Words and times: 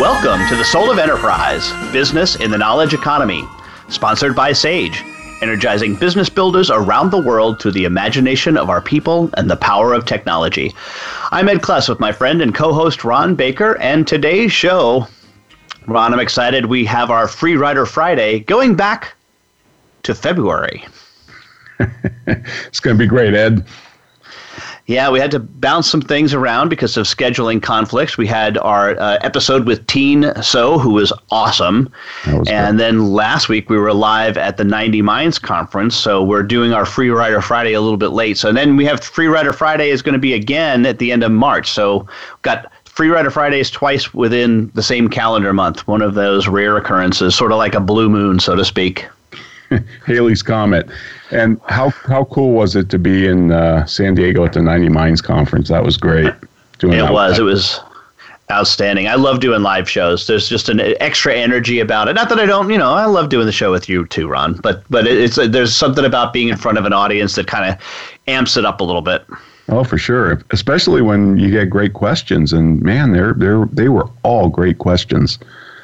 Welcome 0.00 0.48
to 0.48 0.56
the 0.56 0.64
Soul 0.64 0.90
of 0.90 0.98
Enterprise 0.98 1.70
Business 1.92 2.36
in 2.36 2.50
the 2.50 2.56
Knowledge 2.56 2.94
Economy, 2.94 3.44
sponsored 3.90 4.34
by 4.34 4.54
Sage, 4.54 5.04
energizing 5.42 5.94
business 5.94 6.30
builders 6.30 6.70
around 6.70 7.10
the 7.10 7.20
world 7.20 7.60
through 7.60 7.72
the 7.72 7.84
imagination 7.84 8.56
of 8.56 8.70
our 8.70 8.80
people 8.80 9.28
and 9.34 9.50
the 9.50 9.58
power 9.58 9.92
of 9.92 10.06
technology. 10.06 10.72
I'm 11.32 11.50
Ed 11.50 11.58
Kless 11.58 11.86
with 11.86 12.00
my 12.00 12.12
friend 12.12 12.40
and 12.40 12.54
co 12.54 12.72
host 12.72 13.04
Ron 13.04 13.34
Baker, 13.34 13.76
and 13.76 14.08
today's 14.08 14.52
show, 14.52 15.06
Ron, 15.86 16.14
I'm 16.14 16.20
excited. 16.20 16.64
We 16.64 16.86
have 16.86 17.10
our 17.10 17.28
Free 17.28 17.56
Rider 17.56 17.84
Friday 17.84 18.40
going 18.40 18.76
back 18.76 19.12
to 20.04 20.14
February. 20.14 20.82
it's 22.26 22.80
going 22.80 22.96
to 22.96 22.98
be 22.98 23.06
great, 23.06 23.34
Ed. 23.34 23.66
Yeah, 24.90 25.08
we 25.08 25.20
had 25.20 25.30
to 25.30 25.38
bounce 25.38 25.88
some 25.88 26.00
things 26.00 26.34
around 26.34 26.68
because 26.68 26.96
of 26.96 27.06
scheduling 27.06 27.62
conflicts. 27.62 28.18
We 28.18 28.26
had 28.26 28.58
our 28.58 28.98
uh, 28.98 29.18
episode 29.20 29.64
with 29.64 29.86
Tien 29.86 30.22
Tzuo, 30.22 30.80
who 30.80 30.94
was 30.94 31.12
awesome. 31.30 31.92
Was 32.26 32.48
and 32.48 32.80
then 32.80 33.12
last 33.12 33.48
week 33.48 33.70
we 33.70 33.78
were 33.78 33.94
live 33.94 34.36
at 34.36 34.56
the 34.56 34.64
90 34.64 35.00
Minds 35.02 35.38
conference. 35.38 35.94
So 35.94 36.24
we're 36.24 36.42
doing 36.42 36.72
our 36.72 36.84
Free 36.84 37.08
Rider 37.08 37.40
Friday 37.40 37.72
a 37.74 37.80
little 37.80 37.98
bit 37.98 38.08
late. 38.08 38.36
So 38.36 38.52
then 38.52 38.76
we 38.76 38.84
have 38.84 39.00
Free 39.00 39.28
Rider 39.28 39.52
Friday 39.52 39.90
is 39.90 40.02
going 40.02 40.14
to 40.14 40.18
be 40.18 40.34
again 40.34 40.84
at 40.84 40.98
the 40.98 41.12
end 41.12 41.22
of 41.22 41.30
March. 41.30 41.70
So 41.70 41.98
we've 41.98 42.42
got 42.42 42.72
Free 42.84 43.10
Rider 43.10 43.30
Fridays 43.30 43.70
twice 43.70 44.12
within 44.12 44.72
the 44.74 44.82
same 44.82 45.08
calendar 45.08 45.52
month. 45.52 45.86
One 45.86 46.02
of 46.02 46.14
those 46.14 46.48
rare 46.48 46.76
occurrences, 46.76 47.36
sort 47.36 47.52
of 47.52 47.58
like 47.58 47.76
a 47.76 47.80
blue 47.80 48.08
moon, 48.08 48.40
so 48.40 48.56
to 48.56 48.64
speak. 48.64 49.06
Halley's 50.06 50.42
Comet. 50.42 50.88
And 51.30 51.60
how 51.68 51.90
how 51.90 52.24
cool 52.24 52.52
was 52.52 52.76
it 52.76 52.88
to 52.90 52.98
be 52.98 53.26
in 53.26 53.52
uh, 53.52 53.86
San 53.86 54.14
Diego 54.14 54.44
at 54.44 54.52
the 54.52 54.62
90 54.62 54.88
Minds 54.88 55.20
conference? 55.20 55.68
That 55.68 55.84
was 55.84 55.96
great. 55.96 56.32
Doing 56.78 56.98
it 56.98 57.10
was. 57.10 57.38
It 57.38 57.42
was 57.42 57.80
outstanding. 58.50 59.06
I 59.06 59.14
love 59.14 59.40
doing 59.40 59.62
live 59.62 59.88
shows. 59.88 60.26
There's 60.26 60.48
just 60.48 60.68
an 60.68 60.80
extra 61.00 61.34
energy 61.34 61.78
about 61.78 62.08
it. 62.08 62.14
Not 62.14 62.28
that 62.30 62.40
I 62.40 62.46
don't, 62.46 62.68
you 62.70 62.78
know, 62.78 62.92
I 62.92 63.04
love 63.04 63.28
doing 63.28 63.46
the 63.46 63.52
show 63.52 63.70
with 63.70 63.88
you 63.88 64.06
too, 64.06 64.28
Ron. 64.28 64.54
But 64.54 64.82
but 64.90 65.06
it's 65.06 65.36
there's 65.36 65.74
something 65.74 66.04
about 66.04 66.32
being 66.32 66.48
in 66.48 66.56
front 66.56 66.78
of 66.78 66.84
an 66.84 66.92
audience 66.92 67.34
that 67.36 67.46
kind 67.46 67.72
of 67.72 67.80
amps 68.26 68.56
it 68.56 68.64
up 68.64 68.80
a 68.80 68.84
little 68.84 69.02
bit. 69.02 69.24
Oh, 69.68 69.84
for 69.84 69.98
sure. 69.98 70.42
Especially 70.50 71.00
when 71.00 71.38
you 71.38 71.50
get 71.50 71.70
great 71.70 71.92
questions, 71.92 72.52
and 72.52 72.82
man, 72.82 73.12
they're 73.12 73.34
they're 73.34 73.66
they 73.66 73.88
were 73.88 74.08
all 74.24 74.48
great 74.48 74.78
questions. 74.78 75.38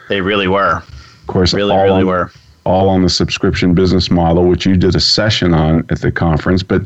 They 0.09 0.21
really 0.21 0.48
were. 0.48 0.78
Of 0.78 1.27
course, 1.28 1.53
really, 1.53 1.77
really 1.77 2.05
were 2.05 2.31
all 2.67 2.89
on 2.89 3.03
the 3.03 3.09
subscription 3.09 3.75
business 3.75 4.11
model, 4.11 4.45
which 4.45 4.67
you 4.67 4.77
did 4.77 4.97
a 4.97 5.00
session 5.00 5.55
on 5.55 5.86
at 5.89 6.00
the 6.00 6.11
conference. 6.11 6.62
But 6.62 6.83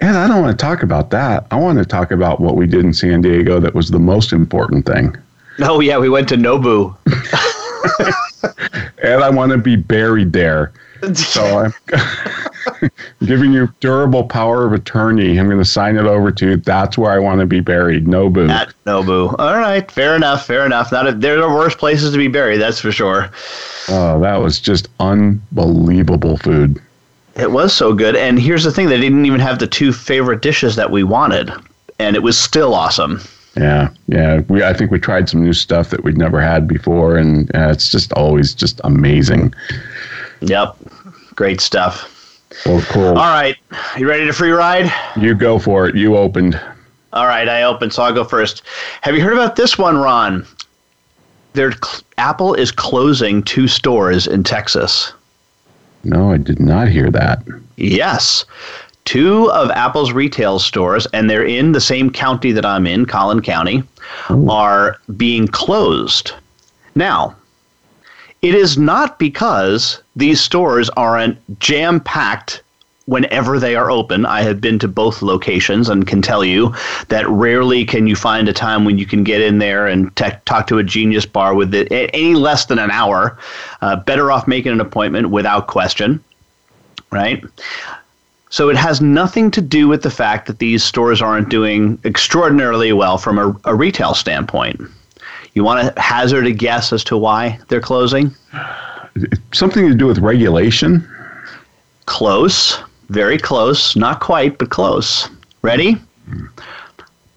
Ed, 0.00 0.14
I 0.14 0.28
don't 0.28 0.42
want 0.42 0.56
to 0.56 0.62
talk 0.62 0.82
about 0.82 1.10
that. 1.10 1.46
I 1.50 1.56
want 1.56 1.78
to 1.78 1.84
talk 1.84 2.10
about 2.10 2.38
what 2.38 2.56
we 2.56 2.66
did 2.66 2.84
in 2.84 2.92
San 2.92 3.22
Diego 3.22 3.58
that 3.58 3.74
was 3.74 3.90
the 3.90 3.98
most 3.98 4.32
important 4.32 4.84
thing. 4.84 5.16
Oh 5.60 5.80
yeah, 5.80 5.98
we 5.98 6.10
went 6.10 6.28
to 6.28 6.36
Nobu. 6.36 6.94
and 9.02 9.24
I 9.24 9.30
want 9.30 9.52
to 9.52 9.58
be 9.58 9.76
buried 9.76 10.32
there. 10.32 10.72
So 11.14 11.42
I'm 11.58 11.72
giving 13.24 13.52
you 13.52 13.72
durable 13.80 14.24
power 14.24 14.64
of 14.64 14.72
attorney. 14.72 15.38
I'm 15.38 15.46
going 15.46 15.58
to 15.58 15.64
sign 15.64 15.96
it 15.96 16.04
over 16.04 16.30
to 16.32 16.50
you. 16.50 16.56
That's 16.56 16.96
where 16.98 17.12
I 17.12 17.18
want 17.18 17.40
to 17.40 17.46
be 17.46 17.60
buried. 17.60 18.06
Nobu. 18.06 18.48
At 18.50 18.74
Nobu. 18.86 19.34
All 19.38 19.56
right. 19.56 19.90
Fair 19.90 20.16
enough. 20.16 20.46
Fair 20.46 20.66
enough. 20.66 20.92
Not 20.92 21.08
a, 21.08 21.12
there 21.12 21.42
are 21.42 21.54
worse 21.54 21.74
places 21.74 22.12
to 22.12 22.18
be 22.18 22.28
buried. 22.28 22.58
That's 22.58 22.80
for 22.80 22.92
sure. 22.92 23.30
Oh, 23.88 24.20
that 24.20 24.36
was 24.36 24.60
just 24.60 24.88
unbelievable 25.00 26.36
food. 26.36 26.80
It 27.34 27.50
was 27.50 27.74
so 27.74 27.94
good. 27.94 28.14
And 28.14 28.38
here's 28.38 28.64
the 28.64 28.72
thing: 28.72 28.88
they 28.88 29.00
didn't 29.00 29.24
even 29.24 29.40
have 29.40 29.58
the 29.58 29.66
two 29.66 29.92
favorite 29.92 30.42
dishes 30.42 30.76
that 30.76 30.90
we 30.90 31.02
wanted, 31.02 31.50
and 31.98 32.14
it 32.14 32.22
was 32.22 32.38
still 32.38 32.74
awesome. 32.74 33.20
Yeah, 33.56 33.90
yeah. 34.06 34.40
We 34.48 34.62
I 34.62 34.72
think 34.72 34.90
we 34.90 34.98
tried 34.98 35.28
some 35.28 35.42
new 35.42 35.52
stuff 35.52 35.90
that 35.90 36.04
we'd 36.04 36.18
never 36.18 36.40
had 36.40 36.68
before, 36.68 37.16
and 37.16 37.50
uh, 37.54 37.70
it's 37.70 37.90
just 37.90 38.12
always 38.12 38.54
just 38.54 38.80
amazing. 38.84 39.54
Yep. 40.40 40.76
Great 41.34 41.60
stuff. 41.60 42.11
Well, 42.66 42.82
cool. 42.82 43.08
All 43.08 43.14
right. 43.14 43.56
You 43.96 44.08
ready 44.08 44.26
to 44.26 44.32
free 44.32 44.50
ride? 44.50 44.92
You 45.16 45.34
go 45.34 45.58
for 45.58 45.88
it. 45.88 45.94
You 45.96 46.16
opened. 46.16 46.60
All 47.12 47.26
right, 47.26 47.48
I 47.48 47.64
opened, 47.64 47.92
so 47.92 48.02
I'll 48.02 48.14
go 48.14 48.24
first. 48.24 48.62
Have 49.02 49.14
you 49.14 49.22
heard 49.22 49.34
about 49.34 49.56
this 49.56 49.76
one, 49.76 49.98
Ron? 49.98 50.46
Their 51.52 51.72
Apple 52.16 52.54
is 52.54 52.72
closing 52.72 53.42
two 53.42 53.68
stores 53.68 54.26
in 54.26 54.42
Texas. 54.44 55.12
No, 56.04 56.32
I 56.32 56.38
did 56.38 56.58
not 56.58 56.88
hear 56.88 57.10
that. 57.10 57.42
Yes. 57.76 58.46
Two 59.04 59.50
of 59.52 59.70
Apple's 59.72 60.12
retail 60.12 60.58
stores, 60.58 61.06
and 61.12 61.28
they're 61.28 61.44
in 61.44 61.72
the 61.72 61.80
same 61.80 62.08
county 62.08 62.52
that 62.52 62.64
I'm 62.64 62.86
in, 62.86 63.04
Collin 63.04 63.42
County, 63.42 63.82
Ooh. 64.30 64.48
are 64.48 64.98
being 65.16 65.48
closed. 65.48 66.32
Now, 66.94 67.36
it 68.42 68.56
is 68.56 68.76
not 68.76 69.18
because 69.20 70.02
these 70.16 70.40
stores 70.40 70.90
aren't 70.90 71.38
jam 71.60 72.00
packed 72.00 72.62
whenever 73.06 73.58
they 73.58 73.74
are 73.74 73.90
open. 73.90 74.26
I 74.26 74.42
have 74.42 74.60
been 74.60 74.78
to 74.80 74.88
both 74.88 75.22
locations 75.22 75.88
and 75.88 76.06
can 76.06 76.22
tell 76.22 76.44
you 76.44 76.74
that 77.08 77.28
rarely 77.28 77.84
can 77.84 78.06
you 78.06 78.16
find 78.16 78.48
a 78.48 78.52
time 78.52 78.84
when 78.84 78.98
you 78.98 79.06
can 79.06 79.24
get 79.24 79.40
in 79.40 79.58
there 79.58 79.86
and 79.86 80.14
te- 80.16 80.30
talk 80.44 80.66
to 80.68 80.78
a 80.78 80.84
genius 80.84 81.26
bar 81.26 81.54
with 81.54 81.74
it 81.74 81.88
any 81.90 82.34
less 82.34 82.66
than 82.66 82.78
an 82.78 82.90
hour. 82.90 83.38
Uh, 83.80 83.96
better 83.96 84.30
off 84.30 84.46
making 84.46 84.72
an 84.72 84.80
appointment 84.80 85.30
without 85.30 85.66
question, 85.66 86.22
right? 87.10 87.44
So 88.50 88.68
it 88.68 88.76
has 88.76 89.00
nothing 89.00 89.50
to 89.52 89.60
do 89.60 89.88
with 89.88 90.02
the 90.02 90.10
fact 90.10 90.46
that 90.46 90.58
these 90.58 90.84
stores 90.84 91.22
aren't 91.22 91.48
doing 91.48 91.98
extraordinarily 92.04 92.92
well 92.92 93.18
from 93.18 93.38
a, 93.38 93.56
a 93.64 93.74
retail 93.74 94.14
standpoint. 94.14 94.80
You 95.54 95.64
want 95.64 95.94
to 95.94 96.00
hazard 96.00 96.46
a 96.46 96.52
guess 96.52 96.92
as 96.92 97.04
to 97.04 97.16
why 97.16 97.58
they're 97.68 97.80
closing? 97.80 98.34
Something 99.52 99.88
to 99.88 99.94
do 99.94 100.06
with 100.06 100.18
regulation? 100.18 101.06
Close. 102.06 102.78
Very 103.10 103.38
close. 103.38 103.94
Not 103.94 104.20
quite, 104.20 104.56
but 104.56 104.70
close. 104.70 105.28
Ready? 105.60 105.96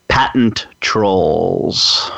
Patent 0.07 0.67
trolls. 0.79 2.11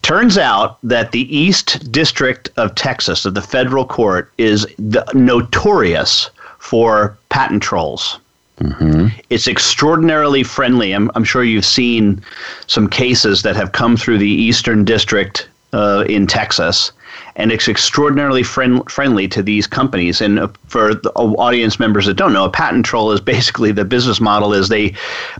Turns 0.00 0.38
out 0.38 0.78
that 0.82 1.12
the 1.12 1.34
East 1.34 1.90
District 1.92 2.50
of 2.56 2.74
Texas, 2.74 3.24
of 3.24 3.34
the 3.34 3.42
federal 3.42 3.86
court, 3.86 4.32
is 4.38 4.66
the, 4.78 5.04
notorious 5.14 6.30
for 6.58 7.16
patent 7.28 7.62
trolls. 7.62 8.18
Mm-hmm. 8.60 9.08
It's 9.30 9.48
extraordinarily 9.48 10.42
friendly. 10.42 10.92
I'm, 10.92 11.10
I'm 11.14 11.24
sure 11.24 11.42
you've 11.42 11.64
seen 11.64 12.22
some 12.66 12.88
cases 12.88 13.42
that 13.42 13.56
have 13.56 13.72
come 13.72 13.96
through 13.96 14.18
the 14.18 14.28
Eastern 14.28 14.84
District 14.84 15.48
uh, 15.72 16.04
in 16.08 16.26
Texas 16.26 16.92
and 17.36 17.50
it's 17.50 17.68
extraordinarily 17.68 18.42
friend, 18.42 18.88
friendly 18.90 19.26
to 19.28 19.42
these 19.42 19.66
companies. 19.66 20.20
And 20.20 20.38
uh, 20.38 20.48
for 20.66 20.94
the 20.94 21.10
audience 21.12 21.80
members 21.80 22.06
that 22.06 22.14
don't 22.14 22.32
know, 22.32 22.44
a 22.44 22.50
patent 22.50 22.86
troll 22.86 23.12
is 23.12 23.20
basically 23.34 23.72
the 23.72 23.84
business 23.84 24.20
model 24.20 24.52
is 24.52 24.68
they 24.68 24.94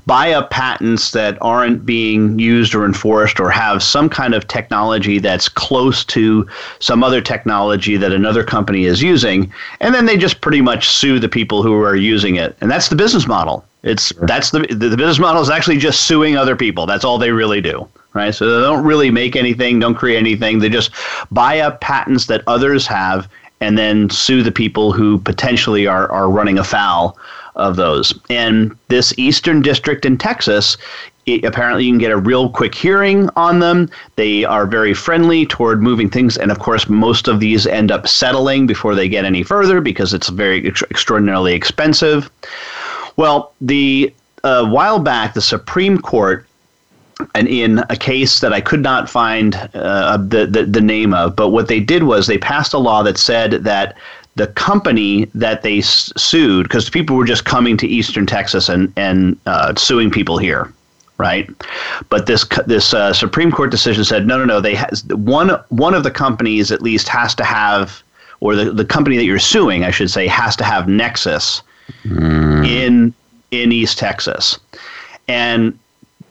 buy 0.07 0.33
up 0.33 0.51
patents 0.51 1.13
that 1.13 1.39
aren't 1.41 1.87
being 1.87 2.39
used 2.39 2.75
or 2.75 2.85
enforced 2.85 3.41
or 3.41 3.51
have 3.51 3.83
some 3.83 4.09
kind 4.09 4.35
of 4.35 4.47
technology 4.49 5.19
that's 5.19 5.49
close 5.49 6.05
to 6.05 6.49
some 6.81 7.05
other 7.05 7.21
technology 7.21 7.97
that 7.97 8.13
another 8.13 8.45
company 8.45 8.85
is 8.85 9.03
using, 9.03 9.53
and 9.81 9.95
then 9.95 10.07
they 10.07 10.17
just 10.17 10.41
pretty 10.41 10.61
much 10.61 10.89
sue 10.89 11.19
the 11.19 11.29
people 11.29 11.63
who 11.63 11.75
are 11.75 11.97
using 11.97 12.37
it. 12.37 12.57
And 12.61 12.71
that's 12.71 12.89
the 12.89 12.97
business 12.97 13.27
model. 13.27 13.65
It's 13.83 14.13
that's 14.23 14.51
the 14.51 14.61
the 14.61 14.97
business 14.97 15.19
model 15.19 15.43
is 15.43 15.51
actually 15.51 15.77
just 15.77 16.07
suing 16.07 16.37
other 16.37 16.57
people. 16.57 16.87
That's 16.87 17.05
all 17.05 17.19
they 17.19 17.31
really 17.31 17.61
do 17.61 17.87
right? 18.15 18.35
So 18.35 18.47
they 18.47 18.67
don't 18.67 18.85
really 18.85 19.11
make 19.11 19.37
anything, 19.37 19.79
don't 19.79 19.95
create 19.95 20.19
anything. 20.19 20.61
They 20.61 20.69
just 20.69 20.91
buy 21.31 21.61
up 21.61 21.81
patents 21.81 22.27
that 22.27 22.43
others 22.47 22.87
have 22.87 23.29
and 23.61 23.77
then 23.77 24.11
sue 24.11 24.43
the 24.43 24.53
people 24.53 24.93
who 24.93 25.19
potentially 25.19 25.87
are, 25.87 26.11
are 26.11 26.31
running 26.31 26.59
afoul 26.59 27.19
of 27.57 27.77
those. 27.77 28.19
And 28.31 28.77
this 28.89 29.15
Eastern 29.17 29.63
District 29.63 30.05
in 30.05 30.19
Texas, 30.19 30.77
it, 31.27 31.45
apparently 31.45 31.85
you 31.85 31.93
can 31.93 31.99
get 31.99 32.11
a 32.11 32.17
real 32.17 32.51
quick 32.51 32.75
hearing 32.75 33.31
on 33.37 33.61
them. 33.61 33.89
They 34.17 34.45
are 34.45 34.67
very 34.67 34.93
friendly 34.93 35.47
toward 35.47 35.83
moving 35.83 36.11
things. 36.11 36.37
And 36.37 36.51
of 36.51 36.59
course, 36.59 36.89
most 36.89 37.29
of 37.29 37.41
these 37.41 37.67
end 37.67 37.91
up 37.91 38.07
settling 38.09 38.67
before 38.67 38.95
they 38.95 39.09
get 39.09 39.25
any 39.25 39.43
further 39.43 39.81
because 39.81 40.13
it's 40.13 40.29
very 40.29 40.67
ex- 40.67 40.83
extraordinarily 40.91 41.55
expensive. 41.55 42.31
Well, 43.17 43.53
the 43.61 44.13
a 44.43 44.61
uh, 44.61 44.69
while 44.69 44.99
back, 44.99 45.33
the 45.33 45.41
Supreme 45.41 45.97
Court 45.97 46.47
and 47.35 47.49
in 47.49 47.79
a 47.91 47.97
case 47.97 48.41
that 48.41 48.53
I 48.53 48.61
could 48.61 48.81
not 48.81 49.09
find 49.09 49.55
uh, 49.75 50.17
the, 50.17 50.47
the 50.47 50.65
the 50.65 50.81
name 50.81 51.15
of, 51.15 51.37
but 51.37 51.51
what 51.51 51.69
they 51.69 51.81
did 51.81 52.03
was 52.03 52.27
they 52.27 52.39
passed 52.39 52.75
a 52.75 52.79
law 52.79 53.03
that 53.03 53.19
said 53.19 53.53
that 53.65 53.97
the 54.37 54.49
company 54.49 55.27
that 55.35 55.63
they 55.63 55.79
s- 55.79 56.13
sued, 56.17 56.65
because 56.65 56.91
people 56.91 57.15
were 57.17 57.25
just 57.25 57.45
coming 57.45 57.77
to 57.77 57.87
Eastern 57.87 58.27
Texas 58.27 58.69
and 58.69 58.93
and 58.97 59.39
uh, 59.47 59.75
suing 59.77 60.11
people 60.11 60.39
here, 60.39 60.73
right? 61.19 61.49
But 62.09 62.27
this 62.27 62.45
this 62.67 62.93
uh, 62.93 63.13
Supreme 63.13 63.53
Court 63.53 63.71
decision 63.71 64.05
said 64.05 64.27
no, 64.27 64.37
no, 64.39 64.45
no. 64.45 64.61
They 64.61 64.75
has 64.75 65.05
one 65.07 65.51
one 65.69 65.95
of 65.95 66.03
the 66.03 66.11
companies 66.11 66.73
at 66.73 66.83
least 66.83 67.07
has 67.09 67.35
to 67.37 67.45
have, 67.45 68.03
or 68.41 68.57
the, 68.57 68.73
the 68.73 68.85
company 68.85 69.17
that 69.17 69.25
you're 69.25 69.39
suing, 69.39 69.85
I 69.85 69.93
should 69.93 70.11
say, 70.11 70.27
has 70.27 70.57
to 70.57 70.65
have 70.65 70.89
nexus 70.89 71.63
in 72.65 73.15
in 73.53 73.71
East 73.71 73.99
Texas, 73.99 74.59
and 75.29 75.79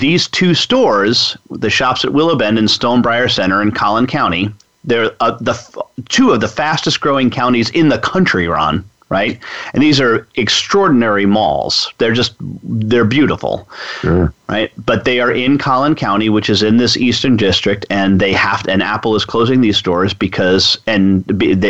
these 0.04 0.28
two 0.28 0.54
stores, 0.54 1.38
the 1.50 1.70
shops 1.70 2.04
at 2.04 2.12
Willow 2.12 2.36
Bend 2.36 2.60
and 2.60 2.68
Stonebriar 2.68 3.32
Center 3.32 3.62
in 3.62 3.72
Collin 3.72 4.06
County, 4.06 4.50
they're 4.84 5.12
uh, 5.22 5.38
the 5.40 5.52
f- 5.52 5.78
two 6.10 6.32
of 6.32 6.42
the 6.42 6.48
fastest 6.50 7.00
growing 7.00 7.30
counties 7.30 7.70
in 7.70 7.88
the 7.88 8.00
country, 8.00 8.50
Ron. 8.50 8.84
Right, 9.10 9.40
and 9.74 9.84
these 9.84 10.02
are 10.02 10.28
extraordinary 10.36 11.28
malls. 11.28 11.94
They're 12.00 12.14
just 12.14 12.34
they're 12.64 13.06
beautiful, 13.06 13.70
Sure. 14.02 14.34
right? 14.50 14.72
But 14.86 15.06
they 15.06 15.20
are 15.20 15.32
in 15.32 15.60
Collin 15.60 15.94
County, 15.94 16.30
which 16.30 16.50
is 16.50 16.64
in 16.64 16.78
this 16.78 16.98
eastern 16.98 17.38
district, 17.38 17.86
and 17.92 18.20
they 18.20 18.34
have 18.34 18.68
and 18.68 18.82
Apple 18.82 19.16
is 19.16 19.24
closing 19.24 19.62
these 19.62 19.78
stores 19.78 20.14
because 20.16 20.80
and 20.88 21.24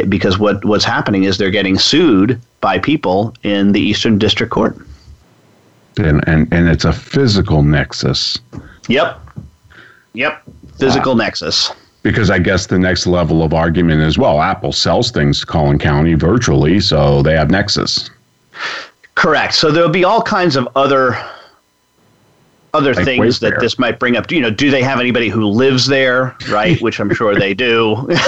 because 0.09 0.39
what 0.39 0.63
what's 0.63 0.85
happening 0.85 1.25
is 1.25 1.37
they're 1.37 1.51
getting 1.51 1.77
sued 1.77 2.39
by 2.61 2.79
people 2.79 3.35
in 3.43 3.73
the 3.73 3.81
Eastern 3.81 4.17
District 4.17 4.51
Court. 4.51 4.77
And, 5.97 6.27
and 6.27 6.51
and 6.51 6.67
it's 6.67 6.85
a 6.85 6.93
physical 6.93 7.61
nexus 7.63 8.39
Yep. 8.87 9.19
Yep. 10.13 10.43
Physical 10.79 11.13
ah. 11.13 11.15
nexus. 11.15 11.71
because 12.01 12.29
I 12.29 12.39
guess 12.39 12.67
the 12.67 12.79
next 12.79 13.07
level 13.07 13.43
of 13.43 13.53
argument 13.53 14.01
is 14.01 14.17
well, 14.17 14.41
Apple 14.41 14.71
sells 14.71 15.11
things 15.11 15.39
to 15.41 15.45
Collin 15.45 15.79
County 15.79 16.15
virtually, 16.15 16.79
so 16.79 17.21
they 17.21 17.33
have 17.33 17.49
nexus. 17.49 18.09
Correct. 19.15 19.53
So 19.53 19.71
there'll 19.71 19.89
be 19.89 20.03
all 20.03 20.21
kinds 20.21 20.55
of 20.55 20.67
other 20.75 21.17
other 22.73 22.93
Like 22.95 23.05
things 23.05 23.39
that 23.39 23.59
this 23.59 23.77
might 23.77 23.99
bring 23.99 24.17
up. 24.17 24.31
You 24.31 24.41
know, 24.41 24.49
do 24.49 24.71
they 24.71 24.81
have 24.81 24.99
anybody 24.99 25.29
who 25.29 25.45
lives 25.45 25.85
there? 25.85 26.35
Right, 26.49 26.81
which 26.81 26.99
I'm 26.99 27.13
sure 27.13 27.35
they 27.35 27.53
do. 27.53 28.09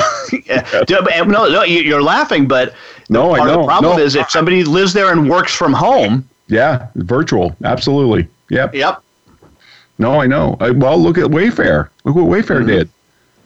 Yeah. 0.46 0.84
No, 0.90 1.48
no, 1.48 1.64
you- 1.64 1.82
you're 1.82 2.04
laughing, 2.04 2.48
but 2.48 2.74
No, 3.10 3.34
I 3.34 3.40
part 3.40 3.50
of 3.50 3.60
the 3.62 3.66
problem 3.66 3.98
No. 3.98 4.04
is 4.04 4.16
if 4.16 4.30
somebody 4.30 4.64
lives 4.64 4.94
there 4.94 5.12
and 5.12 5.30
works 5.30 5.54
from 5.54 5.74
home. 5.74 6.28
Yeah, 6.48 6.88
virtual, 6.96 7.56
absolutely. 7.64 8.28
Yep. 8.50 8.76
Yep. 8.76 9.02
No, 9.98 10.20
I 10.22 10.28
know. 10.28 10.58
I, 10.60 10.72
well, 10.72 10.98
look 10.98 11.18
at 11.18 11.26
Wayfair. 11.26 11.90
Look 12.04 12.16
what 12.16 12.26
Wayfair 12.26 12.60
mm-hmm. 12.60 12.68
did. 12.68 12.90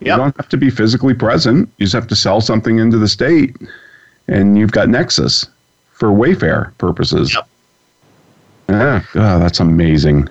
You 0.01 0.15
don't 0.15 0.35
have 0.37 0.47
to 0.49 0.57
be 0.57 0.69
physically 0.69 1.13
present. 1.13 1.69
You 1.77 1.85
just 1.85 1.93
have 1.93 2.07
to 2.07 2.15
sell 2.15 2.39
something 2.39 2.79
into 2.79 2.97
the 2.97 3.07
state, 3.07 3.57
and 4.29 4.57
you've 4.57 4.71
got 4.71 4.87
Nexus 4.87 5.45
for 5.91 6.09
Wayfair 6.09 6.75
purposes. 6.77 7.33
Yep. 7.33 7.47
Yeah, 8.69 9.03
oh, 9.15 9.39
that's 9.39 9.59
amazing. 9.59 10.29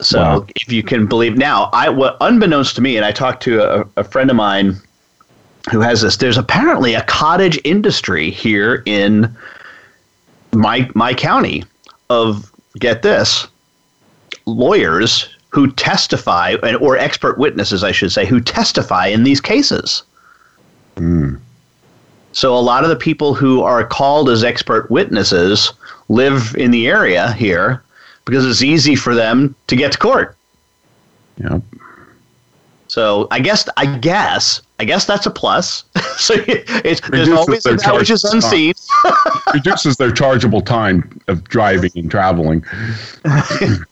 So 0.00 0.20
Wow. 0.20 0.46
if 0.54 0.72
you 0.72 0.82
can 0.82 1.06
believe 1.06 1.36
now, 1.36 1.70
I 1.72 1.88
what 1.88 2.16
unbeknownst 2.20 2.76
to 2.76 2.82
me, 2.82 2.96
and 2.96 3.04
I 3.04 3.12
talked 3.12 3.42
to 3.44 3.80
a, 3.80 3.86
a 3.96 4.04
friend 4.04 4.30
of 4.30 4.36
mine 4.36 4.76
who 5.70 5.80
has 5.80 6.02
this. 6.02 6.16
There's 6.16 6.36
apparently 6.36 6.94
a 6.94 7.02
cottage 7.02 7.58
industry 7.64 8.30
here 8.30 8.82
in 8.86 9.34
my 10.52 10.88
my 10.94 11.14
county 11.14 11.64
of 12.10 12.52
get 12.78 13.02
this 13.02 13.46
lawyers 14.46 15.28
who 15.50 15.70
testify 15.72 16.56
and 16.62 16.76
or 16.78 16.96
expert 16.96 17.38
witnesses, 17.38 17.84
I 17.84 17.92
should 17.92 18.12
say, 18.12 18.24
who 18.24 18.40
testify 18.40 19.06
in 19.06 19.24
these 19.24 19.40
cases. 19.40 20.02
Hmm. 20.96 21.36
So 22.32 22.56
a 22.56 22.60
lot 22.60 22.82
of 22.82 22.90
the 22.90 22.96
people 22.96 23.34
who 23.34 23.62
are 23.62 23.84
called 23.84 24.30
as 24.30 24.42
expert 24.42 24.90
witnesses 24.90 25.72
live 26.08 26.54
in 26.56 26.70
the 26.70 26.88
area 26.88 27.32
here 27.32 27.82
because 28.24 28.46
it's 28.46 28.62
easy 28.62 28.94
for 28.94 29.14
them 29.14 29.54
to 29.66 29.76
get 29.76 29.92
to 29.92 29.98
court. 29.98 30.36
Yep. 31.36 31.62
So 32.88 33.28
I 33.30 33.40
guess 33.40 33.68
I 33.76 33.98
guess 33.98 34.62
I 34.78 34.84
guess 34.84 35.04
that's 35.04 35.26
a 35.26 35.30
plus. 35.30 35.84
so 36.16 36.34
it's 36.46 37.00
there's 37.08 37.28
always 37.28 37.64
which 37.64 38.10
is 38.10 38.24
unseen. 38.24 38.74
Reduces 39.54 39.96
their 39.96 40.10
chargeable 40.12 40.60
time 40.60 41.20
of 41.28 41.44
driving 41.44 41.92
and 41.96 42.10
traveling. 42.10 42.64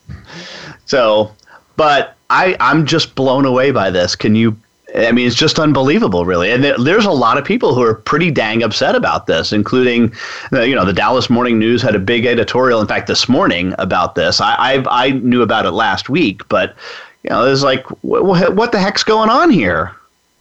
So, 0.91 1.33
but 1.77 2.17
I 2.31 2.57
I'm 2.59 2.85
just 2.85 3.15
blown 3.15 3.45
away 3.45 3.71
by 3.71 3.91
this. 3.91 4.17
Can 4.17 4.35
you? 4.35 4.57
I 4.97 5.13
mean, 5.13 5.25
it's 5.25 5.37
just 5.37 5.61
unbelievable, 5.61 6.25
really. 6.25 6.51
And 6.51 6.65
there's 6.65 7.05
a 7.05 7.13
lot 7.13 7.39
of 7.39 7.45
people 7.45 7.77
who 7.77 7.83
are 7.83 7.95
pretty 7.95 8.33
dang 8.33 8.65
upset 8.65 8.97
about 8.97 9.29
this, 9.29 9.53
including, 9.53 10.13
uh, 10.53 10.63
you 10.63 10.75
know, 10.75 10.85
the 10.85 10.93
Dallas 10.93 11.31
Morning 11.31 11.61
News 11.61 11.81
had 11.81 11.95
a 11.95 12.01
big 12.01 12.27
editorial, 12.27 12.81
in 12.81 12.89
fact, 12.89 13.07
this 13.07 13.29
morning 13.29 13.73
about 13.79 14.17
this. 14.17 14.41
I 14.41 14.57
I've, 14.59 14.89
I 14.91 15.11
knew 15.11 15.43
about 15.43 15.65
it 15.65 15.71
last 15.71 16.09
week, 16.09 16.43
but 16.49 16.75
you 17.23 17.31
know, 17.31 17.47
it's 17.47 17.63
like, 17.63 17.87
wh- 17.87 18.25
wh- 18.27 18.57
what 18.57 18.73
the 18.73 18.81
heck's 18.81 19.05
going 19.05 19.31
on 19.31 19.51
here? 19.51 19.93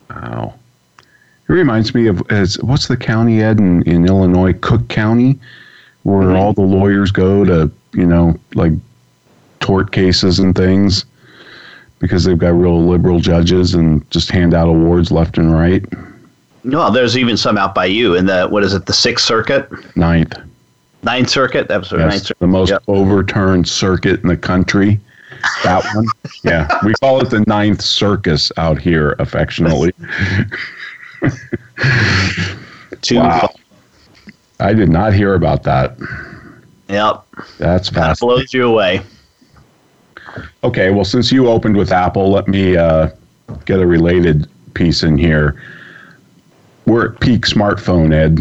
Wow. 0.10 0.56
It 1.49 1.53
reminds 1.53 1.95
me 1.95 2.07
of 2.07 2.21
as 2.29 2.59
what's 2.59 2.87
the 2.87 2.97
county 2.97 3.41
Ed 3.41 3.59
in, 3.59 3.81
in 3.83 4.05
Illinois, 4.05 4.53
Cook 4.53 4.87
County, 4.87 5.39
where 6.03 6.27
mm-hmm. 6.27 6.35
all 6.35 6.53
the 6.53 6.61
lawyers 6.61 7.11
go 7.11 7.43
to, 7.43 7.71
you 7.93 8.05
know, 8.05 8.39
like 8.53 8.73
tort 9.59 9.91
cases 9.91 10.37
and 10.37 10.55
things 10.55 11.05
because 11.97 12.23
they've 12.23 12.37
got 12.37 12.49
real 12.49 12.85
liberal 12.85 13.19
judges 13.19 13.73
and 13.73 14.09
just 14.11 14.29
hand 14.29 14.53
out 14.53 14.67
awards 14.67 15.11
left 15.11 15.37
and 15.37 15.51
right. 15.51 15.83
No, 16.63 16.91
there's 16.91 17.17
even 17.17 17.35
some 17.35 17.57
out 17.57 17.73
by 17.73 17.85
you 17.85 18.15
in 18.15 18.27
the 18.27 18.47
what 18.47 18.63
is 18.63 18.73
it, 18.73 18.85
the 18.85 18.93
Sixth 18.93 19.25
Circuit, 19.25 19.69
Ninth. 19.95 20.37
Ninth 21.03 21.29
Circuit? 21.29 21.67
That 21.67 21.79
was 21.79 21.89
the 21.89 21.97
Ninth 21.97 22.13
Yes, 22.13 22.23
Circuit. 22.27 22.39
the 22.39 22.47
most 22.47 22.69
Yep. 22.69 22.83
overturned 22.87 23.67
circuit 23.67 24.21
in 24.21 24.27
the 24.27 24.37
country. 24.37 24.99
That 25.63 25.83
one. 25.95 26.05
Yeah. 26.43 26.67
We 26.85 26.93
call 27.01 27.19
it 27.21 27.29
the 27.29 27.41
ninth 27.47 27.81
circus 27.81 28.49
out 28.55 28.79
here 28.79 29.15
affectionately. 29.19 29.91
Two. 33.01 33.18
Wow. 33.18 33.54
I 34.60 34.74
did 34.74 34.89
not 34.89 35.13
hear 35.13 35.36
about 35.36 35.63
that. 35.63 35.98
Yep. 36.89 37.24
That's 37.57 37.89
Kind 37.89 38.12
of 38.12 38.19
blows 38.19 38.54
you 38.54 38.68
away. 38.68 39.01
Okay, 40.63 40.92
well, 40.92 41.06
since 41.06 41.31
you 41.31 41.48
opened 41.48 41.77
with 41.77 41.92
Apple, 41.92 42.30
let 42.31 42.48
me 42.48 42.75
uh, 42.75 43.10
get 43.66 43.80
a 43.80 43.88
related 43.88 44.48
piece 44.74 45.04
in 45.04 45.18
here. 45.18 45.61
We're 46.85 47.14
at 47.14 47.19
peak 47.19 47.45
smartphone, 47.45 48.14
Ed. 48.14 48.40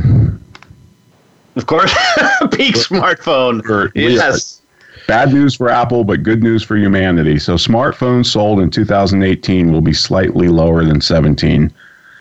Of 1.56 1.66
course, 1.66 1.92
peak 2.52 2.74
smartphone. 2.76 3.90
Yes. 3.94 4.62
Bad 5.06 5.32
news 5.32 5.54
for 5.54 5.70
Apple, 5.70 6.04
but 6.04 6.22
good 6.22 6.42
news 6.42 6.62
for 6.62 6.76
humanity. 6.76 7.38
So, 7.38 7.54
smartphones 7.54 8.26
sold 8.26 8.60
in 8.60 8.70
2018 8.70 9.72
will 9.72 9.80
be 9.80 9.94
slightly 9.94 10.48
lower 10.48 10.84
than 10.84 11.00
17, 11.00 11.72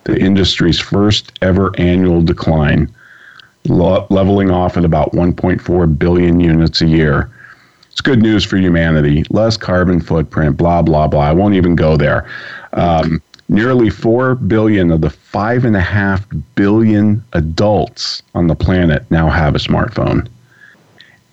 the 0.08 0.18
industry's 0.18 0.80
first 0.80 1.38
ever 1.42 1.70
annual 1.78 2.22
decline, 2.22 2.90
leveling 3.66 4.50
off 4.50 4.78
at 4.78 4.86
about 4.86 5.12
1.4 5.12 6.00
billion 6.00 6.40
units 6.40 6.82
a 6.82 6.88
year. 6.88 7.30
It's 7.92 8.00
good 8.00 8.22
news 8.22 8.46
for 8.46 8.56
humanity. 8.56 9.26
Less 9.30 9.58
carbon 9.58 10.00
footprint, 10.00 10.56
blah, 10.56 10.82
blah, 10.82 11.08
blah. 11.08 11.20
I 11.20 11.34
won't 11.34 11.56
even 11.56 11.76
go 11.76 11.98
there. 11.98 12.26
Um, 12.72 13.22
nearly 13.50 13.90
4 13.90 14.36
billion 14.36 14.92
of 14.92 15.02
the 15.02 15.10
5.5 15.10 16.44
billion 16.56 17.22
adults 17.34 18.24
on 18.34 18.48
the 18.48 18.56
planet 18.56 19.04
now 19.12 19.30
have 19.30 19.56
a 19.56 19.60
smartphone. 19.60 20.30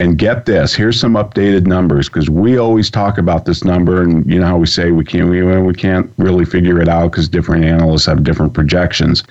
And 0.05 0.19
get 0.19 0.45
this, 0.45 0.75
here's 0.75 1.01
some 1.01 1.15
updated 1.15 1.67
numbers 1.67 2.11
because 2.11 2.29
we 2.29 2.59
always 2.59 2.91
talk 2.91 3.17
about 3.17 3.47
this 3.47 3.65
number, 3.65 4.03
and 4.03 4.31
you 4.31 4.39
know 4.39 4.45
how 4.45 4.59
we 4.59 4.67
say 4.67 4.91
we 4.91 5.03
can't 5.03 5.31
we, 5.31 5.43
we 5.43 5.73
can't 5.73 6.13
really 6.19 6.45
figure 6.45 6.79
it 6.79 6.89
out 6.91 7.11
because 7.11 7.27
different 7.27 7.65
analysts 7.65 8.05
have 8.05 8.23
different 8.23 8.53
projections. 8.53 9.25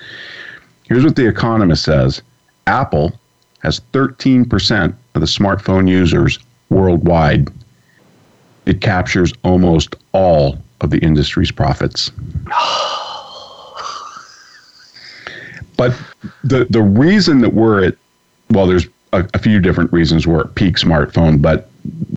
Here's 0.82 1.04
what 1.04 1.14
the 1.14 1.28
Economist 1.28 1.84
says: 1.84 2.22
Apple 2.66 3.12
has 3.60 3.82
13% 3.92 4.92
of 5.14 5.20
the 5.20 5.28
smartphone 5.28 5.88
users 5.88 6.40
worldwide. 6.70 7.50
It 8.66 8.80
captures 8.80 9.32
almost 9.44 9.94
all 10.10 10.58
of 10.80 10.90
the 10.90 10.98
industry's 10.98 11.52
profits. 11.52 12.10
But 15.76 15.92
the 16.44 16.66
the 16.70 16.82
reason 16.82 17.40
that 17.40 17.52
we're 17.52 17.84
at 17.84 17.96
well, 18.50 18.66
there's 18.66 18.86
a, 19.14 19.28
a 19.34 19.38
few 19.38 19.60
different 19.60 19.92
reasons 19.92 20.26
we're 20.26 20.40
at 20.40 20.54
peak 20.54 20.76
smartphone, 20.76 21.40
but 21.40 21.68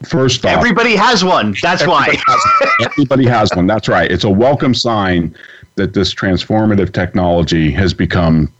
first 0.03 0.45
off, 0.45 0.51
Everybody 0.51 0.95
has 0.95 1.23
one. 1.23 1.55
That's 1.61 1.85
why. 1.85 2.17
everybody 2.81 3.25
has 3.25 3.53
one. 3.55 3.67
That's 3.67 3.87
right. 3.87 4.11
It's 4.11 4.23
a 4.23 4.29
welcome 4.29 4.73
sign 4.73 5.35
that 5.75 5.93
this 5.93 6.13
transformative 6.13 6.93
technology 6.93 7.71
has 7.71 7.93
become 7.93 8.51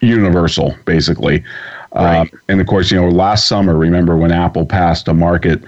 universal, 0.00 0.76
basically. 0.84 1.44
Right. 1.94 2.32
Uh, 2.32 2.36
and 2.48 2.60
of 2.60 2.66
course, 2.66 2.90
you 2.90 3.00
know, 3.00 3.08
last 3.08 3.48
summer, 3.48 3.76
remember 3.76 4.16
when 4.16 4.32
Apple 4.32 4.64
passed 4.64 5.08
a 5.08 5.14
market 5.14 5.62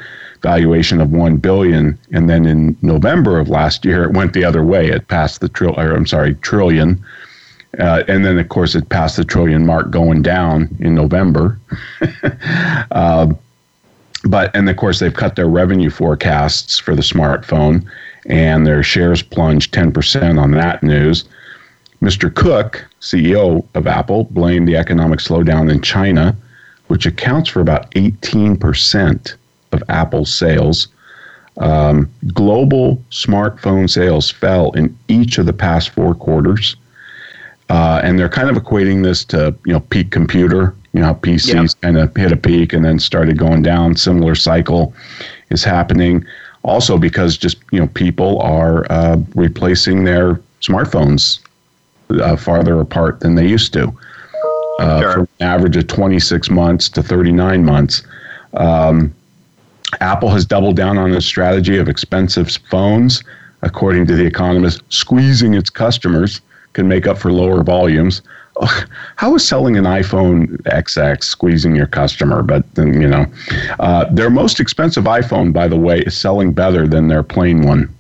valuation 0.44 1.00
of 1.00 1.10
1 1.10 1.38
billion 1.38 1.98
and 2.12 2.28
then 2.28 2.44
in 2.44 2.76
November 2.82 3.38
of 3.38 3.48
last 3.48 3.82
year 3.82 4.04
it 4.04 4.12
went 4.12 4.34
the 4.34 4.44
other 4.44 4.62
way 4.62 4.88
it 4.88 5.08
passed 5.08 5.40
the 5.40 5.48
trill 5.48 5.74
or 5.80 5.94
I'm 5.94 6.06
sorry 6.06 6.34
trillion 6.34 7.02
uh, 7.78 8.02
and 8.08 8.24
then 8.24 8.38
of 8.38 8.48
course 8.48 8.74
it 8.74 8.88
passed 8.88 9.16
the 9.16 9.24
trillion 9.24 9.66
mark 9.66 9.90
going 9.90 10.22
down 10.22 10.68
in 10.80 10.94
November 10.94 11.58
uh, 12.90 13.32
but 14.24 14.54
and 14.54 14.68
of 14.68 14.76
course 14.76 14.98
they've 15.00 15.14
cut 15.14 15.36
their 15.36 15.48
revenue 15.48 15.90
forecasts 15.90 16.78
for 16.78 16.94
the 16.94 17.02
smartphone 17.02 17.86
and 18.26 18.66
their 18.66 18.82
shares 18.82 19.22
plunged 19.22 19.72
10% 19.74 20.40
on 20.40 20.50
that 20.52 20.82
news 20.82 21.24
Mr. 22.04 22.32
Cook, 22.32 22.84
CEO 23.00 23.64
of 23.74 23.86
Apple, 23.86 24.24
blamed 24.24 24.68
the 24.68 24.76
economic 24.76 25.20
slowdown 25.20 25.72
in 25.72 25.80
China, 25.80 26.36
which 26.88 27.06
accounts 27.06 27.48
for 27.48 27.60
about 27.60 27.90
18% 27.92 29.34
of 29.72 29.82
Apple's 29.88 30.34
sales. 30.34 30.88
Um, 31.56 32.10
global 32.34 33.02
smartphone 33.10 33.88
sales 33.88 34.30
fell 34.30 34.72
in 34.72 34.94
each 35.08 35.38
of 35.38 35.46
the 35.46 35.54
past 35.54 35.90
four 35.90 36.14
quarters. 36.14 36.76
Uh, 37.70 38.00
and 38.04 38.18
they're 38.18 38.28
kind 38.28 38.54
of 38.54 38.62
equating 38.62 39.02
this 39.02 39.24
to, 39.24 39.54
you 39.64 39.72
know, 39.72 39.80
peak 39.80 40.10
computer. 40.10 40.74
You 40.92 41.00
know, 41.00 41.14
PCs 41.14 41.54
yep. 41.54 41.80
kind 41.80 41.98
of 41.98 42.14
hit 42.14 42.30
a 42.30 42.36
peak 42.36 42.72
and 42.72 42.84
then 42.84 42.98
started 42.98 43.36
going 43.38 43.62
down. 43.62 43.96
Similar 43.96 44.34
cycle 44.34 44.94
is 45.50 45.64
happening. 45.64 46.24
Also, 46.62 46.98
because 46.98 47.36
just 47.36 47.58
you 47.72 47.80
know, 47.80 47.88
people 47.88 48.40
are 48.40 48.90
uh, 48.90 49.18
replacing 49.34 50.04
their 50.04 50.40
smartphones 50.60 51.40
uh, 52.10 52.36
farther 52.36 52.80
apart 52.80 53.20
than 53.20 53.34
they 53.34 53.46
used 53.46 53.72
to. 53.72 53.92
Uh, 54.78 55.00
sure. 55.00 55.12
From 55.12 55.28
an 55.40 55.46
average 55.46 55.76
of 55.76 55.86
26 55.86 56.50
months 56.50 56.88
to 56.90 57.02
39 57.02 57.64
months. 57.64 58.02
Um, 58.54 59.14
Apple 60.00 60.28
has 60.30 60.44
doubled 60.44 60.76
down 60.76 60.98
on 60.98 61.12
its 61.12 61.26
strategy 61.26 61.78
of 61.78 61.88
expensive 61.88 62.50
phones, 62.70 63.22
according 63.62 64.06
to 64.06 64.14
The 64.14 64.24
Economist, 64.24 64.82
squeezing 64.88 65.54
its 65.54 65.70
customers 65.70 66.40
can 66.74 66.86
make 66.86 67.06
up 67.06 67.16
for 67.16 67.32
lower 67.32 67.62
volumes. 67.62 68.20
How 69.16 69.34
is 69.34 69.46
selling 69.46 69.76
an 69.76 69.84
iPhone 69.84 70.48
XX 70.62 71.22
squeezing 71.24 71.74
your 71.74 71.86
customer? 71.86 72.42
But 72.42 72.64
you 72.76 73.08
know, 73.08 73.26
uh, 73.80 74.04
their 74.12 74.30
most 74.30 74.60
expensive 74.60 75.04
iPhone, 75.04 75.52
by 75.52 75.66
the 75.66 75.76
way, 75.76 76.00
is 76.00 76.16
selling 76.16 76.52
better 76.52 76.86
than 76.86 77.08
their 77.08 77.22
plain 77.22 77.62
one. 77.62 77.92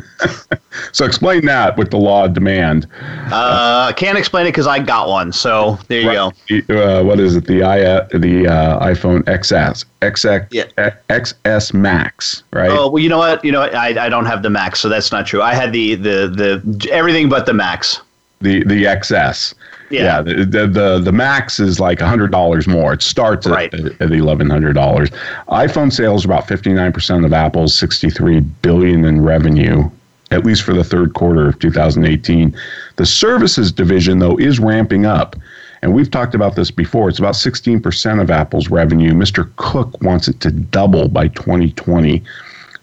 so 0.92 1.04
explain 1.04 1.44
that 1.46 1.76
with 1.76 1.90
the 1.90 1.96
law 1.96 2.24
of 2.24 2.34
demand. 2.34 2.86
Uh, 3.32 3.86
I 3.88 3.92
can't 3.92 4.18
explain 4.18 4.46
it 4.46 4.50
because 4.50 4.66
I 4.66 4.78
got 4.78 5.08
one. 5.08 5.32
So 5.32 5.78
there 5.88 6.00
you 6.00 6.08
right. 6.08 6.66
go. 6.66 7.00
Uh, 7.00 7.04
what 7.04 7.20
is 7.20 7.36
it? 7.36 7.46
The 7.46 7.62
i 7.62 7.80
uh, 7.82 8.08
the 8.12 8.46
uh, 8.46 8.86
iPhone 8.86 9.22
XS 9.22 9.84
XX 10.00 10.46
yeah. 10.50 10.94
XS 11.08 11.74
Max, 11.74 12.42
right? 12.52 12.70
Oh 12.70 12.90
well, 12.90 13.02
you 13.02 13.08
know 13.08 13.18
what? 13.18 13.44
You 13.44 13.52
know 13.52 13.62
I, 13.62 14.06
I 14.06 14.08
don't 14.08 14.26
have 14.26 14.42
the 14.42 14.50
Max, 14.50 14.80
so 14.80 14.88
that's 14.88 15.12
not 15.12 15.26
true. 15.26 15.42
I 15.42 15.54
had 15.54 15.72
the 15.72 15.94
the 15.94 16.62
the 16.62 16.90
everything 16.90 17.28
but 17.28 17.46
the 17.46 17.54
Max. 17.54 18.00
The 18.40 18.64
the 18.64 18.84
XS. 18.84 19.54
Yeah, 19.92 20.02
yeah 20.02 20.22
the, 20.22 20.44
the, 20.44 20.66
the 20.66 20.98
the 20.98 21.12
max 21.12 21.60
is 21.60 21.78
like 21.78 22.00
hundred 22.00 22.32
dollars 22.32 22.66
more. 22.66 22.92
It 22.92 23.02
starts 23.02 23.46
right. 23.46 23.72
at, 23.72 24.00
at 24.00 24.12
eleven 24.12 24.48
hundred 24.50 24.72
dollars. 24.72 25.10
iPhone 25.48 25.92
sales 25.92 26.24
are 26.24 26.28
about 26.28 26.48
fifty 26.48 26.72
nine 26.72 26.92
percent 26.92 27.24
of 27.24 27.32
Apple's 27.32 27.74
sixty 27.74 28.10
three 28.10 28.40
billion 28.40 29.04
in 29.04 29.22
revenue 29.22 29.90
at 30.32 30.46
least 30.46 30.62
for 30.62 30.72
the 30.72 30.82
third 30.82 31.12
quarter 31.14 31.46
of 31.48 31.58
2018. 31.58 32.56
The 32.96 33.06
services 33.06 33.70
division, 33.70 34.18
though, 34.18 34.38
is 34.38 34.58
ramping 34.58 35.04
up. 35.04 35.36
And 35.82 35.92
we've 35.92 36.10
talked 36.10 36.34
about 36.34 36.56
this 36.56 36.70
before. 36.70 37.08
It's 37.08 37.18
about 37.18 37.34
16% 37.34 38.20
of 38.20 38.30
Apple's 38.30 38.68
revenue. 38.68 39.12
Mr. 39.12 39.50
Cook 39.56 40.00
wants 40.00 40.28
it 40.28 40.40
to 40.40 40.50
double 40.50 41.08
by 41.08 41.28
2020. 41.28 42.22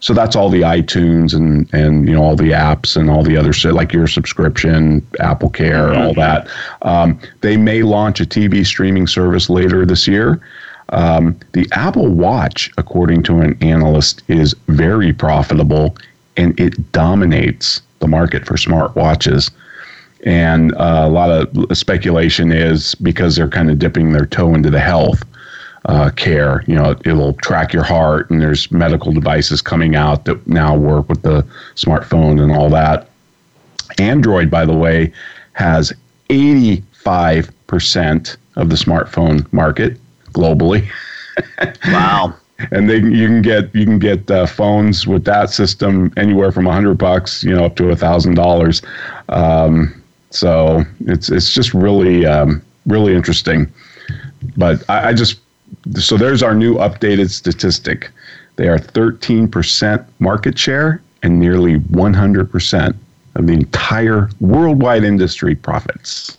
So 0.01 0.13
that's 0.13 0.35
all 0.35 0.49
the 0.49 0.61
iTunes 0.61 1.33
and 1.33 1.71
and 1.73 2.07
you 2.07 2.15
know 2.15 2.23
all 2.23 2.35
the 2.35 2.51
apps 2.51 2.95
and 2.95 3.09
all 3.09 3.23
the 3.23 3.37
other 3.37 3.51
shit 3.51 3.73
like 3.73 3.93
your 3.93 4.07
subscription, 4.07 5.05
Apple 5.19 5.49
Care, 5.49 5.89
mm-hmm. 5.89 6.01
all 6.01 6.13
that. 6.13 6.47
Um, 6.81 7.19
they 7.41 7.57
may 7.57 7.83
launch 7.83 8.21
a 8.21 8.25
TV 8.25 8.65
streaming 8.65 9.07
service 9.07 9.49
later 9.49 9.85
this 9.85 10.07
year. 10.07 10.41
Um, 10.91 11.37
the 11.51 11.67
Apple 11.71 12.07
Watch, 12.07 12.71
according 12.77 13.23
to 13.23 13.41
an 13.41 13.57
analyst, 13.61 14.23
is 14.27 14.55
very 14.67 15.13
profitable 15.13 15.95
and 16.37 16.59
it 16.59 16.91
dominates 16.91 17.81
the 17.99 18.07
market 18.07 18.45
for 18.45 18.55
smartwatches. 18.55 19.51
And 20.25 20.73
uh, 20.75 21.03
a 21.05 21.09
lot 21.09 21.29
of 21.29 21.77
speculation 21.77 22.51
is 22.51 22.95
because 22.95 23.35
they're 23.35 23.49
kind 23.49 23.69
of 23.69 23.77
dipping 23.79 24.13
their 24.13 24.25
toe 24.25 24.53
into 24.53 24.69
the 24.69 24.79
health 24.79 25.23
uh, 25.85 26.09
care. 26.11 26.63
You 26.67 26.75
know, 26.75 26.91
it'll 27.05 27.33
track 27.33 27.73
your 27.73 27.83
heart, 27.83 28.29
and 28.29 28.41
there's 28.41 28.71
medical 28.71 29.11
devices 29.11 29.61
coming 29.61 29.95
out 29.95 30.25
that 30.25 30.45
now 30.47 30.75
work 30.75 31.09
with 31.09 31.21
the 31.21 31.45
smartphone 31.75 32.41
and 32.41 32.51
all 32.51 32.69
that. 32.69 33.09
Android, 33.97 34.51
by 34.51 34.65
the 34.65 34.75
way, 34.75 35.11
has 35.53 35.93
85% 36.29 38.37
of 38.55 38.69
the 38.69 38.75
smartphone 38.75 39.51
market 39.51 39.97
globally. 40.33 40.87
wow 41.87 42.35
and 42.71 42.89
they 42.89 42.97
you 42.97 43.27
can 43.27 43.41
get 43.41 43.73
you 43.73 43.85
can 43.85 43.99
get 43.99 44.29
uh, 44.29 44.45
phones 44.45 45.07
with 45.07 45.23
that 45.25 45.49
system 45.49 46.11
anywhere 46.17 46.51
from 46.51 46.67
a 46.67 46.73
hundred 46.73 46.97
bucks, 46.97 47.43
you 47.43 47.55
know, 47.55 47.65
up 47.65 47.75
to 47.77 47.89
a 47.89 47.95
thousand 47.95 48.35
dollars. 48.35 48.81
Um, 49.29 50.01
so 50.29 50.83
it's 51.01 51.29
it's 51.29 51.53
just 51.53 51.73
really 51.73 52.25
um, 52.25 52.61
really 52.85 53.15
interesting. 53.15 53.71
But 54.57 54.87
I, 54.89 55.09
I 55.09 55.13
just 55.13 55.39
so 55.95 56.17
there's 56.17 56.43
our 56.43 56.55
new 56.55 56.75
updated 56.75 57.29
statistic. 57.29 58.11
They 58.55 58.67
are 58.67 58.77
13% 58.77 60.05
market 60.19 60.57
share 60.57 61.01
and 61.23 61.39
nearly 61.39 61.79
100% 61.79 62.95
of 63.35 63.47
the 63.47 63.53
entire 63.53 64.29
worldwide 64.39 65.03
industry 65.03 65.55
profits. 65.55 66.37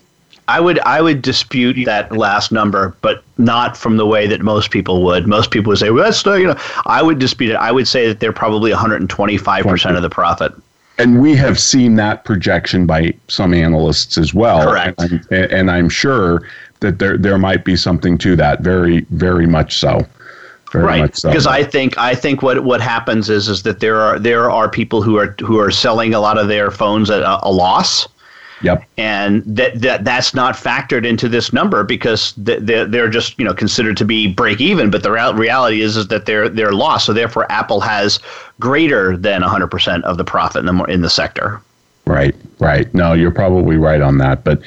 I 0.49 0.59
would 0.59 0.81
I 0.81 1.01
would 1.01 1.23
dispute 1.23 1.85
that 1.85 2.11
last 2.11 2.51
number, 2.51 2.97
but 3.03 3.23
not 3.39 3.77
from 3.77 3.99
the 3.99 4.07
way 4.07 4.27
that 4.27 4.41
most 4.41 4.73
people 4.73 5.05
would. 5.05 5.29
Most 5.29 5.53
people 5.53 5.71
would 5.71 5.79
say, 5.79 5.91
"Well, 5.91 6.03
that's 6.03 6.27
you 6.27 6.49
know." 6.49 6.57
I 6.87 7.03
would 7.03 7.21
dispute 7.21 7.53
it. 7.53 7.55
I 7.55 7.71
would 7.71 7.87
say 7.87 8.09
that 8.09 8.19
they're 8.19 8.33
probably 8.33 8.73
125 8.73 9.65
percent 9.65 9.95
of 9.95 10.03
the 10.03 10.11
profit. 10.11 10.53
And 10.99 11.21
we 11.21 11.37
have 11.37 11.59
seen 11.59 11.95
that 11.97 12.25
projection 12.25 12.85
by 12.85 13.15
some 13.29 13.55
analysts 13.55 14.19
as 14.19 14.35
well. 14.35 14.69
Correct. 14.69 15.01
And 15.01 15.27
I'm, 15.31 15.51
and 15.51 15.71
I'm 15.71 15.89
sure 15.89 16.43
that 16.81 16.99
there 16.99 17.17
there 17.17 17.39
might 17.39 17.65
be 17.65 17.77
something 17.77 18.19
to 18.19 18.37
that. 18.37 18.61
Very 18.61 19.01
very 19.11 19.47
much 19.47 19.79
so. 19.79 20.07
Very 20.73 20.85
right, 20.85 21.17
so. 21.17 21.29
because 21.29 21.49
I 21.49 21.65
think 21.65 21.99
I 21.99 22.15
think 22.15 22.43
what 22.43 22.63
what 22.63 22.81
happens 22.81 23.29
is 23.29 23.49
is 23.49 23.63
that 23.65 23.81
there 23.81 24.01
are 24.01 24.19
there 24.19 24.51
are 24.51 24.69
people 24.69 25.03
who 25.03 25.19
are 25.19 25.35
who 25.41 25.59
are 25.59 25.71
selling 25.71 26.15
a 26.15 26.21
lot 26.21 26.39
of 26.39 26.49
their 26.49 26.71
phones 26.71 27.11
at 27.11 27.23
a, 27.23 27.47
a 27.47 27.51
loss 27.51 28.07
Yep. 28.63 28.85
And 28.99 29.43
that, 29.47 29.81
that 29.81 30.05
that's 30.05 30.35
not 30.35 30.55
factored 30.55 31.07
into 31.07 31.29
this 31.29 31.53
number 31.53 31.83
because 31.83 32.35
they're, 32.37 32.85
they're 32.85 33.09
just 33.09 33.39
you 33.39 33.45
know 33.45 33.55
considered 33.55 33.97
to 33.99 34.05
be 34.05 34.33
break 34.33 34.61
even, 34.61 34.91
but 34.91 35.03
the 35.03 35.11
reality 35.11 35.81
is 35.81 35.97
is 35.97 36.09
that 36.09 36.27
they're 36.27 36.49
they're 36.49 36.73
lost. 36.73 37.07
So 37.07 37.13
therefore, 37.13 37.51
Apple 37.51 37.81
has 37.81 38.21
greater 38.59 39.17
than 39.17 39.43
100% 39.43 40.03
of 40.03 40.19
the 40.19 40.25
profit 40.25 40.67
in 40.67 40.77
the 40.77 40.85
in 40.85 41.01
the 41.01 41.11
sector. 41.11 41.61
Right. 42.07 42.35
Right. 42.59 42.93
No, 42.95 43.13
you're 43.13 43.31
probably 43.31 43.77
right 43.77 44.03
on 44.03 44.19
that, 44.19 44.45
but 44.45 44.61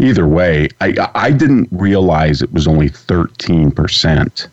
either 0.00 0.26
way, 0.26 0.68
I 0.80 0.94
I 1.14 1.30
didn't 1.30 1.68
realize 1.70 2.42
it 2.42 2.52
was 2.52 2.66
only 2.66 2.90
13%. 2.90 4.48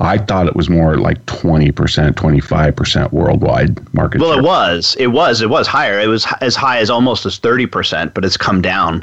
I 0.00 0.18
thought 0.18 0.46
it 0.46 0.54
was 0.54 0.68
more 0.68 0.98
like 0.98 1.24
20%, 1.26 1.72
25% 1.72 3.12
worldwide 3.12 3.94
market 3.94 4.20
well, 4.20 4.32
share. 4.32 4.40
it 4.40 4.44
was. 4.44 4.96
It 4.98 5.06
was. 5.08 5.40
It 5.40 5.48
was 5.48 5.66
higher. 5.66 5.98
It 5.98 6.08
was 6.08 6.26
as 6.40 6.54
high 6.54 6.78
as 6.78 6.90
almost 6.90 7.24
as 7.24 7.38
30%, 7.38 8.12
but 8.12 8.24
it's 8.24 8.36
come 8.36 8.60
down. 8.60 9.02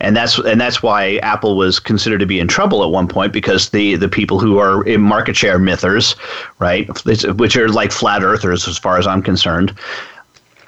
And 0.00 0.16
that's 0.16 0.38
and 0.38 0.60
that's 0.60 0.80
why 0.80 1.16
Apple 1.16 1.56
was 1.56 1.80
considered 1.80 2.18
to 2.18 2.26
be 2.26 2.38
in 2.38 2.46
trouble 2.46 2.84
at 2.84 2.90
one 2.90 3.08
point 3.08 3.32
because 3.32 3.70
the 3.70 3.96
the 3.96 4.08
people 4.08 4.38
who 4.38 4.58
are 4.58 4.86
in 4.86 5.00
market 5.00 5.34
share 5.34 5.58
mythers, 5.58 6.14
right, 6.60 6.88
which 7.34 7.56
are 7.56 7.68
like 7.68 7.90
flat 7.90 8.22
earthers 8.22 8.68
as 8.68 8.78
far 8.78 8.96
as 8.98 9.08
I'm 9.08 9.22
concerned, 9.22 9.76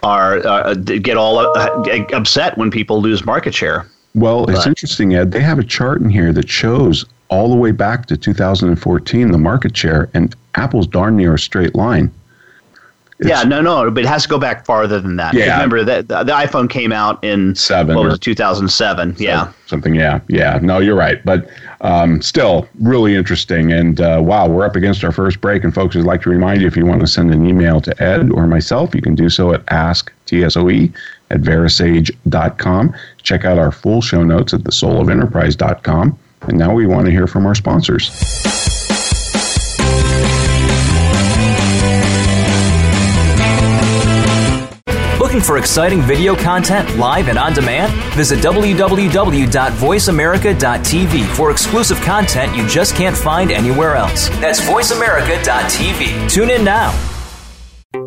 are 0.02 0.44
uh, 0.44 0.74
get 0.74 1.16
all 1.16 1.38
uh, 1.38 1.84
upset 2.12 2.58
when 2.58 2.72
people 2.72 3.00
lose 3.00 3.24
market 3.24 3.54
share. 3.54 3.86
Well, 4.14 4.46
but. 4.46 4.56
it's 4.56 4.66
interesting, 4.66 5.14
Ed. 5.14 5.32
They 5.32 5.40
have 5.40 5.58
a 5.58 5.64
chart 5.64 6.00
in 6.00 6.10
here 6.10 6.32
that 6.32 6.48
shows 6.48 7.04
all 7.28 7.48
the 7.48 7.56
way 7.56 7.70
back 7.70 8.06
to 8.06 8.16
2014, 8.16 9.30
the 9.30 9.38
market 9.38 9.76
share, 9.76 10.10
and 10.14 10.34
Apple's 10.56 10.86
darn 10.86 11.16
near 11.16 11.34
a 11.34 11.38
straight 11.38 11.74
line. 11.74 12.10
It's, 13.20 13.28
yeah, 13.28 13.42
no, 13.42 13.60
no, 13.60 13.90
but 13.90 14.04
it 14.04 14.06
has 14.06 14.22
to 14.22 14.30
go 14.30 14.38
back 14.38 14.64
farther 14.64 14.98
than 14.98 15.16
that. 15.16 15.34
Yeah. 15.34 15.52
Remember 15.52 15.84
that 15.84 16.08
the, 16.08 16.24
the, 16.24 16.32
iPhone 16.32 16.70
came 16.70 16.90
out 16.90 17.22
in 17.22 17.54
seven. 17.54 17.94
What 17.94 18.06
was 18.06 18.14
it, 18.14 18.22
2007? 18.22 19.16
Yeah. 19.18 19.52
Something. 19.66 19.94
Yeah, 19.94 20.20
yeah. 20.28 20.58
No, 20.62 20.78
you're 20.78 20.96
right, 20.96 21.22
but 21.22 21.50
um, 21.82 22.22
still 22.22 22.66
really 22.80 23.14
interesting. 23.14 23.72
And 23.72 24.00
uh, 24.00 24.22
wow, 24.24 24.48
we're 24.48 24.64
up 24.64 24.74
against 24.74 25.04
our 25.04 25.12
first 25.12 25.42
break. 25.42 25.64
And 25.64 25.74
folks, 25.74 25.96
I'd 25.96 26.04
like 26.04 26.22
to 26.22 26.30
remind 26.30 26.62
you 26.62 26.66
if 26.66 26.78
you 26.78 26.86
want 26.86 27.02
to 27.02 27.06
send 27.06 27.30
an 27.30 27.46
email 27.46 27.82
to 27.82 28.02
Ed 28.02 28.30
or 28.30 28.46
myself, 28.46 28.94
you 28.94 29.02
can 29.02 29.14
do 29.14 29.28
so 29.28 29.52
at 29.52 29.66
asktsoe 29.66 30.90
at 31.30 31.40
verasage.com. 31.40 32.94
Check 33.22 33.44
out 33.44 33.58
our 33.58 33.72
full 33.72 34.00
show 34.00 34.22
notes 34.22 34.54
at 34.54 34.60
thesoulofenterprise.com. 34.60 36.18
And 36.42 36.58
now 36.58 36.74
we 36.74 36.86
want 36.86 37.06
to 37.06 37.12
hear 37.12 37.26
from 37.26 37.46
our 37.46 37.54
sponsors. 37.54 38.10
Looking 45.20 45.42
for 45.42 45.58
exciting 45.58 46.02
video 46.02 46.34
content 46.34 46.96
live 46.96 47.28
and 47.28 47.38
on 47.38 47.52
demand? 47.52 47.92
Visit 48.14 48.40
www.voiceamerica.tv 48.40 51.26
for 51.36 51.52
exclusive 51.52 52.00
content 52.00 52.56
you 52.56 52.66
just 52.66 52.96
can't 52.96 53.16
find 53.16 53.52
anywhere 53.52 53.94
else. 53.94 54.28
That's 54.40 54.60
voiceamerica.tv. 54.60 56.28
Tune 56.30 56.50
in 56.50 56.64
now. 56.64 56.90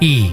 E. 0.00 0.32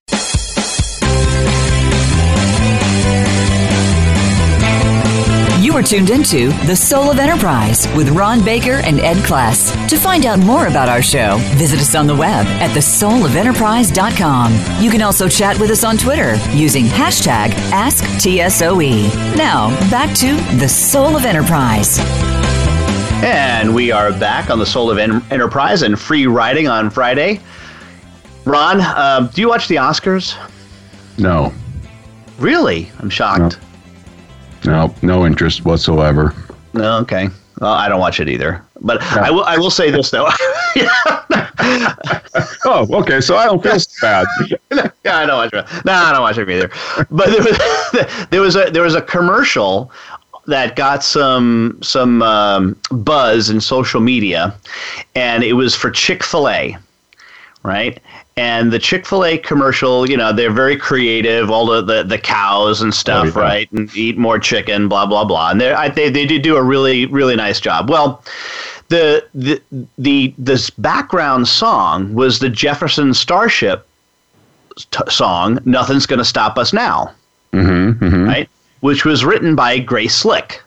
You 5.71 5.77
are 5.77 5.83
tuned 5.83 6.09
into 6.09 6.49
The 6.65 6.75
Soul 6.75 7.11
of 7.11 7.17
Enterprise 7.17 7.87
with 7.95 8.09
Ron 8.09 8.43
Baker 8.43 8.81
and 8.83 8.99
Ed 8.99 9.15
Kless. 9.23 9.71
To 9.87 9.95
find 9.95 10.25
out 10.25 10.39
more 10.39 10.67
about 10.67 10.89
our 10.89 11.01
show, 11.01 11.37
visit 11.55 11.79
us 11.79 11.95
on 11.95 12.07
the 12.07 12.15
web 12.15 12.45
at 12.45 12.75
thesoulofenterprise.com. 12.75 14.83
You 14.83 14.91
can 14.91 15.01
also 15.01 15.29
chat 15.29 15.57
with 15.61 15.71
us 15.71 15.85
on 15.85 15.97
Twitter 15.97 16.35
using 16.53 16.83
hashtag 16.83 17.51
AskTSOE. 17.71 19.37
Now, 19.37 19.69
back 19.89 20.13
to 20.17 20.35
The 20.57 20.67
Soul 20.67 21.15
of 21.15 21.23
Enterprise. 21.23 21.99
And 23.23 23.73
we 23.73 23.93
are 23.93 24.11
back 24.11 24.49
on 24.49 24.59
the 24.59 24.65
Soul 24.65 24.91
of 24.91 24.97
en- 24.97 25.23
Enterprise 25.31 25.83
and 25.83 25.97
free 25.97 26.27
riding 26.27 26.67
on 26.67 26.89
Friday. 26.89 27.39
Ron, 28.43 28.81
um, 28.81 29.29
do 29.33 29.39
you 29.39 29.47
watch 29.47 29.69
the 29.69 29.75
Oscars? 29.75 30.35
No. 31.17 31.53
Really? 32.39 32.91
I'm 32.99 33.09
shocked. 33.09 33.57
No, 33.61 33.67
no 34.65 34.93
no 35.01 35.25
interest 35.25 35.65
whatsoever. 35.65 36.33
No, 36.73 36.97
okay. 36.99 37.29
Well, 37.59 37.73
I 37.73 37.89
don't 37.89 37.99
watch 37.99 38.19
it 38.19 38.27
either. 38.27 38.63
But 38.81 39.03
I 39.03 39.29
will. 39.29 39.43
I 39.43 39.57
will 39.57 39.69
say 39.69 39.91
this 39.91 40.09
though. 40.09 40.27
oh, 42.65 42.87
okay. 43.01 43.21
So 43.21 43.37
I 43.37 43.45
don't 43.45 43.61
feel 43.61 43.79
so 43.79 44.01
bad. 44.01 44.25
yeah, 45.05 45.17
I 45.17 45.25
don't 45.27 45.37
watch 45.37 45.53
it. 45.53 45.85
No, 45.85 45.93
I 45.93 46.11
don't 46.11 46.21
watch 46.21 46.39
it 46.39 46.49
either. 46.49 46.71
But 47.11 47.29
there 47.29 47.43
was 47.43 48.27
there 48.31 48.41
was 48.41 48.55
a 48.55 48.71
there 48.71 48.81
was 48.81 48.95
a 48.95 49.01
commercial 49.01 49.91
that 50.47 50.75
got 50.75 51.03
some 51.03 51.77
some 51.83 52.23
um, 52.23 52.75
buzz 52.89 53.51
in 53.51 53.61
social 53.61 54.01
media, 54.01 54.55
and 55.13 55.43
it 55.43 55.53
was 55.53 55.75
for 55.75 55.91
Chick 55.91 56.23
Fil 56.23 56.49
A, 56.49 56.77
right? 57.63 57.99
And 58.37 58.71
the 58.71 58.79
Chick 58.79 59.05
Fil 59.05 59.25
A 59.25 59.37
commercial, 59.37 60.09
you 60.09 60.17
know, 60.17 60.33
they're 60.33 60.51
very 60.51 60.75
creative. 60.77 61.49
All 61.51 61.65
the, 61.65 61.81
the, 61.81 62.03
the 62.03 62.17
cows 62.17 62.81
and 62.81 62.93
stuff, 62.93 63.35
right? 63.35 63.71
And 63.71 63.95
eat 63.95 64.17
more 64.17 64.39
chicken, 64.39 64.87
blah 64.87 65.05
blah 65.05 65.25
blah. 65.25 65.51
And 65.51 65.61
they 65.61 65.71
I, 65.71 65.89
they 65.89 66.09
they 66.09 66.25
did 66.25 66.41
do 66.41 66.55
a 66.55 66.63
really 66.63 67.05
really 67.07 67.35
nice 67.35 67.59
job. 67.59 67.89
Well, 67.89 68.23
the 68.89 69.25
the 69.33 69.61
the 69.97 70.33
this 70.37 70.69
background 70.69 71.47
song 71.47 72.13
was 72.13 72.39
the 72.39 72.49
Jefferson 72.49 73.13
Starship 73.13 73.87
t- 74.91 74.99
song 75.09 75.59
"Nothing's 75.65 76.05
Gonna 76.05 76.25
Stop 76.25 76.57
Us 76.57 76.73
Now," 76.73 77.13
Mm-hmm, 77.53 78.03
mm-hmm. 78.03 78.25
right? 78.25 78.49
Which 78.79 79.05
was 79.05 79.23
written 79.23 79.55
by 79.55 79.79
Grace 79.79 80.15
Slick. 80.15 80.61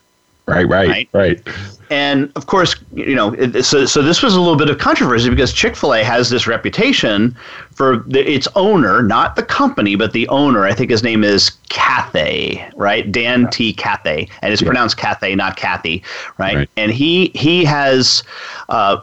Right, 0.46 0.68
right, 0.68 0.88
Right. 0.88 1.08
right. 1.14 1.42
And 1.90 2.32
of 2.34 2.46
course, 2.46 2.76
you 2.92 3.14
know, 3.14 3.32
it, 3.34 3.62
so, 3.64 3.86
so 3.86 4.02
this 4.02 4.22
was 4.22 4.34
a 4.34 4.40
little 4.40 4.56
bit 4.56 4.68
of 4.68 4.78
controversy 4.78 5.30
because 5.30 5.52
Chick 5.52 5.76
fil 5.76 5.94
A 5.94 6.02
has 6.02 6.28
this 6.28 6.46
reputation 6.46 7.36
for 7.72 7.98
the, 8.06 8.20
its 8.30 8.48
owner, 8.54 9.02
not 9.02 9.36
the 9.36 9.42
company, 9.42 9.94
but 9.94 10.12
the 10.12 10.26
owner. 10.28 10.64
I 10.64 10.74
think 10.74 10.90
his 10.90 11.02
name 11.02 11.24
is 11.24 11.50
Cathay, 11.68 12.68
right? 12.76 13.10
Dan 13.10 13.48
T. 13.50 13.72
Cathay. 13.72 14.28
And 14.42 14.52
it's 14.52 14.62
pronounced 14.62 14.96
Cathay, 14.96 15.34
not 15.34 15.56
Kathy, 15.56 16.02
right? 16.38 16.56
Right. 16.56 16.70
And 16.76 16.90
he, 16.92 17.28
he 17.34 17.64
has 17.64 18.22
uh, 18.68 18.98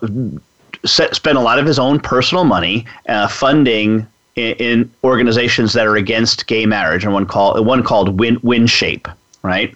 se- 0.85 1.11
spent 1.13 1.37
a 1.37 1.41
lot 1.41 1.59
of 1.59 1.65
his 1.65 1.79
own 1.79 1.99
personal 1.99 2.43
money 2.43 2.85
uh, 3.09 3.27
funding 3.27 4.05
in, 4.35 4.53
in 4.55 4.91
organizations 5.03 5.73
that 5.73 5.87
are 5.87 5.95
against 5.97 6.47
gay 6.47 6.65
marriage, 6.65 7.03
and 7.03 7.13
one 7.13 7.25
called 7.25 7.65
one 7.65 7.83
called 7.83 8.19
Win 8.19 8.39
Win 8.43 8.65
Shape, 8.67 9.07
right? 9.43 9.75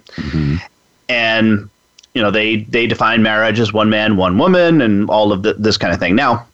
And 1.10 1.70
you 2.14 2.22
know 2.22 2.32
they 2.32 2.58
they 2.64 2.88
define 2.88 3.22
marriage 3.22 3.60
as 3.60 3.74
one 3.74 3.90
man, 3.90 4.18
one 4.18 4.38
woman, 4.38 4.82
and 4.82 5.10
all 5.10 5.32
of 5.32 5.44
the, 5.44 5.54
this 5.54 5.78
kind 5.78 5.94
of 5.94 6.00
thing. 6.00 6.16
Now, 6.16 6.46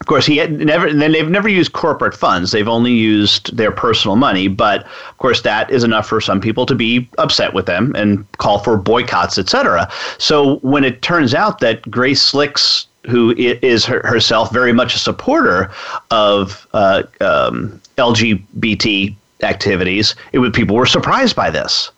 of 0.00 0.06
course, 0.06 0.26
he 0.26 0.36
had 0.36 0.52
never. 0.52 0.92
Then 0.92 1.12
they've 1.12 1.28
never 1.28 1.48
used 1.48 1.72
corporate 1.72 2.14
funds. 2.14 2.52
They've 2.52 2.68
only 2.68 2.92
used 2.92 3.56
their 3.56 3.72
personal 3.72 4.16
money. 4.16 4.46
But 4.46 4.84
of 4.84 5.16
course, 5.16 5.40
that 5.42 5.70
is 5.70 5.84
enough 5.84 6.06
for 6.06 6.20
some 6.20 6.40
people 6.40 6.66
to 6.66 6.74
be 6.74 7.08
upset 7.16 7.54
with 7.54 7.64
them 7.64 7.94
and 7.96 8.30
call 8.32 8.58
for 8.58 8.76
boycotts, 8.76 9.38
etc. 9.38 9.90
So 10.18 10.56
when 10.56 10.84
it 10.84 11.00
turns 11.00 11.32
out 11.32 11.60
that 11.60 11.90
Grace 11.90 12.20
Slicks, 12.20 12.86
who 13.06 13.34
is 13.36 13.86
her, 13.86 14.06
herself 14.06 14.52
very 14.52 14.72
much 14.72 14.94
a 14.94 14.98
supporter 14.98 15.70
of 16.10 16.66
uh, 16.74 17.04
um, 17.22 17.80
LGBT 17.96 19.16
activities, 19.42 20.14
it 20.32 20.52
people 20.52 20.76
were 20.76 20.84
surprised 20.84 21.34
by 21.34 21.48
this, 21.48 21.90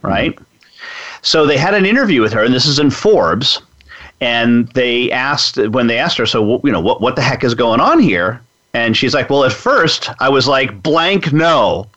right? 0.00 0.38
So 1.22 1.46
they 1.46 1.56
had 1.56 1.74
an 1.74 1.86
interview 1.86 2.20
with 2.20 2.32
her, 2.32 2.44
and 2.44 2.52
this 2.52 2.66
is 2.66 2.78
in 2.78 2.90
Forbes 2.90 3.62
and 4.22 4.68
they 4.68 5.10
asked 5.10 5.56
when 5.56 5.88
they 5.88 5.98
asked 5.98 6.16
her, 6.16 6.26
so 6.26 6.60
you 6.62 6.70
know, 6.70 6.80
what 6.80 7.00
what 7.00 7.16
the 7.16 7.22
heck 7.22 7.42
is 7.42 7.54
going 7.54 7.80
on 7.80 7.98
here? 7.98 8.40
And 8.72 8.96
she's 8.96 9.14
like, 9.14 9.28
well, 9.28 9.44
at 9.44 9.52
first 9.52 10.08
I 10.20 10.28
was 10.28 10.46
like, 10.46 10.80
blank, 10.80 11.32
no, 11.32 11.88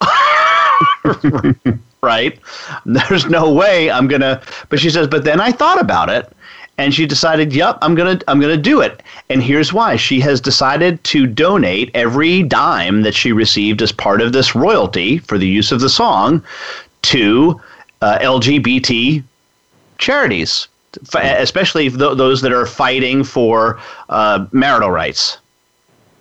right? 2.02 2.38
There's 2.86 3.28
no 3.28 3.52
way 3.52 3.92
I'm 3.92 4.08
gonna. 4.08 4.42
But 4.70 4.80
she 4.80 4.90
says, 4.90 5.08
but 5.08 5.24
then 5.24 5.40
I 5.40 5.52
thought 5.52 5.80
about 5.80 6.10
it, 6.10 6.36
and 6.80 6.96
she 6.96 7.06
decided, 7.06 7.54
yep, 7.54 7.78
I'm 7.84 7.94
gonna 7.94 8.20
I'm 8.28 8.42
gonna 8.42 8.58
do 8.58 8.82
it. 8.82 9.04
And 9.30 9.44
here's 9.44 9.72
why: 9.72 9.96
she 9.96 10.20
has 10.22 10.42
decided 10.42 11.04
to 11.04 11.28
donate 11.28 11.92
every 11.94 12.42
dime 12.42 13.04
that 13.04 13.14
she 13.14 13.34
received 13.34 13.84
as 13.84 13.92
part 13.92 14.20
of 14.20 14.34
this 14.34 14.56
royalty 14.56 15.20
for 15.20 15.38
the 15.38 15.48
use 15.48 15.72
of 15.72 15.80
the 15.80 15.90
song 15.90 16.44
to 17.04 17.62
uh, 18.06 18.20
LGBT 18.20 19.24
charities, 19.98 20.68
f- 21.14 21.40
especially 21.42 21.90
th- 21.90 22.18
those 22.18 22.42
that 22.42 22.52
are 22.52 22.66
fighting 22.68 23.24
for 23.24 23.80
uh, 24.10 24.46
marital 24.52 24.92
rights, 24.92 25.40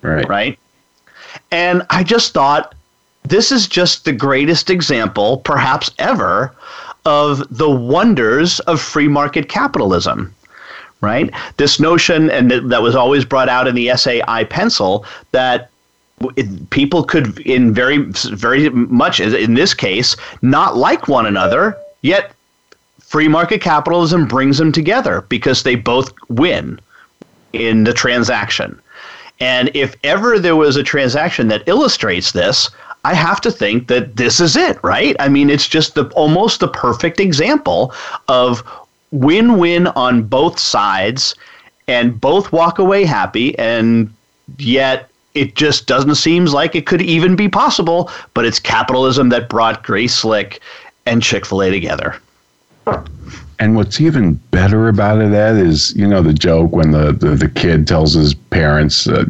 Right. 0.01 0.27
right? 0.27 0.59
And 1.51 1.85
I 1.89 2.03
just 2.03 2.33
thought 2.33 2.73
this 3.23 3.51
is 3.51 3.67
just 3.67 4.05
the 4.05 4.13
greatest 4.13 4.69
example, 4.69 5.37
perhaps 5.37 5.91
ever, 5.99 6.53
of 7.05 7.43
the 7.55 7.69
wonders 7.69 8.59
of 8.61 8.81
free 8.81 9.07
market 9.07 9.47
capitalism. 9.49 10.33
Right? 11.01 11.29
This 11.57 11.79
notion, 11.79 12.31
and 12.31 12.49
that, 12.49 12.69
that 12.69 12.81
was 12.81 12.95
always 12.95 13.25
brought 13.25 13.49
out 13.49 13.67
in 13.67 13.75
the 13.75 13.89
essay 13.89 14.23
I 14.27 14.43
Pencil, 14.43 15.05
that 15.33 15.69
it, 16.35 16.69
people 16.69 17.03
could, 17.03 17.39
in 17.39 17.73
very, 17.73 17.97
very 17.97 18.69
much, 18.69 19.19
in 19.19 19.53
this 19.53 19.73
case, 19.73 20.15
not 20.41 20.77
like 20.77 21.07
one 21.07 21.25
another, 21.25 21.77
yet 22.01 22.31
free 22.99 23.27
market 23.27 23.61
capitalism 23.61 24.27
brings 24.27 24.57
them 24.57 24.71
together 24.71 25.21
because 25.29 25.63
they 25.63 25.75
both 25.75 26.11
win 26.29 26.79
in 27.53 27.83
the 27.83 27.93
transaction. 27.93 28.79
And 29.39 29.69
if 29.73 29.95
ever 30.03 30.39
there 30.39 30.55
was 30.55 30.75
a 30.75 30.83
transaction 30.83 31.49
that 31.49 31.63
illustrates 31.67 32.31
this, 32.31 32.69
I 33.03 33.13
have 33.13 33.41
to 33.41 33.51
think 33.51 33.87
that 33.87 34.15
this 34.15 34.39
is 34.39 34.55
it, 34.55 34.81
right? 34.83 35.15
I 35.19 35.29
mean, 35.29 35.49
it's 35.49 35.67
just 35.67 35.95
the 35.95 36.05
almost 36.15 36.59
the 36.59 36.67
perfect 36.67 37.19
example 37.19 37.93
of 38.27 38.63
win-win 39.11 39.87
on 39.87 40.23
both 40.23 40.57
sides 40.59 41.35
and 41.87 42.19
both 42.19 42.51
walk 42.51 42.79
away 42.79 43.05
happy 43.05 43.57
and 43.59 44.11
yet 44.57 45.09
it 45.35 45.55
just 45.55 45.85
doesn't 45.85 46.15
seem 46.15 46.45
like 46.45 46.75
it 46.75 46.85
could 46.85 47.01
even 47.01 47.35
be 47.35 47.47
possible. 47.47 48.09
But 48.33 48.45
it's 48.45 48.59
capitalism 48.59 49.29
that 49.29 49.49
brought 49.49 49.83
Grace 49.83 50.15
Slick 50.15 50.61
and 51.05 51.21
Chick 51.21 51.45
Fil 51.45 51.61
A 51.61 51.69
together. 51.69 52.15
And 53.57 53.75
what's 53.75 54.01
even 54.01 54.33
better 54.51 54.89
about 54.89 55.21
it, 55.21 55.31
Ed, 55.31 55.55
is 55.55 55.95
you 55.95 56.05
know 56.07 56.21
the 56.21 56.33
joke 56.33 56.73
when 56.73 56.91
the 56.91 57.13
the, 57.13 57.35
the 57.35 57.47
kid 57.49 57.87
tells 57.87 58.13
his 58.13 58.33
parents, 58.33 59.07
uh, 59.07 59.23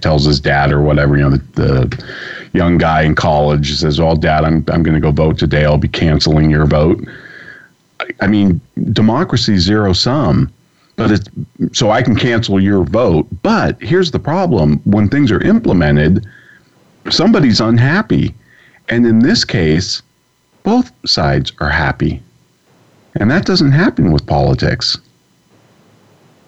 tells 0.00 0.24
his 0.24 0.38
dad 0.38 0.70
or 0.70 0.80
whatever, 0.80 1.16
you 1.16 1.22
know 1.22 1.30
the, 1.30 1.42
the 1.54 2.04
young 2.52 2.78
guy 2.78 3.02
in 3.02 3.16
college 3.16 3.74
says, 3.74 3.98
"Oh, 3.98 4.14
Dad, 4.14 4.44
I'm 4.44 4.64
I'm 4.68 4.82
going 4.84 4.94
to 4.94 5.00
go 5.00 5.10
vote 5.10 5.38
today. 5.38 5.64
I'll 5.64 5.76
be 5.76 5.88
canceling 5.88 6.50
your 6.50 6.66
vote." 6.66 7.04
I, 8.00 8.06
I 8.20 8.26
mean, 8.28 8.60
democracy 8.92 9.58
zero 9.58 9.92
sum, 9.92 10.52
but 10.96 11.10
it's 11.10 11.28
so 11.72 11.90
I 11.90 12.02
can 12.02 12.16
cancel 12.16 12.60
your 12.60 12.84
vote. 12.84 13.26
But 13.42 13.80
here's 13.80 14.10
the 14.10 14.18
problem: 14.18 14.80
when 14.84 15.08
things 15.08 15.30
are 15.30 15.42
implemented, 15.42 16.26
somebody's 17.10 17.60
unhappy, 17.60 18.34
and 18.88 19.06
in 19.06 19.20
this 19.20 19.44
case, 19.44 20.02
both 20.62 20.92
sides 21.06 21.52
are 21.60 21.70
happy. 21.70 22.22
And 23.16 23.30
that 23.30 23.44
doesn't 23.46 23.72
happen 23.72 24.10
with 24.10 24.26
politics. 24.26 24.98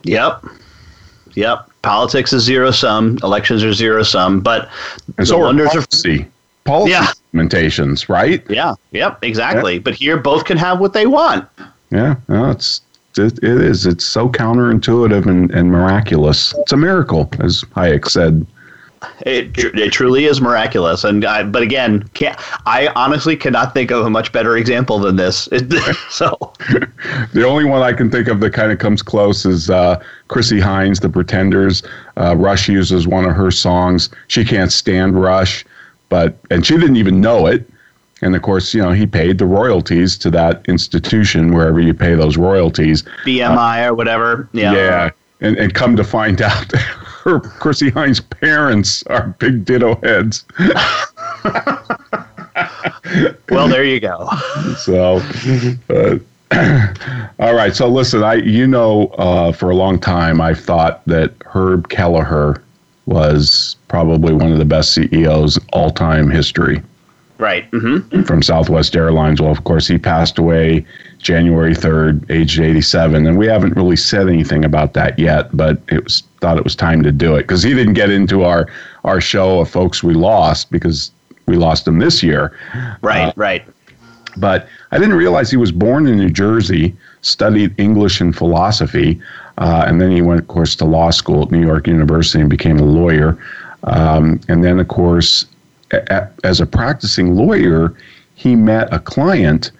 Yep. 0.02 0.44
Yep. 1.34 1.70
Politics 1.82 2.32
is 2.32 2.42
zero 2.42 2.70
sum. 2.72 3.18
Elections 3.22 3.62
are 3.62 3.72
zero 3.72 4.02
sum. 4.02 4.40
But 4.40 4.68
and 5.18 5.28
so 5.28 5.38
wonders 5.38 5.68
policy. 5.68 6.22
Are, 6.22 6.26
policy 6.64 6.90
yeah. 6.92 7.06
implementations, 7.32 8.08
right? 8.08 8.44
Yeah. 8.50 8.74
Yep. 8.90 9.22
Exactly. 9.22 9.74
Yeah. 9.74 9.80
But 9.80 9.94
here, 9.94 10.16
both 10.16 10.44
can 10.44 10.56
have 10.56 10.80
what 10.80 10.92
they 10.92 11.06
want. 11.06 11.48
Yeah. 11.90 12.16
No, 12.28 12.50
it's 12.50 12.80
it, 13.18 13.38
it 13.38 13.60
is. 13.60 13.86
It's 13.86 14.04
so 14.04 14.28
counterintuitive 14.28 15.26
and, 15.26 15.50
and 15.50 15.70
miraculous. 15.70 16.54
It's 16.58 16.72
a 16.72 16.76
miracle, 16.76 17.30
as 17.40 17.62
Hayek 17.74 18.08
said. 18.08 18.46
It, 19.20 19.52
it 19.56 19.92
truly 19.92 20.24
is 20.24 20.40
miraculous, 20.40 21.04
and 21.04 21.24
I, 21.24 21.42
but 21.44 21.62
again, 21.62 22.08
can't 22.14 22.38
I 22.66 22.88
honestly 22.96 23.36
cannot 23.36 23.74
think 23.74 23.90
of 23.90 24.04
a 24.04 24.10
much 24.10 24.32
better 24.32 24.56
example 24.56 24.98
than 24.98 25.16
this. 25.16 25.42
so, 26.10 26.36
the 27.32 27.44
only 27.46 27.64
one 27.64 27.82
I 27.82 27.92
can 27.92 28.10
think 28.10 28.28
of 28.28 28.40
that 28.40 28.52
kind 28.52 28.72
of 28.72 28.78
comes 28.78 29.02
close 29.02 29.44
is 29.44 29.70
uh, 29.70 30.02
Chrissie 30.28 30.60
Hynde, 30.60 31.00
The 31.00 31.08
Pretenders. 31.08 31.82
Uh, 32.16 32.36
Rush 32.36 32.68
uses 32.68 33.06
one 33.06 33.24
of 33.24 33.34
her 33.36 33.50
songs. 33.50 34.10
She 34.28 34.44
can't 34.44 34.72
stand 34.72 35.20
Rush, 35.20 35.64
but 36.08 36.38
and 36.50 36.64
she 36.64 36.76
didn't 36.76 36.96
even 36.96 37.20
know 37.20 37.46
it. 37.46 37.68
And 38.22 38.34
of 38.34 38.42
course, 38.42 38.72
you 38.72 38.82
know, 38.82 38.92
he 38.92 39.06
paid 39.06 39.38
the 39.38 39.46
royalties 39.46 40.16
to 40.18 40.30
that 40.30 40.66
institution 40.68 41.52
wherever 41.52 41.80
you 41.80 41.92
pay 41.92 42.14
those 42.14 42.36
royalties. 42.36 43.02
BMI 43.24 43.84
uh, 43.84 43.90
or 43.90 43.94
whatever. 43.94 44.48
Yeah. 44.52 44.74
Yeah. 44.74 45.10
And, 45.40 45.58
and 45.58 45.74
come 45.74 45.96
to 45.96 46.04
find 46.04 46.40
out 46.40 46.72
her 47.24 47.40
Chrissie 47.40 47.90
Hynde's 47.90 48.20
parents 48.20 49.02
are 49.08 49.28
big 49.38 49.64
ditto 49.66 49.96
heads. 49.96 50.44
well, 53.50 53.68
there 53.68 53.84
you 53.84 54.00
go. 54.00 54.28
So, 54.78 55.20
uh, 55.90 56.18
all 57.38 57.54
right. 57.54 57.74
So 57.74 57.88
listen, 57.88 58.22
I 58.22 58.34
you 58.34 58.66
know 58.66 59.08
uh, 59.18 59.52
for 59.52 59.70
a 59.70 59.74
long 59.74 59.98
time 59.98 60.40
I've 60.40 60.60
thought 60.60 61.04
that 61.06 61.32
Herb 61.44 61.88
Kelleher 61.88 62.62
was 63.06 63.76
probably 63.88 64.32
one 64.32 64.52
of 64.52 64.58
the 64.58 64.64
best 64.64 64.92
CEOs 64.92 65.58
all 65.72 65.90
time 65.90 66.30
history. 66.30 66.82
Right. 67.38 67.70
Mm-hmm. 67.70 68.22
From 68.22 68.42
Southwest 68.42 68.96
Airlines. 68.96 69.42
Well, 69.42 69.50
of 69.50 69.64
course, 69.64 69.86
he 69.86 69.98
passed 69.98 70.38
away 70.38 70.86
January 71.18 71.74
3rd, 71.74 72.30
aged 72.30 72.60
87. 72.60 73.26
And 73.26 73.36
we 73.36 73.46
haven't 73.46 73.76
really 73.76 73.96
said 73.96 74.28
anything 74.28 74.64
about 74.64 74.94
that 74.94 75.18
yet, 75.18 75.54
but 75.54 75.80
it 75.88 76.04
was 76.04 76.22
thought 76.40 76.56
it 76.58 76.64
was 76.64 76.76
time 76.76 77.02
to 77.02 77.12
do 77.12 77.34
it 77.34 77.42
because 77.42 77.62
he 77.62 77.74
didn't 77.74 77.94
get 77.94 78.10
into 78.10 78.44
our, 78.44 78.68
our 79.04 79.20
show 79.20 79.60
of 79.60 79.68
folks 79.68 80.02
we 80.02 80.14
lost 80.14 80.70
because 80.70 81.10
we 81.46 81.56
lost 81.56 81.86
him 81.86 81.98
this 81.98 82.22
year. 82.22 82.56
Right, 83.02 83.28
uh, 83.28 83.32
right. 83.36 83.64
But 84.36 84.68
I 84.92 84.98
didn't 84.98 85.16
realize 85.16 85.50
he 85.50 85.56
was 85.56 85.72
born 85.72 86.06
in 86.06 86.16
New 86.16 86.30
Jersey, 86.30 86.94
studied 87.22 87.74
English 87.78 88.20
and 88.20 88.36
philosophy, 88.36 89.20
uh, 89.58 89.84
and 89.86 90.00
then 90.00 90.10
he 90.10 90.20
went, 90.20 90.40
of 90.40 90.48
course, 90.48 90.76
to 90.76 90.84
law 90.84 91.10
school 91.10 91.42
at 91.42 91.50
New 91.50 91.64
York 91.64 91.86
University 91.86 92.40
and 92.40 92.50
became 92.50 92.78
a 92.78 92.84
lawyer. 92.84 93.38
Um, 93.84 94.40
and 94.48 94.62
then, 94.62 94.78
of 94.78 94.88
course, 94.88 95.46
as 95.90 96.60
a 96.60 96.66
practicing 96.66 97.36
lawyer, 97.36 97.94
he 98.34 98.54
met 98.56 98.92
a 98.92 98.98
client 98.98 99.70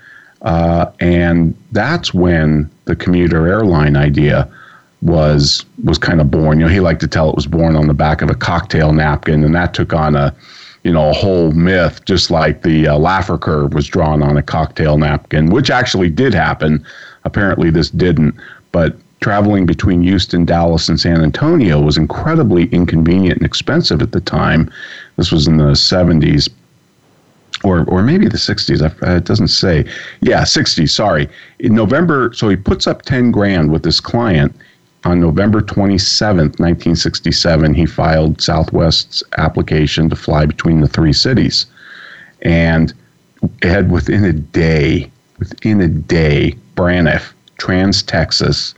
uh, 0.42 0.90
and 1.00 1.56
that's 1.72 2.12
when 2.12 2.70
the 2.84 2.94
commuter 2.96 3.48
airline 3.48 3.96
idea 3.96 4.48
was 5.02 5.64
was 5.84 5.98
kind 5.98 6.20
of 6.20 6.30
born. 6.30 6.58
You 6.58 6.66
know, 6.66 6.72
he 6.72 6.80
liked 6.80 7.00
to 7.00 7.08
tell 7.08 7.28
it 7.28 7.36
was 7.36 7.46
born 7.46 7.76
on 7.76 7.86
the 7.86 7.94
back 7.94 8.22
of 8.22 8.30
a 8.30 8.34
cocktail 8.34 8.92
napkin, 8.92 9.44
and 9.44 9.54
that 9.54 9.74
took 9.74 9.92
on 9.92 10.14
a 10.14 10.34
you 10.84 10.92
know 10.92 11.10
a 11.10 11.12
whole 11.12 11.52
myth, 11.52 12.04
just 12.04 12.30
like 12.30 12.62
the 12.62 12.88
uh, 12.88 12.98
Laffer 12.98 13.40
curve 13.40 13.74
was 13.74 13.86
drawn 13.86 14.22
on 14.22 14.36
a 14.36 14.42
cocktail 14.42 14.98
napkin, 14.98 15.50
which 15.50 15.70
actually 15.70 16.10
did 16.10 16.34
happen. 16.34 16.84
Apparently, 17.24 17.70
this 17.70 17.90
didn't, 17.90 18.34
but 18.72 18.96
traveling 19.20 19.66
between 19.66 20.02
Houston, 20.02 20.44
Dallas, 20.44 20.88
and 20.88 21.00
San 21.00 21.22
Antonio 21.22 21.80
was 21.80 21.96
incredibly 21.96 22.66
inconvenient 22.66 23.38
and 23.38 23.46
expensive 23.46 24.02
at 24.02 24.12
the 24.12 24.20
time. 24.20 24.70
This 25.16 25.32
was 25.32 25.46
in 25.46 25.56
the 25.56 25.72
70s 25.72 26.48
or 27.64 27.84
or 27.88 28.02
maybe 28.02 28.28
the 28.28 28.36
60s. 28.36 28.82
Uh, 28.82 29.16
it 29.16 29.24
doesn't 29.24 29.48
say. 29.48 29.84
Yeah, 30.20 30.42
60s. 30.42 30.90
Sorry. 30.90 31.28
In 31.58 31.74
November, 31.74 32.32
so 32.34 32.48
he 32.48 32.56
puts 32.56 32.86
up 32.86 33.02
10 33.02 33.30
grand 33.30 33.72
with 33.72 33.82
this 33.82 34.00
client. 34.00 34.54
On 35.04 35.20
November 35.20 35.60
27th, 35.60 36.58
1967, 36.58 37.74
he 37.74 37.86
filed 37.86 38.40
Southwest's 38.40 39.22
application 39.38 40.10
to 40.10 40.16
fly 40.16 40.46
between 40.46 40.80
the 40.80 40.88
three 40.88 41.12
cities. 41.12 41.66
And 42.42 42.92
had 43.62 43.90
within 43.90 44.24
a 44.24 44.32
day, 44.32 45.10
within 45.38 45.80
a 45.80 45.88
day, 45.88 46.56
Braniff, 46.74 47.32
Trans 47.58 48.02
Texas, 48.02 48.74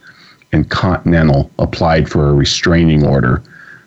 and 0.52 0.70
Continental 0.70 1.50
applied 1.58 2.08
for 2.08 2.28
a 2.28 2.34
restraining 2.34 3.04
order 3.04 3.42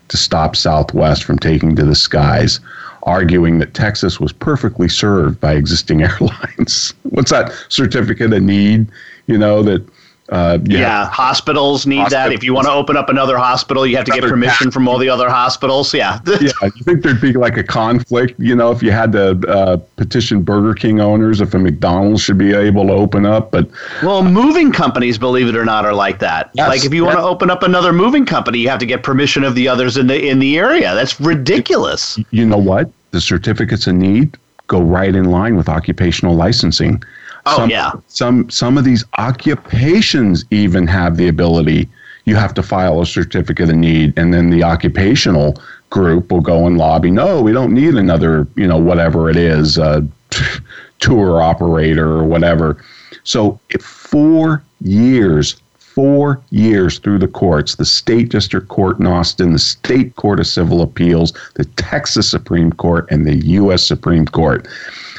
to 0.09 0.17
stop 0.17 0.55
Southwest 0.55 1.23
from 1.23 1.39
taking 1.39 1.75
to 1.75 1.85
the 1.85 1.95
skies 1.95 2.59
arguing 3.03 3.59
that 3.59 3.73
Texas 3.73 4.19
was 4.19 4.31
perfectly 4.31 4.87
served 4.87 5.39
by 5.39 5.53
existing 5.53 6.01
airlines. 6.03 6.93
What's 7.03 7.31
that 7.31 7.51
certificate 7.69 8.33
of 8.33 8.43
need? 8.43 8.87
You 9.27 9.37
know 9.37 9.63
that 9.63 9.85
uh, 10.31 10.57
yeah, 10.63 10.79
yeah 10.79 11.05
hospitals 11.09 11.85
need 11.85 12.09
that. 12.09 12.31
If 12.31 12.41
you 12.41 12.53
want 12.53 12.67
to 12.67 12.71
open 12.71 12.95
up 12.95 13.09
another 13.09 13.37
hospital, 13.37 13.85
you 13.85 13.97
have 13.97 14.05
to 14.05 14.11
get 14.11 14.23
permission 14.23 14.71
from 14.71 14.87
all 14.87 14.97
the 14.97 15.09
other 15.09 15.29
hospitals. 15.29 15.93
Yeah. 15.93 16.19
yeah. 16.27 16.51
You 16.61 16.83
think 16.83 17.03
there'd 17.03 17.19
be 17.19 17.33
like 17.33 17.57
a 17.57 17.63
conflict, 17.63 18.39
you 18.39 18.55
know, 18.55 18.71
if 18.71 18.81
you 18.81 18.91
had 18.91 19.11
to 19.11 19.31
uh, 19.49 19.77
petition 19.97 20.41
Burger 20.41 20.73
King 20.73 21.01
owners 21.01 21.41
if 21.41 21.53
a 21.53 21.59
McDonald's 21.59 22.21
should 22.21 22.37
be 22.37 22.53
able 22.53 22.87
to 22.87 22.93
open 22.93 23.25
up? 23.25 23.51
But 23.51 23.69
well, 24.01 24.23
moving 24.23 24.71
companies, 24.71 25.17
believe 25.17 25.49
it 25.49 25.55
or 25.57 25.65
not, 25.65 25.85
are 25.85 25.93
like 25.93 26.19
that. 26.19 26.51
Yes, 26.53 26.69
like 26.69 26.85
if 26.85 26.93
you 26.93 27.03
want 27.03 27.17
to 27.17 27.23
open 27.23 27.51
up 27.51 27.63
another 27.63 27.91
moving 27.91 28.25
company, 28.25 28.59
you 28.59 28.69
have 28.69 28.79
to 28.79 28.85
get 28.85 29.03
permission 29.03 29.43
of 29.43 29.53
the 29.55 29.67
others 29.67 29.97
in 29.97 30.07
the 30.07 30.29
in 30.29 30.39
the 30.39 30.57
area. 30.57 30.95
That's 30.95 31.19
ridiculous. 31.19 32.17
You 32.31 32.45
know 32.45 32.57
what? 32.57 32.89
The 33.11 33.19
certificates 33.19 33.85
of 33.87 33.95
need 33.95 34.37
go 34.67 34.81
right 34.81 35.13
in 35.13 35.25
line 35.25 35.57
with 35.57 35.67
occupational 35.67 36.33
licensing. 36.33 37.03
Oh 37.45 37.57
some, 37.57 37.69
yeah. 37.69 37.91
Some 38.07 38.49
some 38.49 38.77
of 38.77 38.83
these 38.83 39.03
occupations 39.17 40.45
even 40.51 40.87
have 40.87 41.17
the 41.17 41.27
ability. 41.27 41.89
You 42.25 42.35
have 42.35 42.53
to 42.55 42.63
file 42.63 43.01
a 43.01 43.05
certificate 43.05 43.69
of 43.69 43.75
need, 43.75 44.17
and 44.17 44.33
then 44.33 44.49
the 44.49 44.63
occupational 44.63 45.61
group 45.89 46.31
will 46.31 46.41
go 46.41 46.67
and 46.67 46.77
lobby. 46.77 47.09
No, 47.09 47.41
we 47.41 47.51
don't 47.51 47.73
need 47.73 47.95
another. 47.95 48.47
You 48.55 48.67
know, 48.67 48.77
whatever 48.77 49.29
it 49.29 49.37
is, 49.37 49.77
uh, 49.77 50.01
tour 50.99 51.41
operator 51.41 52.07
or 52.07 52.23
whatever. 52.23 52.83
So 53.23 53.59
four 53.79 54.63
years, 54.81 55.61
four 55.77 56.41
years 56.51 56.99
through 56.99 57.19
the 57.19 57.27
courts 57.27 57.75
the 57.75 57.85
state 57.85 58.29
district 58.29 58.67
court 58.69 58.99
in 58.99 59.07
Austin, 59.07 59.53
the 59.53 59.59
state 59.59 60.15
court 60.15 60.39
of 60.39 60.47
civil 60.47 60.81
appeals, 60.81 61.33
the 61.55 61.65
Texas 61.65 62.29
Supreme 62.29 62.71
Court, 62.71 63.07
and 63.11 63.25
the 63.25 63.35
U.S. 63.47 63.83
Supreme 63.83 64.25
Court. 64.25 64.67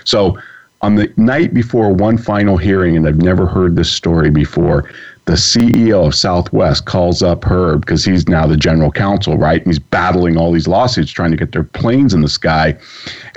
So 0.05 0.39
on 0.83 0.97
the 0.97 1.13
night 1.17 1.55
before 1.55 1.93
one 1.93 2.19
final 2.19 2.57
hearing, 2.57 2.97
and 2.97 3.07
I've 3.07 3.23
never 3.23 3.47
heard 3.47 3.77
this 3.77 3.91
story 3.91 4.31
before, 4.31 4.91
the 5.27 5.35
CEO 5.35 6.09
of 6.09 6.15
Southwest 6.15 6.85
calls 6.87 7.23
up 7.23 7.45
Herb 7.45 7.83
because 7.83 8.05
he's 8.05 8.27
now 8.29 8.45
the 8.47 8.57
general 8.57 8.91
counsel, 8.91 9.39
right? 9.39 9.63
And 9.63 9.69
he's 9.69 9.79
battling 9.79 10.37
all 10.37 10.51
these 10.51 10.67
lawsuits 10.67 11.13
trying 11.13 11.31
to 11.31 11.37
get 11.37 11.53
their 11.53 11.63
planes 11.63 12.13
in 12.13 12.23
the 12.23 12.29
sky. 12.29 12.77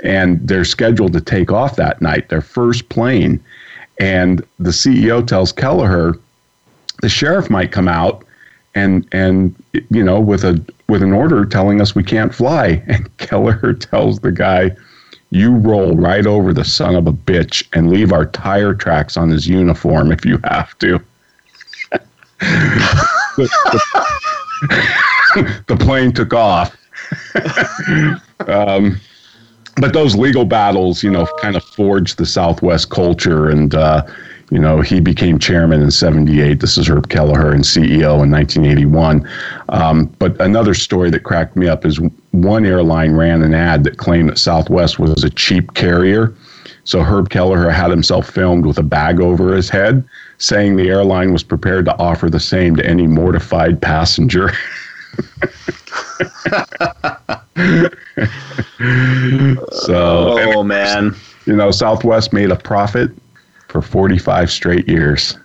And 0.02 0.46
they're 0.46 0.64
scheduled 0.64 1.12
to 1.12 1.20
take 1.20 1.52
off 1.52 1.76
that 1.76 2.02
night, 2.02 2.28
their 2.28 2.40
first 2.40 2.88
plane. 2.88 3.42
And 4.00 4.44
the 4.58 4.70
CEO 4.70 5.24
tells 5.24 5.52
Kelleher, 5.52 6.14
the 7.02 7.08
sheriff 7.08 7.48
might 7.48 7.70
come 7.70 7.88
out 7.88 8.24
and 8.74 9.08
and 9.12 9.54
you 9.72 10.04
know 10.04 10.20
with 10.20 10.44
a 10.44 10.62
with 10.88 11.02
an 11.02 11.12
order 11.12 11.44
telling 11.46 11.80
us 11.80 11.94
we 11.94 12.04
can't 12.04 12.34
fly. 12.34 12.82
And 12.88 13.16
Kelleher 13.18 13.72
tells 13.72 14.20
the 14.20 14.32
guy, 14.32 14.70
you 15.36 15.54
roll 15.54 15.94
right 15.94 16.26
over 16.26 16.52
the 16.54 16.64
son 16.64 16.94
of 16.94 17.06
a 17.06 17.12
bitch 17.12 17.66
and 17.74 17.90
leave 17.90 18.10
our 18.10 18.24
tire 18.24 18.74
tracks 18.74 19.16
on 19.16 19.28
his 19.28 19.46
uniform 19.46 20.10
if 20.10 20.24
you 20.24 20.40
have 20.44 20.76
to. 20.78 20.98
the, 22.40 23.48
the, 24.62 25.62
the, 25.66 25.76
plane 25.76 26.12
took 26.12 26.32
off. 26.32 26.74
um, 28.48 28.98
but 29.78 29.92
those 29.92 30.16
legal 30.16 30.46
battles, 30.46 31.02
you 31.02 31.10
know, 31.10 31.26
kind 31.38 31.54
of 31.54 31.62
forged 31.62 32.16
the 32.16 32.26
Southwest 32.26 32.88
culture. 32.88 33.50
And, 33.50 33.74
uh, 33.74 34.06
you 34.50 34.58
know, 34.60 34.80
he 34.80 35.00
became 35.00 35.38
chairman 35.38 35.82
in 35.82 35.90
78. 35.90 36.60
This 36.60 36.78
is 36.78 36.88
Herb 36.88 37.08
Kelleher 37.08 37.52
and 37.52 37.64
CEO 37.64 38.22
in 38.22 38.30
1981. 38.30 39.28
Um, 39.70 40.06
but 40.18 40.40
another 40.40 40.72
story 40.72 41.10
that 41.10 41.24
cracked 41.24 41.56
me 41.56 41.66
up 41.68 41.84
is 41.84 42.00
one 42.30 42.64
airline 42.64 43.16
ran 43.16 43.42
an 43.42 43.54
ad 43.54 43.82
that 43.84 43.98
claimed 43.98 44.28
that 44.28 44.38
Southwest 44.38 45.00
was 45.00 45.24
a 45.24 45.30
cheap 45.30 45.74
carrier. 45.74 46.32
So 46.84 47.00
Herb 47.00 47.30
Kelleher 47.30 47.70
had 47.70 47.90
himself 47.90 48.30
filmed 48.30 48.64
with 48.66 48.78
a 48.78 48.84
bag 48.84 49.20
over 49.20 49.52
his 49.52 49.68
head, 49.68 50.08
saying 50.38 50.76
the 50.76 50.88
airline 50.88 51.32
was 51.32 51.42
prepared 51.42 51.84
to 51.86 51.98
offer 51.98 52.30
the 52.30 52.38
same 52.38 52.76
to 52.76 52.86
any 52.86 53.08
mortified 53.08 53.82
passenger. 53.82 54.52
so, 59.72 60.38
oh 60.38 60.62
man, 60.62 61.16
you 61.46 61.56
know, 61.56 61.72
Southwest 61.72 62.32
made 62.32 62.52
a 62.52 62.56
profit 62.56 63.10
for 63.68 63.82
45 63.82 64.50
straight 64.50 64.88
years. 64.88 65.36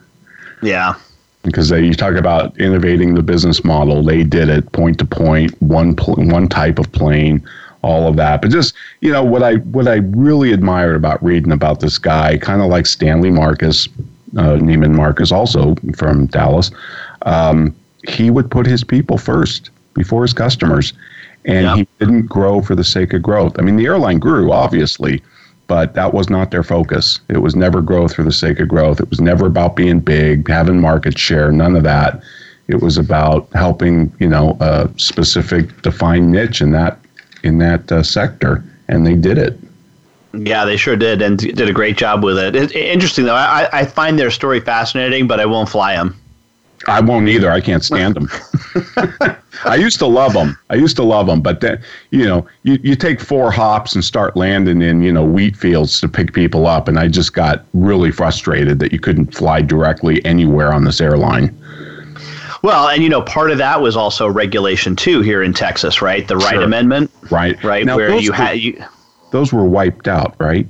Yeah. 0.62 0.95
Because 1.43 1.69
they, 1.69 1.84
you 1.84 1.93
talk 1.93 2.15
about 2.15 2.57
innovating 2.60 3.15
the 3.15 3.23
business 3.23 3.63
model, 3.63 4.03
they 4.03 4.23
did 4.23 4.49
it 4.49 4.71
point 4.73 4.99
to 4.99 5.05
point, 5.05 5.60
one 5.62 5.95
pl- 5.95 6.15
one 6.15 6.47
type 6.47 6.77
of 6.77 6.91
plane, 6.91 7.43
all 7.81 8.07
of 8.07 8.15
that. 8.17 8.41
But 8.41 8.51
just 8.51 8.75
you 9.01 9.12
know 9.12 9.23
what 9.23 9.43
I 9.43 9.55
what 9.55 9.88
I 9.88 9.95
really 9.95 10.53
admired 10.53 10.95
about 10.95 11.23
reading 11.23 11.51
about 11.51 11.79
this 11.79 11.97
guy, 11.97 12.38
kind 12.38 12.62
of 12.62 12.67
like 12.67 12.86
Stanley 12.86 13.31
Marcus, 13.31 13.88
uh, 14.38 14.57
Neiman 14.57 14.93
Marcus, 14.93 15.31
also 15.31 15.75
from 15.95 16.27
Dallas. 16.27 16.71
Um, 17.23 17.75
he 18.07 18.29
would 18.29 18.49
put 18.49 18.65
his 18.65 18.84
people 18.84 19.17
first 19.17 19.69
before 19.93 20.23
his 20.23 20.34
customers, 20.34 20.93
and 21.45 21.65
yep. 21.65 21.77
he 21.77 21.88
didn't 21.99 22.27
grow 22.27 22.62
for 22.62 22.75
the 22.75 22.84
sake 22.84 23.13
of 23.13 23.21
growth. 23.21 23.55
I 23.60 23.62
mean, 23.62 23.77
the 23.77 23.86
airline 23.86 24.19
grew 24.19 24.51
obviously, 24.51 25.21
but 25.71 25.93
that 25.93 26.13
was 26.13 26.29
not 26.29 26.51
their 26.51 26.63
focus. 26.63 27.21
It 27.29 27.38
was 27.38 27.55
never 27.55 27.81
growth 27.81 28.13
for 28.13 28.23
the 28.23 28.31
sake 28.34 28.60
of 28.60 28.67
growth. 28.67 28.99
It 28.99 29.10
was 29.10 29.21
never 29.21 29.45
about 29.45 29.77
being 29.77 30.01
big, 30.01 30.49
having 30.49 30.81
market 30.81 31.17
share, 31.17 31.49
none 31.49 31.77
of 31.77 31.84
that. 31.84 32.21
It 32.67 32.81
was 32.81 32.97
about 32.97 33.47
helping, 33.53 34.12
you 34.19 34.27
know, 34.27 34.57
a 34.60 34.89
specific 34.97 35.81
defined 35.81 36.29
niche 36.29 36.60
in 36.60 36.71
that 36.71 36.99
in 37.43 37.60
that 37.60 37.89
uh, 37.89 38.03
sector, 38.03 38.62
and 38.89 39.07
they 39.07 39.15
did 39.15 39.38
it. 39.38 39.57
Yeah, 40.34 40.65
they 40.65 40.75
sure 40.75 40.97
did, 40.97 41.21
and 41.21 41.38
did 41.39 41.69
a 41.69 41.71
great 41.71 41.95
job 41.95 42.21
with 42.21 42.38
it. 42.38 42.53
it 42.53 42.75
interesting 42.75 43.23
though, 43.23 43.36
I, 43.36 43.69
I 43.71 43.86
find 43.86 44.19
their 44.19 44.29
story 44.29 44.60
fascinating, 44.60 45.25
but 45.25 45.39
I 45.39 45.45
won't 45.45 45.69
fly 45.69 45.95
them. 45.95 46.20
I 46.91 46.99
won't 46.99 47.30
either. 47.30 47.49
I 47.49 47.62
can't 47.62 47.84
stand 47.84 48.15
them. 48.15 48.30
I 49.65 49.75
used 49.75 49.97
to 49.99 50.08
love 50.08 50.34
them. 50.34 50.58
I 50.69 50.75
used 50.75 50.97
to 50.97 51.04
love 51.04 51.27
them, 51.27 51.41
but 51.41 51.62
then 51.62 51.82
you 52.10 52.25
know, 52.25 52.45
you, 52.63 52.77
you 52.84 52.95
take 52.95 53.21
four 53.21 53.49
hops 53.49 53.95
and 53.95 54.04
start 54.04 54.36
landing 54.36 54.82
in 54.82 55.01
you 55.01 55.12
know 55.12 55.23
wheat 55.23 55.56
fields 55.56 56.01
to 56.01 56.10
pick 56.10 56.34
people 56.34 56.67
up, 56.67 56.88
and 56.88 56.99
I 56.99 57.08
just 57.08 57.34
got 57.34 57.65
really 57.73 58.12
frustrated 58.12 58.80
that 58.80 58.91
you 58.91 58.99
couldn't 58.99 59.34
fly 59.34 59.62
directly 59.62 60.23
anywhere 60.25 60.73
on 60.73 60.84
this 60.84 60.99
airline. 60.99 61.58
Well, 62.62 62.89
and 62.89 63.01
you 63.01 63.10
know, 63.10 63.21
part 63.21 63.51
of 63.51 63.58
that 63.58 63.82
was 63.82 63.95
also 63.95 64.27
regulation 64.27 64.95
too 64.95 65.21
here 65.21 65.41
in 65.41 65.54
Texas, 65.54 66.01
right? 66.01 66.27
The 66.27 66.38
Wright 66.38 66.56
sure. 66.56 66.63
Amendment, 66.63 67.10
right? 67.32 67.62
Right, 67.63 67.86
now, 67.86 67.95
where 67.95 68.15
you 68.15 68.34
had 68.34 68.60
you. 68.60 68.84
Those 69.32 69.54
were 69.54 69.65
wiped 69.65 70.10
out, 70.10 70.36
right? 70.39 70.67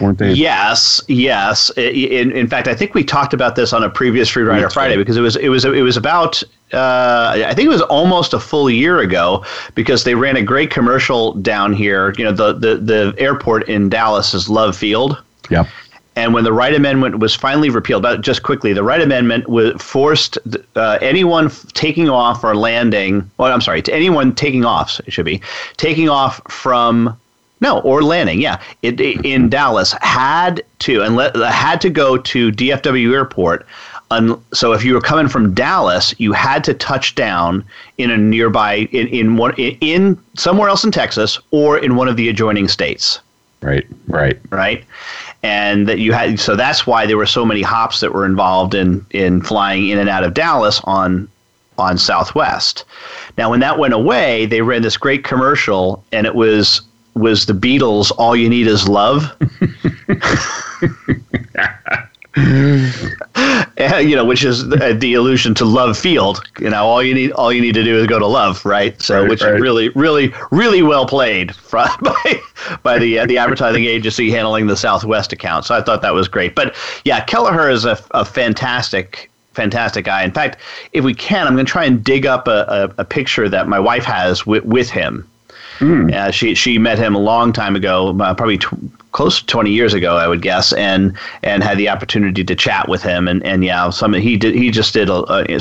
Weren't 0.00 0.18
they? 0.18 0.32
Yes, 0.32 1.00
yes. 1.08 1.70
In, 1.76 2.32
in 2.32 2.46
fact, 2.46 2.68
I 2.68 2.74
think 2.74 2.94
we 2.94 3.04
talked 3.04 3.32
about 3.32 3.56
this 3.56 3.72
on 3.72 3.82
a 3.82 3.90
previous 3.90 4.28
Free 4.28 4.42
Rider 4.42 4.70
Friday 4.70 4.96
because 4.96 5.16
it 5.16 5.20
was 5.20 5.36
it 5.36 5.48
was 5.48 5.64
it 5.64 5.82
was 5.82 5.96
about 5.96 6.42
uh, 6.72 7.32
I 7.46 7.54
think 7.54 7.66
it 7.66 7.70
was 7.70 7.82
almost 7.82 8.34
a 8.34 8.40
full 8.40 8.68
year 8.68 9.00
ago 9.00 9.44
because 9.74 10.04
they 10.04 10.14
ran 10.14 10.36
a 10.36 10.42
great 10.42 10.70
commercial 10.70 11.32
down 11.34 11.72
here. 11.72 12.14
You 12.18 12.24
know, 12.24 12.32
the 12.32 12.52
the 12.52 12.76
the 12.76 13.14
airport 13.18 13.68
in 13.68 13.88
Dallas 13.88 14.34
is 14.34 14.48
Love 14.48 14.76
Field. 14.76 15.22
Yeah. 15.50 15.66
And 16.16 16.34
when 16.34 16.42
the 16.42 16.52
Wright 16.52 16.74
Amendment 16.74 17.20
was 17.20 17.36
finally 17.36 17.70
repealed, 17.70 18.02
but 18.02 18.22
just 18.22 18.42
quickly, 18.42 18.72
the 18.72 18.82
Wright 18.82 19.00
Amendment 19.00 19.48
was 19.48 19.80
forced 19.80 20.36
uh, 20.74 20.98
anyone 21.00 21.48
taking 21.74 22.08
off 22.08 22.42
or 22.42 22.56
landing. 22.56 23.30
Well, 23.38 23.52
I'm 23.52 23.60
sorry, 23.60 23.82
to 23.82 23.94
anyone 23.94 24.34
taking 24.34 24.64
off, 24.64 25.00
it 25.06 25.12
should 25.12 25.24
be 25.24 25.40
taking 25.76 26.08
off 26.08 26.40
from 26.50 27.16
no, 27.60 27.80
or 27.80 28.02
landing. 28.02 28.40
Yeah, 28.40 28.60
it, 28.82 29.00
it, 29.00 29.24
in 29.24 29.48
Dallas 29.48 29.92
had 30.00 30.62
to 30.80 31.02
and 31.02 31.16
let, 31.16 31.36
uh, 31.36 31.50
had 31.50 31.80
to 31.82 31.90
go 31.90 32.16
to 32.16 32.52
DFW 32.52 33.12
Airport. 33.12 33.66
Un, 34.10 34.42
so 34.54 34.72
if 34.72 34.84
you 34.84 34.94
were 34.94 35.00
coming 35.00 35.28
from 35.28 35.52
Dallas, 35.54 36.14
you 36.18 36.32
had 36.32 36.64
to 36.64 36.74
touch 36.74 37.14
down 37.14 37.64
in 37.98 38.10
a 38.10 38.16
nearby 38.16 38.88
in 38.92 39.06
in 39.08 39.36
one 39.36 39.54
in 39.56 40.18
somewhere 40.34 40.68
else 40.68 40.84
in 40.84 40.90
Texas 40.90 41.38
or 41.50 41.78
in 41.78 41.96
one 41.96 42.08
of 42.08 42.16
the 42.16 42.28
adjoining 42.28 42.68
states. 42.68 43.20
Right. 43.60 43.86
Right. 44.06 44.38
Right. 44.50 44.84
And 45.42 45.88
that 45.88 45.98
you 45.98 46.12
had 46.12 46.40
so 46.40 46.56
that's 46.56 46.86
why 46.86 47.06
there 47.06 47.16
were 47.16 47.26
so 47.26 47.44
many 47.44 47.62
hops 47.62 48.00
that 48.00 48.14
were 48.14 48.24
involved 48.24 48.74
in 48.74 49.04
in 49.10 49.42
flying 49.42 49.88
in 49.88 49.98
and 49.98 50.08
out 50.08 50.24
of 50.24 50.32
Dallas 50.32 50.80
on 50.84 51.28
on 51.76 51.96
Southwest. 51.98 52.84
Now, 53.36 53.50
when 53.50 53.60
that 53.60 53.78
went 53.78 53.94
away, 53.94 54.46
they 54.46 54.62
ran 54.62 54.82
this 54.82 54.96
great 54.96 55.22
commercial, 55.22 56.02
and 56.10 56.26
it 56.26 56.34
was 56.34 56.82
was 57.18 57.46
the 57.46 57.52
Beatles' 57.52 58.12
"All 58.18 58.36
You 58.36 58.48
Need 58.48 58.66
Is 58.66 58.88
Love." 58.88 59.32
you 62.36 64.14
know, 64.14 64.24
which 64.24 64.44
is 64.44 64.68
the, 64.68 64.96
the, 64.98 65.14
allusion 65.14 65.54
to 65.54 65.64
Love 65.64 65.98
Field. 65.98 66.42
You 66.60 66.70
know, 66.70 66.86
all 66.86 67.02
you 67.02 67.14
need 67.14 67.32
all 67.32 67.52
you 67.52 67.60
need 67.60 67.74
to 67.74 67.82
do 67.82 67.98
is 67.98 68.06
go 68.06 68.18
to 68.18 68.26
Love, 68.26 68.64
right? 68.64 69.00
So, 69.00 69.20
right, 69.20 69.28
which 69.28 69.42
right. 69.42 69.54
is 69.54 69.60
really, 69.60 69.88
really, 69.90 70.32
really 70.50 70.82
well 70.82 71.06
played 71.06 71.52
by 71.70 72.40
by 72.82 72.98
the 72.98 73.20
uh, 73.20 73.26
the 73.26 73.38
advertising 73.38 73.84
agency 73.84 74.30
handling 74.30 74.66
the 74.66 74.76
Southwest 74.76 75.32
account. 75.32 75.64
So 75.64 75.74
I 75.74 75.82
thought 75.82 76.02
that 76.02 76.14
was 76.14 76.28
great. 76.28 76.54
But 76.54 76.76
yeah, 77.04 77.24
Kelleher 77.24 77.70
is 77.70 77.84
a, 77.84 77.98
a 78.12 78.24
fantastic 78.24 79.30
fantastic 79.52 80.04
guy. 80.04 80.22
In 80.22 80.30
fact, 80.30 80.58
if 80.92 81.02
we 81.02 81.14
can, 81.14 81.46
I'm 81.46 81.54
going 81.54 81.66
to 81.66 81.72
try 81.72 81.84
and 81.84 82.04
dig 82.04 82.26
up 82.26 82.46
a, 82.46 82.92
a, 82.96 83.02
a 83.02 83.04
picture 83.04 83.48
that 83.48 83.66
my 83.66 83.80
wife 83.80 84.04
has 84.04 84.46
with, 84.46 84.64
with 84.64 84.88
him 84.88 85.28
Mm. 85.78 86.12
Uh, 86.12 86.30
she 86.30 86.54
she 86.54 86.78
met 86.78 86.98
him 86.98 87.14
a 87.14 87.18
long 87.18 87.52
time 87.52 87.76
ago, 87.76 88.18
uh, 88.20 88.34
probably 88.34 88.58
close 89.12 89.40
to 89.40 89.46
20 89.46 89.70
years 89.70 89.94
ago, 89.94 90.16
I 90.16 90.28
would 90.28 90.42
guess, 90.42 90.72
and 90.72 91.16
and 91.42 91.62
had 91.62 91.78
the 91.78 91.88
opportunity 91.88 92.44
to 92.44 92.54
chat 92.54 92.88
with 92.88 93.02
him. 93.02 93.28
And, 93.28 93.44
and 93.44 93.64
yeah, 93.64 93.90
some 93.90 94.12
he 94.12 94.36
did 94.36 94.54
he 94.54 94.70
just 94.70 94.94
did 94.94 95.08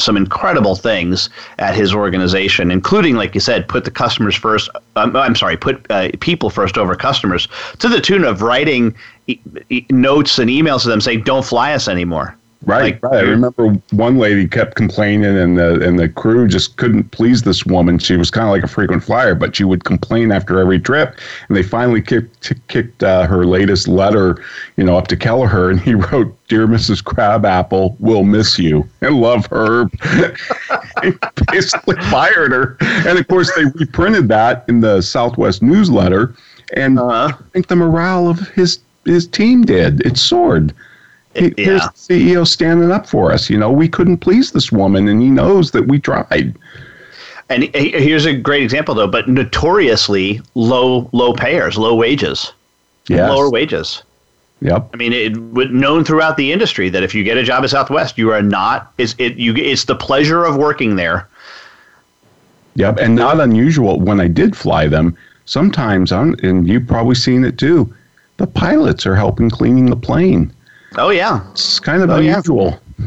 some 0.02 0.18
incredible 0.18 0.76
things 0.76 1.30
at 1.60 1.76
his 1.76 1.94
organization, 1.94 2.72
including, 2.72 3.16
like 3.16 3.36
you 3.36 3.42
said, 3.42 3.68
put 3.68 3.86
the 3.86 3.92
customers 3.92 4.36
first. 4.36 4.70
Um, 4.96 5.16
I'm 5.16 5.36
sorry, 5.36 5.58
put 5.58 5.86
uh, 5.90 6.10
people 6.20 6.50
first 6.50 6.78
over 6.78 6.96
customers, 6.96 7.48
to 7.80 7.88
the 7.88 8.02
tune 8.02 8.24
of 8.24 8.42
writing 8.42 8.96
e- 9.28 9.40
e- 9.70 9.86
notes 9.90 10.40
and 10.40 10.50
emails 10.50 10.82
to 10.84 10.90
them 10.90 11.02
saying, 11.02 11.24
"Don't 11.24 11.46
fly 11.46 11.74
us 11.74 11.88
anymore." 11.88 12.36
Right, 12.68 13.02
like, 13.02 13.04
right. 13.04 13.24
I 13.24 13.30
remember 13.30 13.70
one 13.92 14.18
lady 14.18 14.46
kept 14.46 14.76
complaining, 14.76 15.38
and 15.38 15.58
the 15.58 15.82
and 15.82 15.98
the 15.98 16.10
crew 16.10 16.50
just 16.50 16.76
couldn't 16.76 17.12
please 17.12 17.44
this 17.44 17.66
woman. 17.66 17.98
She 17.98 18.18
was 18.18 18.30
kind 18.30 18.46
of 18.46 18.52
like 18.52 18.64
a 18.64 18.68
frequent 18.68 19.06
flyer, 19.06 19.36
but 19.36 19.56
she 19.56 19.64
would 19.64 19.86
complain 19.86 20.34
after 20.34 20.60
every 20.60 20.78
trip. 20.78 21.18
And 21.48 21.56
they 21.56 21.64
finally 21.64 22.02
kicked 22.02 22.54
kicked 22.68 23.04
uh, 23.04 23.26
her 23.26 23.46
latest 23.46 23.88
letter, 23.88 24.44
you 24.76 24.84
know, 24.84 24.98
up 24.98 25.08
to 25.08 25.16
Kelleher, 25.16 25.70
and 25.70 25.80
he 25.80 25.96
wrote, 26.12 26.36
"Dear 26.50 26.68
Mrs. 26.68 27.02
Crabapple, 27.02 27.96
we'll 28.00 28.26
miss 28.26 28.60
you 28.60 28.86
and 29.00 29.22
love 29.22 29.46
her." 29.46 29.86
he 31.04 31.14
basically 31.50 31.96
fired 32.12 32.52
her, 32.52 32.76
and 32.82 33.18
of 33.18 33.26
course 33.30 33.50
they 33.56 33.64
reprinted 33.76 34.28
that 34.28 34.66
in 34.68 34.82
the 34.82 35.00
Southwest 35.00 35.64
newsletter, 35.64 36.36
and 36.74 37.00
uh-huh. 37.00 37.32
I 37.34 37.50
think 37.54 37.68
the 37.68 37.78
morale 37.78 38.28
of 38.28 38.50
his 38.50 38.80
his 39.06 39.26
team 39.26 39.64
did. 39.64 40.06
It 40.06 40.18
soared 40.18 40.74
here's 41.38 41.82
yeah. 41.82 41.90
the 42.08 42.34
CEO 42.34 42.48
standing 42.48 42.92
up 42.92 43.08
for 43.08 43.32
us. 43.32 43.50
You 43.50 43.58
know, 43.58 43.72
we 43.72 43.88
couldn't 43.88 44.18
please 44.18 44.52
this 44.52 44.72
woman, 44.72 45.08
and 45.08 45.22
he 45.22 45.30
knows 45.30 45.72
that 45.72 45.88
we 45.88 46.00
tried. 46.00 46.56
And 47.50 47.64
here's 47.74 48.26
a 48.26 48.34
great 48.34 48.64
example, 48.64 48.94
though, 48.94 49.08
but 49.08 49.30
notoriously 49.30 50.42
low 50.56 51.10
low 51.14 51.34
payers, 51.34 51.78
low 51.78 51.96
wages, 51.96 52.52
yes. 53.08 53.30
lower 53.30 53.50
wages. 53.50 54.04
Yep. 54.62 54.90
I 54.94 54.98
mean, 54.98 55.14
it 55.14 55.38
was 55.54 55.70
known 55.70 56.04
throughout 56.04 56.36
the 56.36 56.52
industry 56.52 56.90
that 56.90 57.04
if 57.04 57.14
you 57.14 57.24
get 57.24 57.38
a 57.38 57.44
job 57.44 57.64
at 57.64 57.70
Southwest, 57.70 58.18
you 58.18 58.32
are 58.32 58.42
not. 58.42 58.92
It's 58.98 59.16
it 59.18 59.38
you. 59.38 59.56
It's 59.56 59.86
the 59.86 59.96
pleasure 59.96 60.44
of 60.44 60.58
working 60.58 60.96
there. 60.96 61.28
Yep, 62.76 63.00
and 63.00 63.16
not 63.16 63.40
unusual 63.40 64.00
when 64.00 64.20
I 64.20 64.28
did 64.28 64.56
fly 64.56 64.88
them. 64.88 65.18
Sometimes, 65.46 66.12
on 66.12 66.36
and 66.44 66.68
you've 66.68 66.88
probably 66.88 67.16
seen 67.16 67.46
it 67.46 67.58
too. 67.58 67.94
The 68.38 68.48
pilots 68.48 69.06
are 69.06 69.16
helping 69.16 69.50
cleaning 69.50 69.90
the 69.90 69.96
plane. 69.96 70.52
Oh 70.98 71.10
yeah, 71.10 71.50
it's 71.52 71.80
kind 71.80 72.02
of 72.02 72.10
oh, 72.10 72.16
unusual. 72.16 72.80
Yeah. 72.98 73.06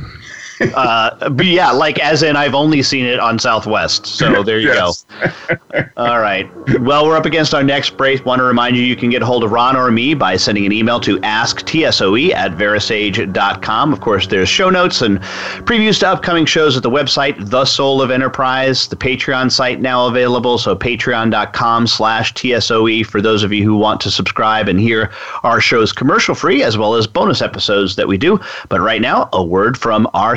Uh, 0.60 1.28
but 1.30 1.46
yeah, 1.46 1.70
like 1.70 1.98
as 2.00 2.22
in 2.22 2.36
I've 2.36 2.54
only 2.54 2.82
seen 2.82 3.04
it 3.06 3.18
on 3.18 3.38
Southwest. 3.38 4.06
So 4.06 4.42
there 4.44 4.58
you 4.58 4.68
Yes. 4.68 5.06
go. 5.10 5.84
All 5.96 6.20
right. 6.20 6.48
Well, 6.80 7.06
we're 7.06 7.16
up 7.16 7.26
against 7.26 7.54
our 7.54 7.62
next 7.62 7.96
break. 7.96 8.24
Want 8.26 8.40
to 8.40 8.44
remind 8.44 8.76
you, 8.76 8.82
you 8.82 8.96
can 8.96 9.10
get 9.10 9.22
a 9.22 9.26
hold 9.26 9.42
of 9.44 9.52
Ron 9.52 9.76
or 9.76 9.90
me 9.90 10.14
by 10.14 10.36
sending 10.36 10.66
an 10.66 10.72
email 10.72 11.00
to 11.00 11.18
asktsoe 11.20 12.32
at 12.32 12.52
verasage.com. 12.52 13.92
Of 13.92 14.00
course, 14.00 14.26
there's 14.26 14.48
show 14.48 14.70
notes 14.70 15.02
and 15.02 15.18
previews 15.66 15.98
to 16.00 16.08
upcoming 16.08 16.44
shows 16.46 16.76
at 16.76 16.82
the 16.82 16.90
website, 16.90 17.48
The 17.48 17.64
Soul 17.64 18.02
of 18.02 18.10
Enterprise, 18.10 18.86
the 18.88 18.96
Patreon 18.96 19.50
site 19.50 19.80
now 19.80 20.06
available. 20.06 20.58
So 20.58 20.76
patreon.com 20.76 21.86
slash 21.86 22.32
TSOE 22.34 23.04
for 23.06 23.20
those 23.20 23.42
of 23.42 23.52
you 23.52 23.64
who 23.64 23.76
want 23.76 24.00
to 24.02 24.10
subscribe 24.10 24.68
and 24.68 24.78
hear 24.78 25.10
our 25.42 25.60
shows 25.60 25.92
commercial 25.92 26.34
free 26.34 26.62
as 26.62 26.76
well 26.78 26.94
as 26.94 27.06
bonus 27.06 27.42
episodes 27.42 27.96
that 27.96 28.06
we 28.08 28.16
do. 28.18 28.38
But 28.68 28.80
right 28.80 29.00
now, 29.00 29.28
a 29.32 29.42
word 29.42 29.76
from 29.78 30.08
our 30.14 30.36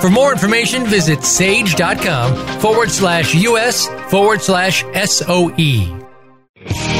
For 0.00 0.10
more 0.10 0.32
information, 0.32 0.86
visit 0.86 1.24
sage.com 1.24 2.60
forward 2.60 2.90
slash 2.90 3.34
US 3.34 3.86
forward 4.10 4.40
slash. 4.40 4.84
SOE. 4.94 6.99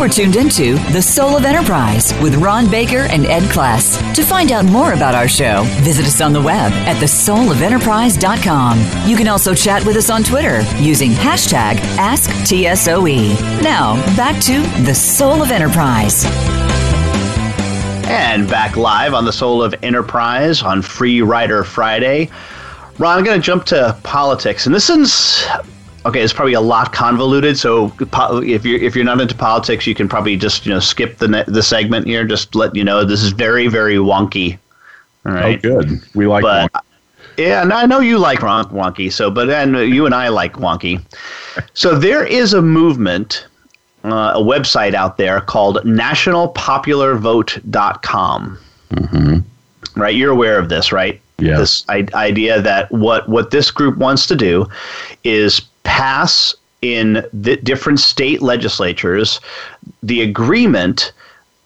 Are 0.00 0.08
tuned 0.08 0.36
into 0.36 0.76
The 0.92 1.02
Soul 1.02 1.36
of 1.36 1.44
Enterprise 1.44 2.14
with 2.22 2.36
Ron 2.36 2.70
Baker 2.70 3.00
and 3.10 3.26
Ed 3.26 3.42
Kless. 3.50 3.98
To 4.14 4.22
find 4.22 4.50
out 4.50 4.64
more 4.64 4.94
about 4.94 5.14
our 5.14 5.28
show, 5.28 5.64
visit 5.82 6.06
us 6.06 6.22
on 6.22 6.32
the 6.32 6.40
web 6.40 6.72
at 6.72 6.96
thesoulofenterprise.com. 6.96 8.78
You 9.06 9.14
can 9.14 9.28
also 9.28 9.52
chat 9.54 9.84
with 9.84 9.98
us 9.98 10.08
on 10.08 10.24
Twitter 10.24 10.62
using 10.78 11.10
hashtag 11.10 11.74
AskTSOE. 11.98 13.62
Now, 13.62 13.96
back 14.16 14.42
to 14.44 14.62
The 14.84 14.94
Soul 14.94 15.42
of 15.42 15.50
Enterprise. 15.50 16.24
And 18.08 18.48
back 18.48 18.78
live 18.78 19.12
on 19.12 19.26
the 19.26 19.34
Soul 19.34 19.62
of 19.62 19.74
Enterprise 19.82 20.62
on 20.62 20.80
Free 20.80 21.20
Rider 21.20 21.62
Friday. 21.62 22.30
Ron, 22.96 23.18
I'm 23.18 23.24
going 23.24 23.38
to 23.38 23.44
jump 23.44 23.66
to 23.66 23.94
politics, 24.02 24.64
and 24.64 24.74
this 24.74 24.88
is 24.88 25.46
okay. 26.06 26.22
It's 26.22 26.32
probably 26.32 26.54
a 26.54 26.60
lot 26.60 26.92
convoluted. 26.92 27.58
So 27.58 27.90
po- 28.10 28.42
if 28.42 28.64
you're 28.64 28.80
if 28.80 28.94
you're 28.96 29.04
not 29.04 29.20
into 29.20 29.34
politics, 29.34 29.86
you 29.86 29.94
can 29.94 30.08
probably 30.08 30.36
just 30.36 30.64
you 30.66 30.72
know 30.72 30.80
skip 30.80 31.18
the 31.18 31.28
ne- 31.28 31.44
the 31.46 31.62
segment 31.62 32.06
here. 32.06 32.24
Just 32.24 32.54
let 32.54 32.74
you 32.74 32.84
know 32.84 33.04
this 33.04 33.22
is 33.22 33.32
very 33.32 33.68
very 33.68 33.96
wonky. 33.96 34.58
All 35.26 35.32
Oh, 35.34 35.56
good. 35.56 36.00
We 36.14 36.26
like 36.26 36.42
but 36.42 36.72
one. 36.72 36.82
yeah, 37.36 37.62
and 37.62 37.72
I 37.72 37.84
know 37.86 38.00
you 38.00 38.18
like 38.18 38.40
wonky. 38.40 39.12
So, 39.12 39.30
but 39.30 39.50
and 39.50 39.76
you 39.76 40.06
and 40.06 40.14
I 40.14 40.28
like 40.28 40.54
wonky. 40.54 41.02
So 41.74 41.98
there 41.98 42.24
is 42.24 42.54
a 42.54 42.62
movement 42.62 43.46
uh, 44.04 44.32
a 44.34 44.40
website 44.40 44.94
out 44.94 45.18
there 45.18 45.40
called 45.42 45.76
nationalpopularvote.com. 45.84 48.58
Mm-hmm. 48.90 49.38
Right? 50.00 50.14
You're 50.14 50.30
aware 50.30 50.58
of 50.58 50.68
this, 50.68 50.92
right? 50.92 51.20
Yes. 51.38 51.58
This 51.58 51.84
I- 51.88 52.06
idea 52.14 52.60
that 52.62 52.90
what, 52.92 53.28
what 53.28 53.50
this 53.50 53.70
group 53.70 53.96
wants 53.98 54.26
to 54.28 54.36
do 54.36 54.66
is 55.24 55.60
pass 55.84 56.54
in 56.82 57.24
the 57.32 57.56
different 57.56 58.00
state 58.00 58.40
legislatures 58.40 59.40
the 60.02 60.22
agreement 60.22 61.12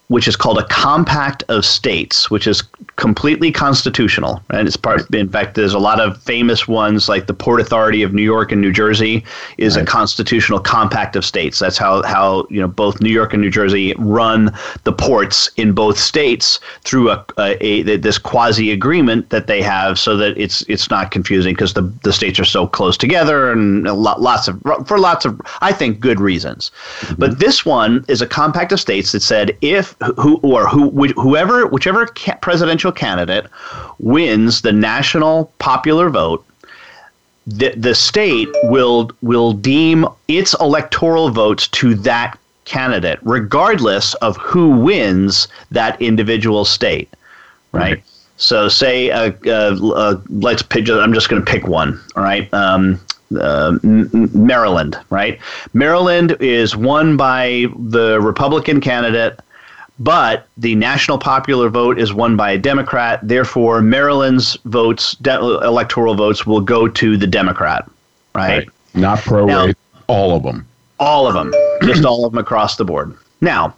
which 0.08 0.28
is 0.28 0.36
called 0.36 0.58
a 0.58 0.66
compact 0.66 1.42
of 1.48 1.64
states, 1.64 2.30
which 2.30 2.46
is 2.46 2.62
completely 2.96 3.50
constitutional. 3.50 4.42
And 4.50 4.68
it's 4.68 4.76
part, 4.76 5.12
in 5.14 5.28
fact, 5.28 5.54
there's 5.54 5.72
a 5.72 5.78
lot 5.78 5.98
of 5.98 6.22
famous 6.22 6.68
ones 6.68 7.08
like 7.08 7.26
the 7.26 7.34
Port 7.34 7.60
Authority 7.60 8.02
of 8.02 8.12
New 8.12 8.22
York 8.22 8.52
and 8.52 8.60
New 8.60 8.72
Jersey 8.72 9.24
is 9.56 9.76
a 9.76 9.84
constitutional 9.84 10.60
compact 10.60 11.16
of 11.16 11.24
states. 11.24 11.58
That's 11.58 11.78
how, 11.78 12.02
how 12.02 12.46
you 12.50 12.60
know 12.60 12.68
both 12.68 13.00
New 13.00 13.10
York 13.10 13.32
and 13.32 13.40
New 13.42 13.50
Jersey 13.50 13.94
run 13.98 14.52
the 14.84 14.92
ports 14.92 15.50
in 15.56 15.72
both 15.72 15.98
states 15.98 16.60
through 16.82 17.10
a, 17.10 17.24
a, 17.38 17.56
a 17.64 17.96
this 17.96 18.18
quasi 18.18 18.70
agreement 18.70 19.30
that 19.30 19.46
they 19.46 19.62
have, 19.62 19.98
so 19.98 20.16
that 20.16 20.36
it's 20.36 20.62
it's 20.62 20.90
not 20.90 21.10
confusing 21.10 21.54
because 21.54 21.72
the 21.72 21.82
the 22.02 22.12
states 22.12 22.38
are 22.38 22.44
so 22.44 22.66
close 22.66 22.96
together 22.96 23.50
and 23.50 23.86
a 23.86 23.94
lot, 23.94 24.20
lots 24.20 24.48
of 24.48 24.60
for 24.86 24.98
lots 24.98 25.24
of 25.24 25.40
I 25.62 25.72
think 25.72 26.00
good 26.00 26.20
reasons. 26.20 26.70
Mm-hmm. 27.00 27.14
But 27.18 27.38
this 27.38 27.64
one 27.64 28.04
is 28.08 28.20
a 28.20 28.26
compact 28.26 28.72
of 28.72 28.80
states 28.80 29.12
that 29.12 29.22
said 29.22 29.56
if 29.62 29.93
who 30.16 30.36
or 30.42 30.68
who 30.68 30.90
whoever 31.14 31.66
whichever 31.66 32.06
ca- 32.06 32.36
presidential 32.36 32.92
candidate 32.92 33.46
wins 33.98 34.62
the 34.62 34.72
national 34.72 35.52
popular 35.58 36.10
vote, 36.10 36.44
the 37.46 37.70
the 37.76 37.94
state 37.94 38.48
will 38.64 39.10
will 39.22 39.52
deem 39.52 40.06
its 40.28 40.54
electoral 40.60 41.30
votes 41.30 41.68
to 41.68 41.94
that 41.94 42.38
candidate, 42.64 43.18
regardless 43.22 44.14
of 44.14 44.36
who 44.38 44.70
wins 44.70 45.48
that 45.70 46.00
individual 46.00 46.64
state. 46.64 47.08
Right. 47.72 48.02
So, 48.36 48.68
say, 48.68 49.10
uh, 49.10 49.32
uh, 49.46 49.76
uh, 49.94 50.20
let's 50.28 50.62
pick. 50.62 50.88
I'm 50.88 51.14
just 51.14 51.28
going 51.28 51.44
to 51.44 51.50
pick 51.50 51.66
one. 51.68 52.00
All 52.16 52.22
right. 52.22 52.52
Um, 52.52 53.00
uh, 53.38 53.78
Maryland, 53.82 54.98
right? 55.10 55.40
Maryland 55.72 56.36
is 56.40 56.76
won 56.76 57.16
by 57.16 57.66
the 57.76 58.20
Republican 58.20 58.80
candidate, 58.80 59.40
but 59.98 60.48
the 60.56 60.74
national 60.74 61.18
popular 61.18 61.68
vote 61.68 61.98
is 61.98 62.12
won 62.12 62.36
by 62.36 62.52
a 62.52 62.58
Democrat. 62.58 63.20
Therefore, 63.22 63.80
Maryland's 63.80 64.56
votes, 64.64 65.14
de- 65.16 65.38
electoral 65.38 66.14
votes, 66.14 66.46
will 66.46 66.60
go 66.60 66.88
to 66.88 67.16
the 67.16 67.26
Democrat, 67.26 67.88
right? 68.34 68.68
Not 68.94 69.20
pro 69.20 69.46
rata, 69.46 69.76
all 70.06 70.36
of 70.36 70.42
them. 70.42 70.66
All 71.00 71.26
of 71.26 71.34
them, 71.34 71.52
just 71.82 72.04
all 72.04 72.24
of 72.24 72.32
them 72.32 72.38
across 72.38 72.76
the 72.76 72.84
board. 72.84 73.16
Now, 73.40 73.74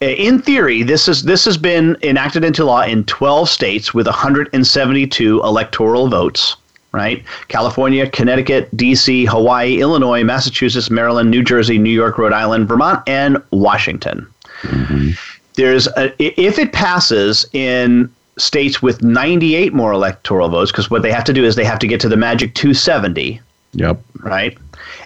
in 0.00 0.40
theory, 0.40 0.82
this 0.82 1.08
is 1.08 1.22
this 1.22 1.44
has 1.44 1.56
been 1.56 1.96
enacted 2.02 2.44
into 2.44 2.64
law 2.64 2.82
in 2.82 3.04
12 3.04 3.48
states 3.48 3.94
with 3.94 4.06
172 4.06 5.40
electoral 5.42 6.08
votes, 6.08 6.56
right? 6.92 7.24
California, 7.48 8.08
Connecticut, 8.10 8.74
D.C., 8.76 9.24
Hawaii, 9.24 9.80
Illinois, 9.80 10.22
Massachusetts, 10.22 10.90
Maryland, 10.90 11.30
New 11.30 11.42
Jersey, 11.42 11.78
New 11.78 11.90
York, 11.90 12.18
Rhode 12.18 12.32
Island, 12.32 12.68
Vermont, 12.68 13.02
and 13.06 13.42
Washington. 13.50 14.26
Mm-hmm. 14.62 15.10
There's 15.54 15.86
a, 15.88 16.12
if 16.18 16.58
it 16.58 16.72
passes 16.72 17.46
in 17.52 18.12
states 18.38 18.82
with 18.82 19.02
98 19.02 19.72
more 19.72 19.92
electoral 19.92 20.48
votes, 20.48 20.70
because 20.70 20.90
what 20.90 21.02
they 21.02 21.12
have 21.12 21.24
to 21.24 21.32
do 21.32 21.44
is 21.44 21.56
they 21.56 21.64
have 21.64 21.78
to 21.78 21.86
get 21.86 22.00
to 22.00 22.08
the 22.08 22.16
magic 22.16 22.54
270. 22.54 23.40
Yep. 23.72 24.00
Right. 24.20 24.56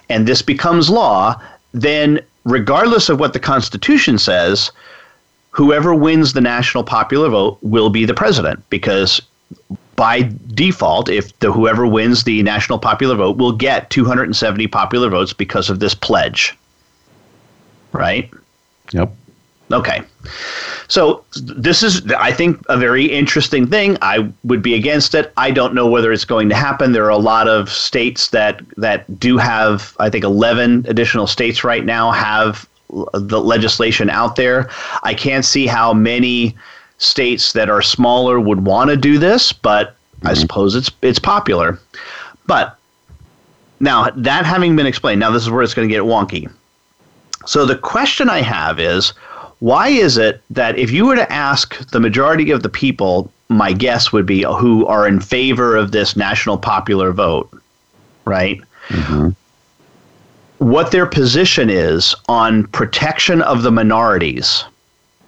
And 0.09 0.27
this 0.27 0.41
becomes 0.41 0.89
law, 0.89 1.41
then 1.73 2.19
regardless 2.43 3.09
of 3.09 3.19
what 3.19 3.33
the 3.33 3.39
Constitution 3.39 4.17
says, 4.17 4.71
whoever 5.51 5.93
wins 5.93 6.33
the 6.33 6.41
national 6.41 6.83
popular 6.83 7.29
vote 7.29 7.57
will 7.61 7.89
be 7.89 8.05
the 8.05 8.13
president 8.13 8.67
because 8.69 9.21
by 9.95 10.31
default, 10.53 11.09
if 11.09 11.37
the 11.39 11.51
whoever 11.51 11.85
wins 11.85 12.23
the 12.23 12.41
national 12.43 12.79
popular 12.79 13.15
vote 13.15 13.37
will 13.37 13.51
get 13.51 13.89
270 13.89 14.67
popular 14.67 15.09
votes 15.09 15.33
because 15.33 15.69
of 15.69 15.79
this 15.79 15.93
pledge. 15.93 16.57
Right? 17.91 18.31
Yep. 18.91 19.13
Okay. 19.73 20.01
So 20.87 21.23
this 21.41 21.83
is, 21.83 22.05
I 22.13 22.31
think, 22.31 22.61
a 22.67 22.77
very 22.77 23.05
interesting 23.05 23.65
thing. 23.65 23.97
I 24.01 24.29
would 24.43 24.61
be 24.61 24.75
against 24.75 25.15
it. 25.15 25.31
I 25.37 25.51
don't 25.51 25.73
know 25.73 25.87
whether 25.87 26.11
it's 26.11 26.25
going 26.25 26.49
to 26.49 26.55
happen. 26.55 26.91
There 26.91 27.05
are 27.05 27.09
a 27.09 27.17
lot 27.17 27.47
of 27.47 27.69
states 27.69 28.29
that 28.29 28.61
that 28.77 29.19
do 29.19 29.37
have. 29.37 29.95
I 29.99 30.09
think 30.09 30.23
11 30.23 30.85
additional 30.89 31.27
states 31.27 31.63
right 31.63 31.85
now 31.85 32.11
have 32.11 32.67
the 33.13 33.39
legislation 33.39 34.09
out 34.09 34.35
there. 34.35 34.69
I 35.03 35.13
can't 35.13 35.45
see 35.45 35.65
how 35.65 35.93
many 35.93 36.55
states 36.97 37.53
that 37.53 37.69
are 37.69 37.81
smaller 37.81 38.39
would 38.39 38.65
want 38.65 38.89
to 38.89 38.97
do 38.97 39.17
this, 39.17 39.53
but 39.53 39.91
mm-hmm. 39.91 40.27
I 40.27 40.33
suppose 40.33 40.75
it's 40.75 40.91
it's 41.01 41.19
popular. 41.19 41.79
But 42.47 42.77
now 43.79 44.09
that 44.09 44.45
having 44.45 44.75
been 44.75 44.85
explained, 44.85 45.19
now 45.19 45.31
this 45.31 45.43
is 45.43 45.49
where 45.49 45.63
it's 45.63 45.73
going 45.73 45.87
to 45.87 45.93
get 45.93 46.03
wonky. 46.03 46.51
So 47.45 47.65
the 47.65 47.77
question 47.77 48.29
I 48.29 48.41
have 48.41 48.79
is 48.79 49.13
why 49.61 49.89
is 49.89 50.17
it 50.17 50.41
that 50.49 50.75
if 50.79 50.89
you 50.89 51.05
were 51.05 51.15
to 51.15 51.31
ask 51.31 51.87
the 51.91 51.99
majority 51.99 52.49
of 52.49 52.63
the 52.63 52.69
people, 52.69 53.31
my 53.47 53.71
guess 53.71 54.11
would 54.11 54.25
be 54.25 54.41
who 54.41 54.87
are 54.87 55.07
in 55.07 55.19
favor 55.19 55.75
of 55.75 55.91
this 55.91 56.15
national 56.15 56.57
popular 56.57 57.11
vote, 57.11 57.47
right? 58.25 58.59
Mm-hmm. 58.87 59.29
What 60.57 60.91
their 60.91 61.05
position 61.05 61.69
is 61.69 62.15
on 62.27 62.65
protection 62.67 63.43
of 63.43 63.61
the 63.61 63.71
minorities, 63.71 64.65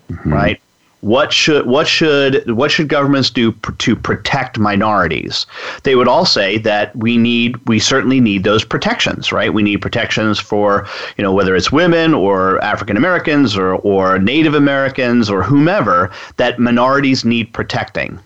mm-hmm. 0.10 0.34
right? 0.34 0.62
What 1.04 1.34
should 1.34 1.66
what 1.66 1.86
should 1.86 2.50
what 2.50 2.72
should 2.72 2.88
governments 2.88 3.30
do 3.30 3.52
pr- 3.52 3.74
to 3.74 3.94
protect 3.94 4.58
minorities? 4.58 5.46
They 5.84 5.96
would 5.96 6.08
all 6.08 6.24
say 6.24 6.58
that 6.60 6.96
we 6.96 7.18
need 7.18 7.58
we 7.68 7.78
certainly 7.78 8.22
need 8.22 8.46
those 8.46 8.64
protections, 8.64 9.30
right? 9.34 9.54
We 9.54 9.64
need 9.64 9.82
protections 9.82 10.40
for 10.40 10.88
you 11.18 11.22
know 11.22 11.34
whether 11.34 11.58
it's 11.58 11.74
women 11.74 12.14
or 12.14 12.64
African 12.64 12.96
Americans 12.96 13.58
or 13.58 13.76
or 13.76 14.18
Native 14.18 14.54
Americans 14.54 15.30
or 15.30 15.44
whomever 15.44 16.10
that 16.38 16.58
minorities 16.58 17.26
need 17.26 17.52
protecting, 17.52 18.18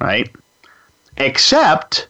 right? 0.00 0.28
Except 1.18 2.08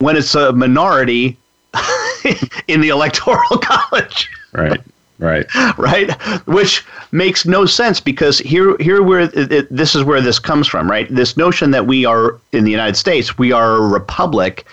when 0.00 0.18
it's 0.18 0.34
a 0.34 0.52
minority 0.52 1.38
in 2.68 2.82
the 2.82 2.90
electoral 2.90 3.56
college. 3.62 4.30
Right. 4.52 4.82
Right. 5.22 5.46
Right. 5.78 6.12
Which 6.46 6.84
makes 7.12 7.46
no 7.46 7.64
sense 7.64 8.00
because 8.00 8.38
here, 8.38 8.76
here, 8.78 9.02
where 9.02 9.26
this 9.26 9.94
is 9.94 10.04
where 10.04 10.20
this 10.20 10.38
comes 10.38 10.66
from, 10.66 10.90
right? 10.90 11.12
This 11.14 11.36
notion 11.36 11.70
that 11.70 11.86
we 11.86 12.04
are 12.04 12.38
in 12.52 12.64
the 12.64 12.70
United 12.70 12.96
States, 12.96 13.38
we 13.38 13.52
are 13.52 13.76
a 13.76 13.80
republic, 13.80 14.66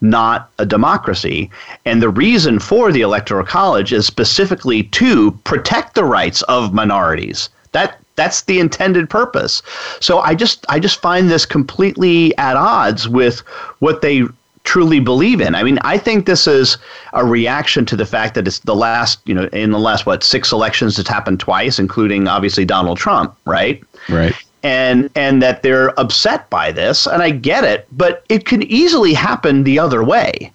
not 0.00 0.50
a 0.58 0.66
democracy, 0.66 1.50
and 1.84 2.00
the 2.02 2.08
reason 2.08 2.58
for 2.58 2.92
the 2.92 3.02
Electoral 3.02 3.44
College 3.44 3.92
is 3.92 4.06
specifically 4.06 4.84
to 4.84 5.32
protect 5.44 5.94
the 5.94 6.04
rights 6.04 6.42
of 6.42 6.72
minorities. 6.72 7.48
That 7.72 8.00
that's 8.14 8.42
the 8.42 8.60
intended 8.60 9.10
purpose. 9.10 9.62
So 10.00 10.20
I 10.20 10.34
just 10.34 10.64
I 10.68 10.78
just 10.80 11.00
find 11.00 11.30
this 11.30 11.46
completely 11.46 12.36
at 12.38 12.56
odds 12.56 13.08
with 13.08 13.40
what 13.80 14.02
they 14.02 14.22
truly 14.66 15.00
believe 15.00 15.40
in. 15.40 15.54
I 15.54 15.62
mean, 15.62 15.78
I 15.82 15.96
think 15.96 16.26
this 16.26 16.46
is 16.46 16.76
a 17.14 17.24
reaction 17.24 17.86
to 17.86 17.96
the 17.96 18.04
fact 18.04 18.34
that 18.34 18.46
it's 18.46 18.58
the 18.58 18.74
last, 18.74 19.20
you 19.24 19.34
know, 19.34 19.44
in 19.52 19.70
the 19.70 19.78
last 19.78 20.04
what 20.04 20.22
six 20.22 20.52
elections 20.52 20.98
it's 20.98 21.08
happened 21.08 21.40
twice, 21.40 21.78
including 21.78 22.28
obviously 22.28 22.64
Donald 22.64 22.98
Trump, 22.98 23.34
right? 23.46 23.82
Right. 24.08 24.34
And 24.62 25.08
and 25.14 25.40
that 25.42 25.62
they're 25.62 25.98
upset 25.98 26.50
by 26.50 26.72
this, 26.72 27.06
and 27.06 27.22
I 27.22 27.30
get 27.30 27.62
it, 27.62 27.86
but 27.92 28.24
it 28.28 28.44
can 28.44 28.62
easily 28.64 29.14
happen 29.14 29.62
the 29.62 29.78
other 29.78 30.02
way, 30.02 30.52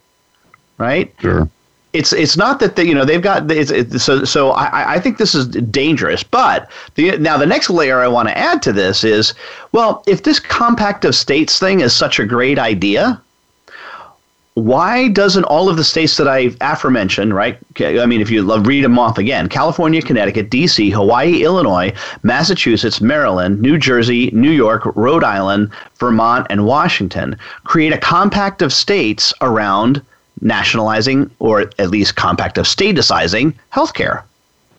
right? 0.78 1.14
Sure. 1.20 1.50
It's 1.94 2.12
it's 2.12 2.36
not 2.36 2.60
that 2.60 2.76
they, 2.76 2.84
you 2.84 2.94
know 2.94 3.06
they've 3.06 3.22
got 3.22 3.50
it's, 3.50 3.72
it's, 3.72 4.04
so 4.04 4.26
so 4.26 4.52
I, 4.52 4.96
I 4.96 5.00
think 5.00 5.18
this 5.18 5.34
is 5.34 5.48
dangerous. 5.48 6.24
But 6.24 6.70
the, 6.96 7.18
now 7.18 7.38
the 7.38 7.46
next 7.46 7.70
layer 7.70 8.00
I 8.00 8.08
want 8.08 8.28
to 8.28 8.38
add 8.38 8.62
to 8.64 8.74
this 8.74 9.04
is 9.06 9.34
well 9.72 10.04
if 10.08 10.24
this 10.24 10.40
compact 10.40 11.06
of 11.06 11.16
states 11.16 11.58
thing 11.60 11.80
is 11.80 11.96
such 11.96 12.20
a 12.20 12.26
great 12.26 12.60
idea, 12.60 13.22
why 14.62 15.08
doesn't 15.10 15.44
all 15.46 15.70
of 15.70 15.78
the 15.78 15.84
states 15.84 16.18
that 16.18 16.28
I 16.28 16.52
aforementioned, 16.62 17.34
right? 17.34 17.58
I 17.80 18.06
mean, 18.06 18.22
if 18.22 18.30
you 18.30 18.60
read 18.60 18.84
them 18.84 19.00
off 19.00 19.18
again 19.18 19.50
California, 19.50 20.02
Connecticut, 20.02 20.50
D.C., 20.50 20.90
Hawaii, 20.90 21.44
Illinois, 21.44 21.94
Massachusetts, 22.24 23.02
Maryland, 23.02 23.62
New 23.62 23.78
Jersey, 23.78 24.30
New 24.32 24.52
York, 24.52 24.84
Rhode 24.96 25.24
Island, 25.24 25.72
Vermont, 26.00 26.48
and 26.50 26.66
Washington 26.66 27.38
create 27.64 27.94
a 27.94 27.98
compact 27.98 28.62
of 28.62 28.72
states 28.72 29.34
around 29.42 30.02
nationalizing 30.42 31.30
or 31.40 31.62
at 31.80 31.90
least 31.90 32.16
compact 32.16 32.58
of 32.58 32.66
statusizing 32.66 33.54
healthcare? 33.72 34.24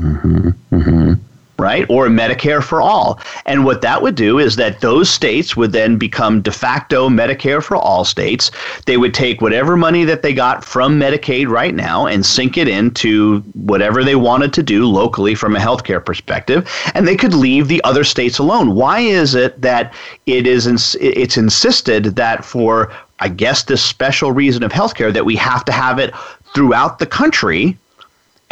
Mm-hmm, 0.00 0.48
mm-hmm 0.72 1.14
right? 1.58 1.86
Or 1.88 2.08
Medicare 2.08 2.62
for 2.62 2.80
all. 2.80 3.20
And 3.46 3.64
what 3.64 3.82
that 3.82 4.02
would 4.02 4.14
do 4.14 4.38
is 4.38 4.56
that 4.56 4.80
those 4.80 5.08
states 5.08 5.56
would 5.56 5.72
then 5.72 5.96
become 5.96 6.42
de 6.42 6.50
facto 6.50 7.08
Medicare 7.08 7.62
for 7.62 7.76
all 7.76 8.04
states. 8.04 8.50
They 8.86 8.96
would 8.96 9.14
take 9.14 9.40
whatever 9.40 9.76
money 9.76 10.04
that 10.04 10.22
they 10.22 10.34
got 10.34 10.64
from 10.64 10.98
Medicaid 10.98 11.48
right 11.48 11.74
now 11.74 12.06
and 12.06 12.24
sink 12.24 12.56
it 12.56 12.68
into 12.68 13.40
whatever 13.54 14.02
they 14.02 14.16
wanted 14.16 14.52
to 14.54 14.62
do 14.62 14.86
locally 14.86 15.34
from 15.34 15.54
a 15.54 15.60
healthcare 15.60 16.04
perspective, 16.04 16.68
and 16.94 17.06
they 17.06 17.16
could 17.16 17.34
leave 17.34 17.68
the 17.68 17.82
other 17.84 18.04
states 18.04 18.38
alone. 18.38 18.74
Why 18.74 19.00
is 19.00 19.34
it 19.34 19.60
that 19.62 19.94
it 20.26 20.46
is 20.46 20.66
ins- 20.66 20.96
it's 21.00 21.36
insisted 21.36 22.16
that 22.16 22.44
for 22.44 22.92
I 23.20 23.28
guess 23.28 23.62
this 23.62 23.84
special 23.84 24.32
reason 24.32 24.64
of 24.64 24.72
healthcare 24.72 25.12
that 25.12 25.24
we 25.24 25.36
have 25.36 25.64
to 25.66 25.72
have 25.72 26.00
it 26.00 26.12
throughout 26.54 26.98
the 26.98 27.06
country 27.06 27.78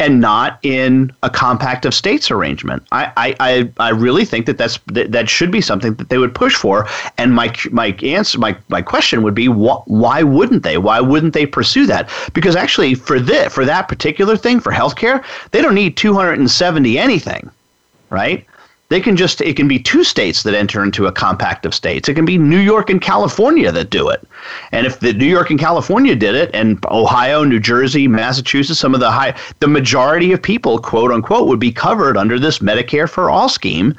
and 0.01 0.19
not 0.19 0.57
in 0.63 1.13
a 1.21 1.29
compact 1.29 1.85
of 1.85 1.93
states 1.93 2.31
arrangement. 2.31 2.83
I, 2.91 3.35
I, 3.39 3.69
I 3.77 3.89
really 3.89 4.25
think 4.25 4.47
that 4.47 4.57
that's 4.57 4.79
that, 4.87 5.11
that 5.11 5.29
should 5.29 5.51
be 5.51 5.61
something 5.61 5.93
that 5.93 6.09
they 6.09 6.17
would 6.17 6.33
push 6.33 6.55
for. 6.55 6.87
And 7.19 7.35
my 7.35 7.53
my 7.71 7.95
answer 8.01 8.39
my, 8.39 8.57
my 8.69 8.81
question 8.81 9.21
would 9.21 9.35
be 9.35 9.45
wh- 9.45 9.87
why 9.87 10.23
wouldn't 10.23 10.63
they? 10.63 10.79
Why 10.79 10.99
wouldn't 10.99 11.35
they 11.35 11.45
pursue 11.45 11.85
that? 11.85 12.09
Because 12.33 12.55
actually 12.55 12.95
for 12.95 13.19
this 13.19 13.53
for 13.53 13.63
that 13.63 13.87
particular 13.87 14.35
thing 14.35 14.59
for 14.59 14.71
healthcare, 14.71 15.23
they 15.51 15.61
don't 15.61 15.75
need 15.75 15.95
270 15.97 16.97
anything, 16.97 17.51
right? 18.09 18.43
They 18.91 18.99
can 18.99 19.15
just, 19.15 19.39
it 19.39 19.55
can 19.55 19.69
be 19.69 19.79
two 19.79 20.03
states 20.03 20.43
that 20.43 20.53
enter 20.53 20.83
into 20.83 21.05
a 21.05 21.13
compact 21.13 21.65
of 21.65 21.73
states. 21.73 22.09
It 22.09 22.13
can 22.13 22.25
be 22.25 22.37
New 22.37 22.59
York 22.59 22.89
and 22.89 23.01
California 23.01 23.71
that 23.71 23.89
do 23.89 24.09
it. 24.09 24.27
And 24.73 24.85
if 24.85 24.99
the 24.99 25.13
New 25.13 25.27
York 25.27 25.49
and 25.49 25.57
California 25.57 26.13
did 26.13 26.35
it, 26.35 26.53
and 26.53 26.77
Ohio, 26.87 27.45
New 27.45 27.61
Jersey, 27.61 28.09
Massachusetts, 28.09 28.81
some 28.81 28.93
of 28.93 28.99
the 28.99 29.09
high, 29.09 29.33
the 29.61 29.69
majority 29.69 30.33
of 30.33 30.43
people, 30.43 30.77
quote 30.77 31.09
unquote, 31.09 31.47
would 31.47 31.57
be 31.57 31.71
covered 31.71 32.17
under 32.17 32.37
this 32.37 32.59
Medicare 32.59 33.09
for 33.09 33.29
all 33.29 33.47
scheme. 33.47 33.95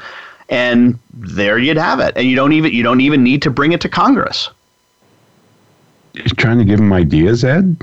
And 0.51 0.99
there 1.15 1.59
you'd 1.59 1.79
have 1.79 1.99
it. 1.99 2.13
And 2.15 2.29
you 2.29 2.37
don't 2.37 2.53
even, 2.53 2.75
you 2.75 2.83
don't 2.83 3.01
even 3.01 3.25
need 3.25 3.41
to 3.41 3.51
bring 3.51 3.73
it 3.73 3.81
to 3.81 3.89
Congress. 3.89 4.51
You're 6.13 6.27
trying 6.37 6.59
to 6.59 6.67
give 6.67 6.81
them 6.81 6.93
ideas, 6.93 7.45
Ed? 7.45 7.83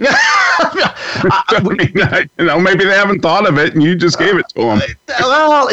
I 0.00 1.60
mean, 1.62 2.28
you 2.38 2.44
know, 2.44 2.58
maybe 2.60 2.84
they 2.84 2.94
haven't 2.94 3.20
thought 3.20 3.48
of 3.48 3.58
it, 3.58 3.74
and 3.74 3.82
you 3.82 3.96
just 3.96 4.18
gave 4.18 4.36
it 4.36 4.48
to 4.50 4.60
them. 4.60 4.80
Well, 5.20 5.70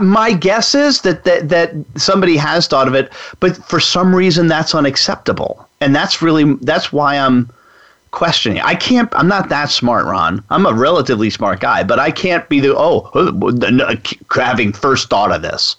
my 0.00 0.32
guess 0.32 0.74
is 0.74 1.02
that, 1.02 1.24
that 1.24 1.48
that 1.48 1.74
somebody 1.96 2.36
has 2.36 2.66
thought 2.66 2.88
of 2.88 2.94
it, 2.94 3.12
but 3.40 3.56
for 3.56 3.80
some 3.80 4.14
reason 4.14 4.46
that's 4.46 4.74
unacceptable, 4.74 5.68
and 5.80 5.94
that's 5.94 6.22
really 6.22 6.54
that's 6.62 6.92
why 6.92 7.18
I'm 7.18 7.50
questioning. 8.10 8.60
I 8.60 8.74
can't. 8.74 9.08
I'm 9.14 9.28
not 9.28 9.48
that 9.50 9.70
smart, 9.70 10.06
Ron. 10.06 10.42
I'm 10.50 10.66
a 10.66 10.72
relatively 10.72 11.30
smart 11.30 11.60
guy, 11.60 11.82
but 11.82 11.98
I 11.98 12.10
can't 12.10 12.48
be 12.48 12.60
the 12.60 12.74
oh 12.76 13.10
having 14.34 14.72
first 14.72 15.10
thought 15.10 15.32
of 15.32 15.42
this. 15.42 15.76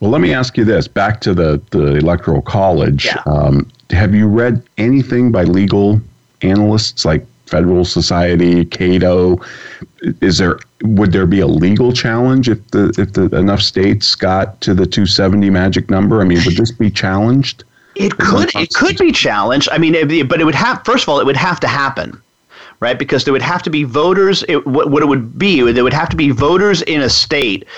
Well, 0.00 0.10
let 0.10 0.20
me 0.20 0.34
ask 0.34 0.56
you 0.56 0.64
this: 0.64 0.88
back 0.88 1.20
to 1.20 1.34
the 1.34 1.60
the 1.70 1.96
electoral 1.96 2.42
college. 2.42 3.06
Yeah. 3.06 3.22
Um, 3.26 3.70
have 3.90 4.14
you 4.14 4.26
read 4.26 4.62
anything 4.78 5.30
by 5.30 5.44
legal 5.44 6.00
analysts 6.44 7.04
like 7.04 7.26
Federal 7.46 7.84
Society, 7.84 8.64
Cato. 8.64 9.38
Is 10.20 10.38
there 10.38 10.58
would 10.82 11.12
there 11.12 11.26
be 11.26 11.40
a 11.40 11.46
legal 11.46 11.92
challenge 11.92 12.48
if 12.48 12.66
the 12.70 12.94
if 12.96 13.12
the 13.12 13.24
enough 13.36 13.60
states 13.60 14.14
got 14.14 14.60
to 14.62 14.72
the 14.72 14.86
270 14.86 15.50
magic 15.50 15.90
number? 15.90 16.22
I 16.22 16.24
mean, 16.24 16.38
would 16.46 16.56
this 16.56 16.72
be 16.72 16.90
challenged? 16.90 17.64
It 17.94 18.16
could 18.16 18.50
it 18.54 18.72
could 18.72 18.96
be 18.96 19.12
challenged. 19.12 19.68
I 19.70 19.76
mean, 19.76 19.92
but 20.26 20.40
it 20.40 20.44
would 20.44 20.54
have 20.54 20.82
first 20.84 21.04
of 21.04 21.10
all, 21.10 21.20
it 21.20 21.26
would 21.26 21.36
have 21.36 21.60
to 21.60 21.68
happen, 21.68 22.18
right? 22.80 22.98
Because 22.98 23.24
there 23.24 23.32
would 23.32 23.42
have 23.42 23.62
to 23.64 23.70
be 23.70 23.84
voters. 23.84 24.42
It, 24.48 24.66
what, 24.66 24.90
what 24.90 25.02
it 25.02 25.06
would 25.06 25.38
be, 25.38 25.70
there 25.72 25.84
would 25.84 25.92
have 25.92 26.08
to 26.08 26.16
be 26.16 26.30
voters 26.30 26.80
in 26.82 27.02
a 27.02 27.10
state 27.10 27.68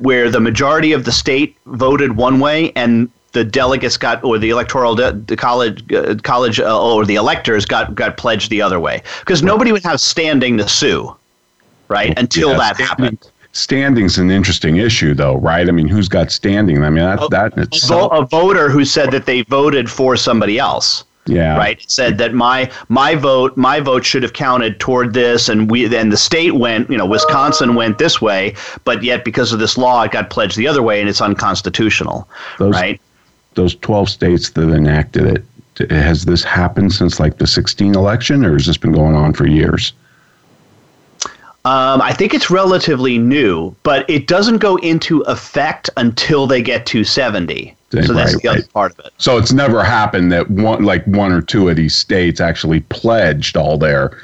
where 0.00 0.30
the 0.30 0.40
majority 0.40 0.92
of 0.92 1.04
the 1.04 1.12
state 1.12 1.54
voted 1.66 2.16
one 2.16 2.40
way 2.40 2.72
and 2.76 3.10
the 3.32 3.44
delegates 3.44 3.96
got, 3.96 4.22
or 4.24 4.38
the 4.38 4.50
electoral 4.50 4.94
de- 4.94 5.12
the 5.12 5.36
college, 5.36 5.92
uh, 5.92 6.14
college, 6.22 6.58
uh, 6.60 6.82
or 6.82 7.04
the 7.04 7.16
electors 7.16 7.66
got 7.66 7.94
got 7.94 8.16
pledged 8.16 8.50
the 8.50 8.62
other 8.62 8.80
way, 8.80 9.02
because 9.20 9.42
nobody 9.42 9.72
would 9.72 9.82
have 9.84 10.00
standing 10.00 10.56
to 10.58 10.68
sue, 10.68 11.14
right? 11.88 12.18
Until 12.18 12.56
that 12.56 12.78
happened. 12.78 13.18
Standing's 13.52 14.18
an 14.18 14.30
interesting 14.30 14.76
issue, 14.76 15.14
though, 15.14 15.36
right? 15.36 15.68
I 15.68 15.72
mean, 15.72 15.88
who's 15.88 16.08
got 16.08 16.30
standing? 16.30 16.84
I 16.84 16.90
mean, 16.90 17.04
that 17.04 17.30
that 17.30 17.58
A, 17.58 17.62
itself, 17.62 18.12
a 18.12 18.24
voter 18.24 18.68
who 18.70 18.84
said 18.84 19.10
that 19.10 19.26
they 19.26 19.42
voted 19.42 19.90
for 19.90 20.16
somebody 20.16 20.58
else. 20.58 21.04
yeah, 21.26 21.56
right 21.58 21.78
said 21.90 22.16
that 22.18 22.32
my 22.32 22.70
my 22.88 23.14
vote 23.14 23.56
my 23.56 23.80
vote 23.80 24.04
should 24.04 24.22
have 24.22 24.32
counted 24.32 24.80
toward 24.80 25.12
this 25.12 25.50
and 25.50 25.70
we 25.70 25.84
and 25.94 26.10
the 26.10 26.16
state 26.16 26.54
went 26.54 26.88
you 26.88 26.96
know 26.96 27.04
Wisconsin 27.04 27.74
went 27.74 27.98
this 27.98 28.18
way 28.22 28.54
but 28.84 29.02
yet 29.02 29.24
because 29.26 29.52
of 29.52 29.58
this 29.58 29.76
law 29.76 30.02
it 30.04 30.10
got 30.10 30.30
pledged 30.30 30.56
the 30.56 30.66
other 30.66 30.82
way 30.82 31.00
and 31.00 31.08
it's 31.08 31.20
unconstitutional 31.20 32.26
Those- 32.58 32.72
right 32.72 32.98
Those 33.58 33.74
twelve 33.74 34.08
states 34.08 34.50
that 34.50 34.70
enacted 34.70 35.44
it 35.80 35.90
has 35.90 36.24
this 36.24 36.42
happened 36.42 36.92
since 36.92 37.20
like 37.20 37.38
the 37.38 37.46
16 37.46 37.94
election, 37.94 38.44
or 38.44 38.54
has 38.54 38.66
this 38.66 38.76
been 38.76 38.92
going 38.92 39.14
on 39.14 39.32
for 39.32 39.46
years? 39.46 39.92
um, 41.64 42.00
I 42.00 42.12
think 42.12 42.34
it's 42.34 42.50
relatively 42.50 43.18
new 43.18 43.74
but 43.82 44.08
it 44.08 44.26
doesn't 44.26 44.58
go 44.58 44.76
into 44.76 45.20
effect 45.22 45.90
until 45.96 46.46
they 46.46 46.62
get 46.62 46.86
to 46.86 47.04
70 47.04 47.74
Right, 47.92 48.04
so 48.04 48.12
that's 48.12 48.40
the 48.40 48.48
other 48.48 48.60
right. 48.60 48.72
part 48.72 48.92
of 48.92 49.06
it 49.06 49.12
So 49.18 49.38
it's 49.38 49.52
never 49.52 49.82
happened 49.82 50.30
that 50.32 50.50
one, 50.50 50.84
like 50.84 51.04
one 51.06 51.32
or 51.32 51.40
two 51.40 51.68
of 51.68 51.76
these 51.76 51.96
states, 51.96 52.40
actually 52.40 52.80
pledged 52.80 53.56
all 53.56 53.78
their. 53.78 54.18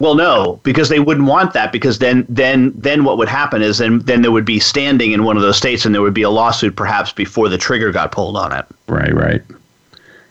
Well, 0.00 0.14
no, 0.14 0.58
because 0.62 0.88
they 0.88 0.98
wouldn't 0.98 1.28
want 1.28 1.52
that. 1.52 1.72
Because 1.72 1.98
then, 1.98 2.26
then, 2.28 2.72
then 2.74 3.04
what 3.04 3.18
would 3.18 3.28
happen 3.28 3.62
is 3.62 3.78
then, 3.78 4.00
then 4.00 4.22
there 4.22 4.32
would 4.32 4.46
be 4.46 4.58
standing 4.58 5.12
in 5.12 5.24
one 5.24 5.36
of 5.36 5.42
those 5.42 5.58
states, 5.58 5.84
and 5.84 5.94
there 5.94 6.02
would 6.02 6.14
be 6.14 6.22
a 6.22 6.30
lawsuit 6.30 6.74
perhaps 6.74 7.12
before 7.12 7.48
the 7.48 7.58
trigger 7.58 7.92
got 7.92 8.10
pulled 8.10 8.36
on 8.36 8.52
it. 8.52 8.64
Right, 8.88 9.14
right. 9.14 9.42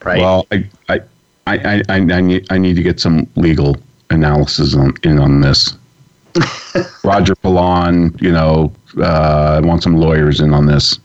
Right. 0.04 0.20
Well, 0.20 0.48
I, 0.52 0.70
I, 0.90 1.02
I, 1.48 1.84
I, 1.88 1.96
I, 1.96 2.22
need, 2.22 2.48
I 2.52 2.58
need 2.58 2.76
to 2.76 2.84
get 2.84 3.00
some 3.00 3.28
legal 3.36 3.78
analysis 4.10 4.76
on 4.76 4.94
in 5.04 5.20
on 5.20 5.42
this. 5.42 5.78
Roger 7.04 7.36
Pilon, 7.36 8.16
you 8.22 8.32
know, 8.32 8.74
uh, 8.98 9.60
I 9.64 9.66
want 9.66 9.84
some 9.84 9.98
lawyers 9.98 10.40
in 10.40 10.54
on 10.54 10.66
this. 10.66 11.00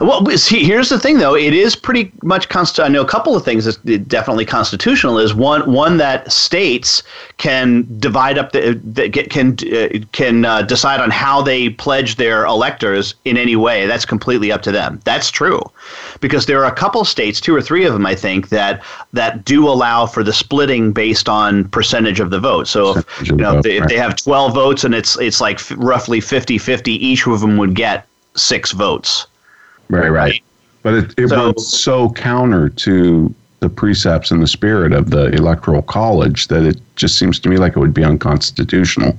Well, 0.00 0.24
see, 0.36 0.64
here's 0.64 0.88
the 0.88 0.98
thing, 0.98 1.18
though. 1.18 1.34
It 1.36 1.54
is 1.54 1.76
pretty 1.76 2.12
much 2.22 2.48
const- 2.48 2.80
I 2.80 2.88
know 2.88 3.00
a 3.02 3.06
couple 3.06 3.36
of 3.36 3.44
things 3.44 3.64
that 3.64 4.08
definitely 4.08 4.44
constitutional. 4.44 5.18
Is 5.18 5.34
one 5.34 5.70
one 5.70 5.96
that 5.98 6.30
states 6.32 7.02
can 7.36 7.86
divide 7.98 8.38
up 8.38 8.52
the, 8.52 8.80
the 8.84 9.08
get- 9.08 9.30
can 9.30 9.56
uh, 9.72 9.88
can 10.12 10.44
uh, 10.44 10.62
decide 10.62 11.00
on 11.00 11.10
how 11.10 11.42
they 11.42 11.70
pledge 11.70 12.16
their 12.16 12.44
electors 12.44 13.14
in 13.24 13.36
any 13.36 13.56
way. 13.56 13.86
That's 13.86 14.04
completely 14.04 14.50
up 14.50 14.62
to 14.62 14.72
them. 14.72 15.00
That's 15.04 15.30
true, 15.30 15.60
because 16.20 16.46
there 16.46 16.62
are 16.64 16.70
a 16.70 16.74
couple 16.74 17.04
states, 17.04 17.40
two 17.40 17.54
or 17.54 17.62
three 17.62 17.84
of 17.84 17.92
them, 17.92 18.06
I 18.06 18.14
think, 18.14 18.48
that 18.48 18.82
that 19.12 19.44
do 19.44 19.68
allow 19.68 20.06
for 20.06 20.22
the 20.24 20.32
splitting 20.32 20.92
based 20.92 21.28
on 21.28 21.68
percentage 21.68 22.20
of 22.20 22.30
the 22.30 22.40
vote. 22.40 22.68
So 22.68 22.98
if 22.98 23.28
you 23.28 23.36
know 23.36 23.58
if 23.58 23.62
they, 23.62 23.76
if 23.76 23.86
they 23.88 23.96
have 23.96 24.16
12 24.16 24.54
votes 24.54 24.84
and 24.84 24.94
it's 24.94 25.18
it's 25.18 25.40
like 25.40 25.56
f- 25.56 25.72
roughly 25.76 26.20
50-50, 26.20 26.88
each 26.88 27.26
of 27.26 27.40
them 27.40 27.56
would 27.56 27.74
get 27.74 28.06
six 28.34 28.72
votes. 28.72 29.26
Right, 29.88 30.08
right. 30.08 30.42
But 30.82 30.94
it, 30.94 31.14
it 31.18 31.28
So- 31.28 31.36
runs 31.36 31.66
so 31.66 32.10
counter 32.10 32.68
to 32.68 33.34
the 33.60 33.68
precepts 33.70 34.30
and 34.30 34.42
the 34.42 34.46
spirit 34.46 34.92
of 34.92 35.10
the 35.10 35.28
electoral 35.34 35.80
college 35.82 36.48
that 36.48 36.64
it 36.64 36.80
just 36.96 37.18
seems 37.18 37.38
to 37.40 37.48
me 37.48 37.56
like 37.56 37.72
it 37.76 37.78
would 37.78 37.94
be 37.94 38.04
unconstitutional. 38.04 39.16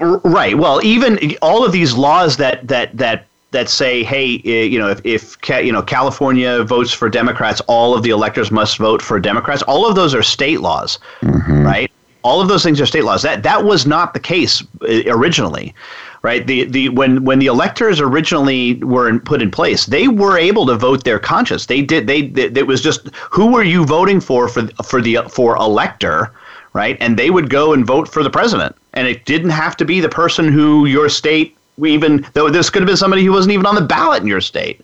R- 0.00 0.18
Right. 0.24 0.58
Well, 0.58 0.80
even 0.84 1.34
all 1.42 1.64
of 1.64 1.72
these 1.72 1.94
laws 1.94 2.36
that 2.38 2.66
that 2.68 2.96
that 2.96 3.26
that 3.52 3.68
say, 3.70 4.02
hey, 4.02 4.24
you 4.44 4.78
know, 4.78 4.88
if, 4.90 5.00
if 5.04 5.36
you 5.64 5.72
know 5.72 5.82
California 5.82 6.62
votes 6.64 6.92
for 6.92 7.08
Democrats, 7.08 7.60
all 7.68 7.94
of 7.94 8.02
the 8.02 8.10
electors 8.10 8.50
must 8.50 8.78
vote 8.78 9.00
for 9.00 9.18
Democrats. 9.20 9.62
All 9.62 9.88
of 9.88 9.94
those 9.94 10.14
are 10.14 10.22
state 10.22 10.60
laws, 10.60 10.98
right? 11.22 11.90
All 12.22 12.40
of 12.40 12.48
those 12.48 12.64
things 12.64 12.80
are 12.80 12.86
state 12.86 13.04
laws. 13.04 13.22
That 13.22 13.42
that 13.44 13.64
was 13.64 13.86
not 13.86 14.12
the 14.12 14.20
case 14.20 14.62
eh, 14.88 15.04
originally, 15.06 15.74
right? 16.22 16.46
The 16.46 16.64
the 16.64 16.88
when 16.90 17.24
when 17.24 17.38
the 17.38 17.46
electors 17.46 18.00
originally 18.00 18.74
were 18.82 19.08
in, 19.08 19.20
put 19.20 19.42
in 19.42 19.50
place, 19.50 19.86
they 19.86 20.08
were 20.08 20.38
able 20.38 20.66
to 20.66 20.76
vote 20.76 21.04
their 21.04 21.18
conscience. 21.18 21.66
They 21.66 21.82
did. 21.82 22.06
They, 22.06 22.22
they 22.22 22.44
it 22.44 22.66
was 22.66 22.80
just 22.80 23.08
who 23.30 23.52
were 23.52 23.62
you 23.62 23.84
voting 23.84 24.20
for 24.20 24.48
for 24.48 24.66
for 24.84 25.00
the 25.00 25.18
for 25.28 25.56
elector, 25.56 26.32
right? 26.72 26.96
And 27.00 27.18
they 27.18 27.30
would 27.30 27.50
go 27.50 27.72
and 27.72 27.84
vote 27.86 28.08
for 28.08 28.22
the 28.22 28.30
president. 28.30 28.76
And 28.94 29.06
it 29.06 29.24
didn't 29.24 29.50
have 29.50 29.76
to 29.76 29.84
be 29.84 30.00
the 30.00 30.08
person 30.08 30.50
who 30.50 30.86
your 30.86 31.08
state 31.08 31.56
even 31.84 32.26
though 32.32 32.48
this 32.48 32.70
could 32.70 32.82
have 32.82 32.86
been 32.86 32.96
somebody 32.96 33.24
who 33.24 33.32
wasn't 33.32 33.52
even 33.52 33.66
on 33.66 33.74
the 33.74 33.82
ballot 33.82 34.22
in 34.22 34.28
your 34.28 34.40
state. 34.40 34.80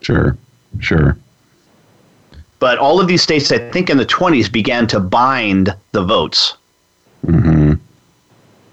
Sure, 0.00 0.36
sure. 0.80 1.16
But 2.58 2.78
all 2.78 3.00
of 3.00 3.06
these 3.06 3.22
states, 3.22 3.50
I 3.52 3.70
think 3.70 3.88
in 3.88 3.96
the 3.96 4.06
20s, 4.06 4.50
began 4.50 4.86
to 4.88 5.00
bind 5.00 5.74
the 5.92 6.02
votes. 6.02 6.56
hmm 7.24 7.74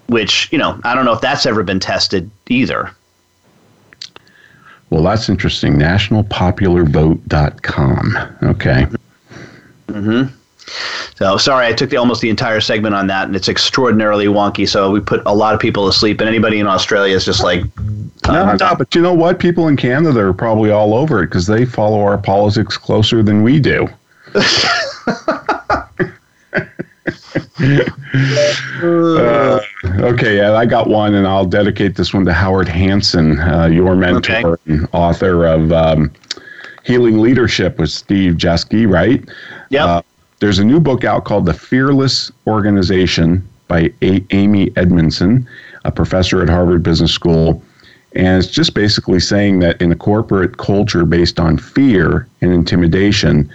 Which, 0.08 0.50
you 0.52 0.58
know, 0.58 0.80
I 0.84 0.94
don't 0.94 1.04
know 1.04 1.12
if 1.12 1.20
that's 1.20 1.46
ever 1.46 1.62
been 1.62 1.80
tested 1.80 2.30
either. 2.48 2.90
Well, 4.90 5.02
that's 5.02 5.28
interesting. 5.28 5.74
Nationalpopularvote.com. 5.74 8.16
Okay. 8.42 8.86
Mm-hmm. 9.88 10.34
So 11.14 11.36
sorry, 11.36 11.66
I 11.66 11.72
took 11.72 11.90
the, 11.90 11.96
almost 11.96 12.20
the 12.20 12.30
entire 12.30 12.60
segment 12.60 12.94
on 12.94 13.06
that, 13.08 13.26
and 13.26 13.34
it's 13.34 13.48
extraordinarily 13.48 14.26
wonky. 14.26 14.68
So 14.68 14.90
we 14.90 15.00
put 15.00 15.22
a 15.26 15.34
lot 15.34 15.54
of 15.54 15.60
people 15.60 15.86
to 15.86 15.92
sleep, 15.92 16.20
and 16.20 16.28
anybody 16.28 16.58
in 16.58 16.66
Australia 16.66 17.16
is 17.16 17.24
just 17.24 17.42
like, 17.42 17.64
No, 18.26 18.54
no, 18.54 18.74
but 18.76 18.94
you 18.94 19.02
know 19.02 19.14
what? 19.14 19.38
People 19.38 19.68
in 19.68 19.76
Canada 19.76 20.20
are 20.20 20.32
probably 20.32 20.70
all 20.70 20.94
over 20.94 21.22
it 21.22 21.26
because 21.26 21.46
they 21.46 21.64
follow 21.64 22.00
our 22.00 22.18
politics 22.18 22.76
closer 22.76 23.22
than 23.22 23.42
we 23.42 23.60
do. 23.60 23.88
Uh, 28.80 29.60
okay, 29.84 30.36
yeah, 30.36 30.52
I 30.54 30.66
got 30.66 30.88
one, 30.88 31.14
and 31.14 31.26
I'll 31.26 31.46
dedicate 31.46 31.96
this 31.96 32.12
one 32.12 32.24
to 32.24 32.32
Howard 32.32 32.68
Hansen, 32.68 33.38
uh, 33.40 33.66
your 33.66 33.94
mentor 33.94 34.58
and 34.66 34.88
author 34.92 35.46
of 35.46 35.72
um, 35.72 36.12
Healing 36.84 37.18
Leadership 37.18 37.78
with 37.78 37.90
Steve 37.90 38.34
Jeske, 38.34 38.90
right? 38.90 39.22
Yep. 39.70 39.86
Uh, 39.86 40.02
there's 40.40 40.58
a 40.58 40.64
new 40.64 40.80
book 40.80 41.04
out 41.04 41.24
called 41.24 41.46
The 41.46 41.54
Fearless 41.54 42.30
Organization 42.46 43.46
by 43.66 43.92
a- 44.02 44.24
Amy 44.30 44.72
Edmondson, 44.76 45.48
a 45.84 45.92
professor 45.92 46.42
at 46.42 46.48
Harvard 46.48 46.82
Business 46.82 47.12
School. 47.12 47.62
And 48.14 48.42
it's 48.42 48.50
just 48.50 48.72
basically 48.72 49.20
saying 49.20 49.58
that 49.60 49.80
in 49.82 49.92
a 49.92 49.96
corporate 49.96 50.56
culture 50.56 51.04
based 51.04 51.38
on 51.38 51.58
fear 51.58 52.26
and 52.40 52.52
intimidation, 52.52 53.50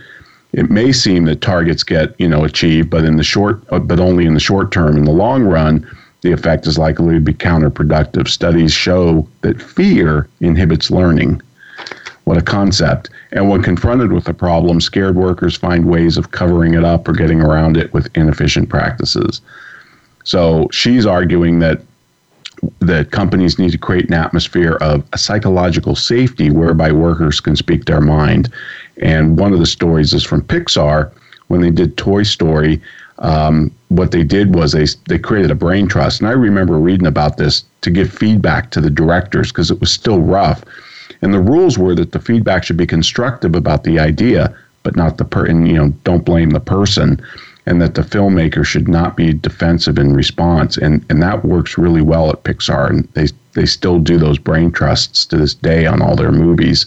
it 0.52 0.70
may 0.70 0.92
seem 0.92 1.26
that 1.26 1.42
targets 1.42 1.84
get 1.84 2.14
you 2.20 2.28
know 2.28 2.44
achieved, 2.44 2.90
but 2.90 3.04
in 3.04 3.18
the 3.18 3.24
short, 3.24 3.62
uh, 3.72 3.80
but 3.80 4.00
only 4.00 4.26
in 4.26 4.36
the 4.36 4.40
short 4.40 4.72
term. 4.72 4.96
In 4.96 5.06
the 5.06 5.12
long 5.12 5.44
run, 5.44 5.86
the 6.24 6.32
effect 6.32 6.66
is 6.66 6.78
likely 6.78 7.16
to 7.16 7.20
be 7.20 7.34
counterproductive. 7.34 8.28
Studies 8.28 8.74
show 8.74 9.28
that 9.42 9.62
fear 9.62 10.28
inhibits 10.40 10.90
learning. 10.90 11.42
What 12.24 12.38
a 12.38 12.42
concept! 12.42 13.10
And 13.34 13.50
when 13.50 13.62
confronted 13.62 14.14
with 14.14 14.28
a 14.30 14.34
problem, 14.34 14.80
scared 14.80 15.16
workers 15.16 15.58
find 15.58 15.86
ways 15.86 16.18
of 16.18 16.32
covering 16.32 16.74
it 16.74 16.86
up 16.86 17.08
or 17.08 17.14
getting 17.14 17.42
around 17.42 17.76
it 17.76 17.94
with 17.94 18.10
inefficient 18.16 18.70
practices. 18.70 19.42
So 20.24 20.70
she's 20.72 21.06
arguing 21.06 21.60
that 21.60 21.82
that 22.80 23.12
companies 23.12 23.60
need 23.60 23.74
to 23.74 23.78
create 23.78 24.08
an 24.08 24.14
atmosphere 24.14 24.78
of 24.80 25.04
psychological 25.18 25.98
safety 25.98 26.50
whereby 26.50 26.94
workers 26.94 27.42
can 27.42 27.58
speak 27.58 27.84
their 27.86 28.00
mind. 28.00 28.50
And 29.02 29.38
one 29.38 29.52
of 29.52 29.60
the 29.60 29.66
stories 29.66 30.14
is 30.14 30.24
from 30.24 30.42
Pixar 30.44 31.12
when 31.48 31.60
they 31.60 31.72
did 31.72 31.98
Toy 31.98 32.24
Story. 32.24 32.82
Um, 33.20 33.72
what 33.89 34.11
they 34.11 34.24
did 34.24 34.55
was 34.55 34.72
they 34.72 34.88
they 35.07 35.20
created 35.20 35.51
a 35.51 35.55
brain 35.55 35.88
trust, 35.88 36.20
and 36.20 36.28
I 36.28 36.34
remember 36.34 36.78
reading 36.78 37.07
about 37.07 37.38
this 37.38 37.64
to 37.82 37.91
give 37.91 38.11
feedback 38.11 38.72
to 38.72 38.82
the 38.82 38.89
directors 38.89 39.51
because 39.51 39.72
it 39.72 39.80
was 39.80 39.91
still 39.91 40.20
rough. 40.20 40.64
And 41.22 41.34
the 41.34 41.39
rules 41.39 41.78
were 41.78 41.95
that 41.95 42.11
the 42.11 42.20
feedback 42.20 42.64
should 42.64 42.78
be 42.78 42.88
constructive 42.88 43.55
about 43.55 43.84
the 43.84 43.99
idea, 43.99 44.53
but 44.82 44.95
not 44.95 45.18
the 45.18 45.26
per. 45.26 45.45
And 45.45 45.68
you 45.68 45.76
know, 45.76 45.89
don't 46.03 46.26
blame 46.26 46.49
the 46.49 46.59
person 46.59 47.22
and 47.66 47.82
that 47.82 47.95
the 47.95 48.01
filmmaker 48.01 48.66
should 48.66 48.88
not 48.88 49.16
be 49.16 49.34
defensive 49.34 49.97
in 49.97 50.14
response. 50.14 50.78
And 50.78 51.05
and 51.09 51.22
that 51.22 51.45
works 51.45 51.78
really 51.78 52.01
well 52.01 52.30
at 52.30 52.43
Pixar, 52.43 52.89
and 52.89 53.07
they 53.14 53.28
they 53.53 53.66
still 53.66 53.99
do 53.99 54.18
those 54.18 54.38
brain 54.38 54.72
trusts 54.72 55.26
to 55.28 55.38
this 55.38 55.53
day 55.53 55.86
on 55.86 56.01
all 56.01 56.16
their 56.16 56.32
movies. 56.32 56.86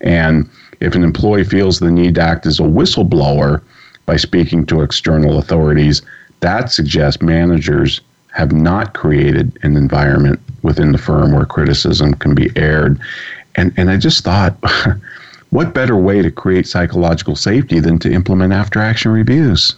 And 0.00 0.48
if 0.80 0.94
an 0.94 1.04
employee 1.04 1.44
feels 1.44 1.78
the 1.78 1.90
need 1.90 2.14
to 2.16 2.22
act 2.22 2.46
as 2.46 2.60
a 2.60 2.64
whistleblower 2.64 3.62
by 4.06 4.16
speaking 4.16 4.66
to 4.66 4.82
external 4.82 5.38
authorities, 5.38 6.02
that 6.40 6.70
suggests 6.70 7.22
managers 7.22 8.00
have 8.32 8.52
not 8.52 8.94
created 8.94 9.56
an 9.62 9.76
environment 9.76 10.40
within 10.62 10.92
the 10.92 10.98
firm 10.98 11.32
where 11.32 11.46
criticism 11.46 12.14
can 12.14 12.34
be 12.34 12.50
aired. 12.56 12.98
And 13.54 13.72
and 13.76 13.90
I 13.90 13.96
just 13.96 14.24
thought 14.24 14.56
what 15.50 15.72
better 15.72 15.96
way 15.96 16.20
to 16.20 16.30
create 16.30 16.66
psychological 16.66 17.36
safety 17.36 17.78
than 17.80 17.98
to 18.00 18.12
implement 18.12 18.52
after 18.52 18.80
action 18.80 19.12
reviews? 19.12 19.76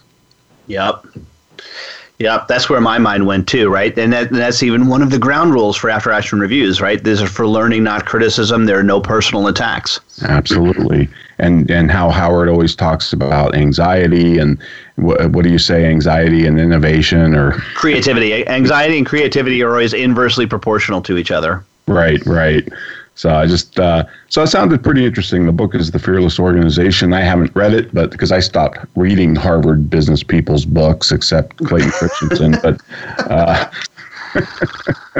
Yep. 0.68 1.06
Yep, 2.18 2.48
that's 2.48 2.70
where 2.70 2.80
my 2.80 2.96
mind 2.96 3.26
went 3.26 3.46
too, 3.46 3.68
right? 3.68 3.96
And, 3.98 4.10
that, 4.14 4.30
and 4.30 4.38
that's 4.38 4.62
even 4.62 4.88
one 4.88 5.02
of 5.02 5.10
the 5.10 5.18
ground 5.18 5.52
rules 5.52 5.76
for 5.76 5.90
after 5.90 6.10
action 6.10 6.40
reviews, 6.40 6.80
right? 6.80 7.04
These 7.04 7.20
are 7.20 7.26
for 7.26 7.46
learning, 7.46 7.84
not 7.84 8.06
criticism. 8.06 8.64
There 8.64 8.78
are 8.78 8.82
no 8.82 9.02
personal 9.02 9.48
attacks. 9.48 10.00
Absolutely. 10.22 11.10
And 11.38 11.70
and 11.70 11.90
how 11.90 12.10
Howard 12.10 12.48
always 12.48 12.74
talks 12.74 13.12
about 13.12 13.54
anxiety 13.54 14.38
and 14.38 14.58
what, 14.96 15.30
what 15.32 15.44
do 15.44 15.50
you 15.50 15.58
say, 15.58 15.84
anxiety 15.84 16.46
and 16.46 16.58
innovation 16.58 17.34
or 17.34 17.52
creativity. 17.74 18.46
Anxiety 18.48 18.96
and 18.96 19.06
creativity 19.06 19.62
are 19.62 19.70
always 19.70 19.92
inversely 19.92 20.46
proportional 20.46 21.02
to 21.02 21.18
each 21.18 21.30
other. 21.30 21.62
Right, 21.86 22.24
right. 22.24 22.66
So 23.16 23.30
I 23.30 23.46
just 23.46 23.78
uh, 23.80 24.04
so 24.28 24.42
it 24.42 24.48
sounded 24.48 24.82
pretty 24.82 25.04
interesting. 25.04 25.46
The 25.46 25.52
book 25.52 25.74
is 25.74 25.90
The 25.90 25.98
Fearless 25.98 26.38
Organization. 26.38 27.12
I 27.12 27.20
haven't 27.20 27.54
read 27.54 27.72
it, 27.72 27.92
but 27.92 28.10
because 28.10 28.30
I 28.30 28.40
stopped 28.40 28.78
reading 28.94 29.34
Harvard 29.34 29.88
business 29.88 30.22
people's 30.22 30.66
books, 30.66 31.10
except 31.12 31.56
Clayton 31.58 31.90
Christensen, 31.90 32.56
but. 32.62 32.80
Uh, 33.30 33.70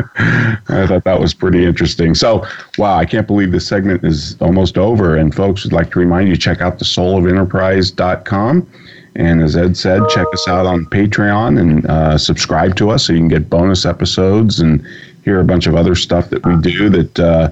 I 0.69 0.87
thought 0.87 1.05
that 1.05 1.19
was 1.21 1.35
pretty 1.35 1.65
interesting. 1.65 2.15
So, 2.15 2.47
wow, 2.79 2.97
I 2.97 3.05
can't 3.05 3.27
believe 3.27 3.53
this 3.53 3.67
segment 3.67 4.05
is 4.05 4.41
almost 4.41 4.79
over. 4.79 5.17
And 5.17 5.35
folks, 5.35 5.65
would 5.65 5.73
like 5.73 5.91
to 5.93 5.99
remind 5.99 6.29
you 6.29 6.37
check 6.37 6.61
out 6.61 6.79
the 6.79 6.85
soulofenterprise.com. 6.85 8.71
And 9.17 9.43
as 9.43 9.57
Ed 9.57 9.77
said, 9.77 10.03
check 10.11 10.27
us 10.33 10.47
out 10.47 10.67
on 10.67 10.85
Patreon 10.87 11.59
and 11.59 11.87
uh, 11.87 12.19
subscribe 12.19 12.77
to 12.77 12.91
us 12.91 13.07
so 13.07 13.15
you 13.15 13.21
can 13.21 13.29
get 13.29 13.49
bonus 13.49 13.87
episodes 13.87 14.61
and 14.61 14.87
hear 15.25 15.41
a 15.41 15.45
bunch 15.45 15.67
of 15.67 15.75
other 15.75 15.95
stuff 15.95 16.29
that 16.31 16.45
we 16.45 16.57
do 16.61 16.91
that 16.91 17.19
uh, 17.19 17.49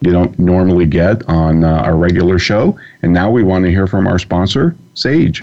you 0.00 0.10
don't 0.10 0.36
normally 0.38 0.86
get 0.86 1.22
on 1.28 1.64
uh, 1.64 1.82
our 1.82 1.96
regular 1.96 2.38
show. 2.38 2.78
And 3.02 3.12
now 3.12 3.30
we 3.30 3.42
want 3.42 3.64
to 3.66 3.70
hear 3.70 3.86
from 3.86 4.06
our 4.06 4.18
sponsor, 4.18 4.74
Sage. 4.94 5.42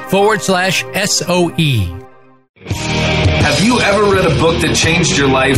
forward 0.11 0.41
slash 0.41 0.83
SOE. 1.05 2.01
Have 2.65 3.63
you 3.63 3.79
ever 3.79 4.03
read 4.13 4.25
a 4.25 4.35
book 4.41 4.61
that 4.61 4.75
changed 4.75 5.17
your 5.17 5.29
life? 5.29 5.57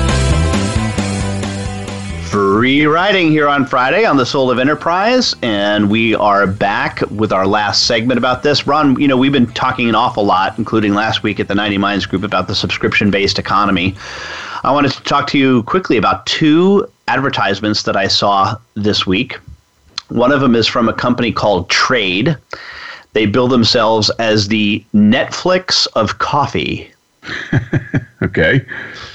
Free 2.31 2.85
writing 2.85 3.29
here 3.29 3.49
on 3.49 3.65
Friday 3.65 4.05
on 4.05 4.15
the 4.15 4.25
Soul 4.25 4.49
of 4.49 4.57
Enterprise, 4.57 5.35
and 5.41 5.89
we 5.89 6.15
are 6.15 6.47
back 6.47 7.01
with 7.11 7.33
our 7.33 7.45
last 7.45 7.87
segment 7.87 8.17
about 8.17 8.41
this. 8.41 8.65
Ron, 8.65 8.97
you 8.97 9.09
know, 9.09 9.17
we've 9.17 9.33
been 9.33 9.47
talking 9.47 9.89
an 9.89 9.95
awful 9.95 10.23
lot, 10.23 10.57
including 10.57 10.93
last 10.93 11.23
week 11.23 11.41
at 11.41 11.49
the 11.49 11.55
90 11.55 11.77
Minds 11.77 12.05
group, 12.05 12.23
about 12.23 12.47
the 12.47 12.55
subscription 12.55 13.11
based 13.11 13.37
economy. 13.37 13.97
I 14.63 14.71
wanted 14.71 14.93
to 14.93 15.03
talk 15.03 15.27
to 15.31 15.37
you 15.37 15.63
quickly 15.63 15.97
about 15.97 16.25
two 16.25 16.89
advertisements 17.09 17.83
that 17.83 17.97
I 17.97 18.07
saw 18.07 18.55
this 18.75 19.05
week. 19.05 19.37
One 20.07 20.31
of 20.31 20.39
them 20.39 20.55
is 20.55 20.67
from 20.67 20.87
a 20.87 20.93
company 20.93 21.33
called 21.33 21.69
Trade. 21.69 22.37
They 23.11 23.25
bill 23.25 23.49
themselves 23.49 24.09
as 24.19 24.47
the 24.47 24.81
Netflix 24.95 25.85
of 25.95 26.19
coffee. 26.19 26.90
Okay. 28.23 28.63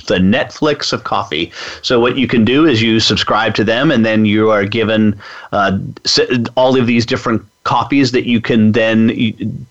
the 0.08 0.16
Netflix 0.16 0.92
of 0.92 1.04
coffee. 1.04 1.52
So 1.82 2.00
what 2.00 2.16
you 2.16 2.26
can 2.26 2.44
do 2.44 2.66
is 2.66 2.82
you 2.82 2.98
subscribe 2.98 3.54
to 3.54 3.64
them, 3.64 3.90
and 3.90 4.04
then 4.04 4.24
you 4.24 4.50
are 4.50 4.64
given 4.64 5.18
uh, 5.52 5.78
all 6.56 6.76
of 6.76 6.86
these 6.86 7.06
different 7.06 7.44
copies 7.62 8.12
that 8.12 8.26
you 8.26 8.40
can 8.40 8.72
then 8.72 9.08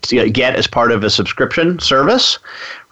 get 0.02 0.56
as 0.56 0.66
part 0.66 0.92
of 0.92 1.02
a 1.04 1.10
subscription 1.10 1.78
service, 1.78 2.38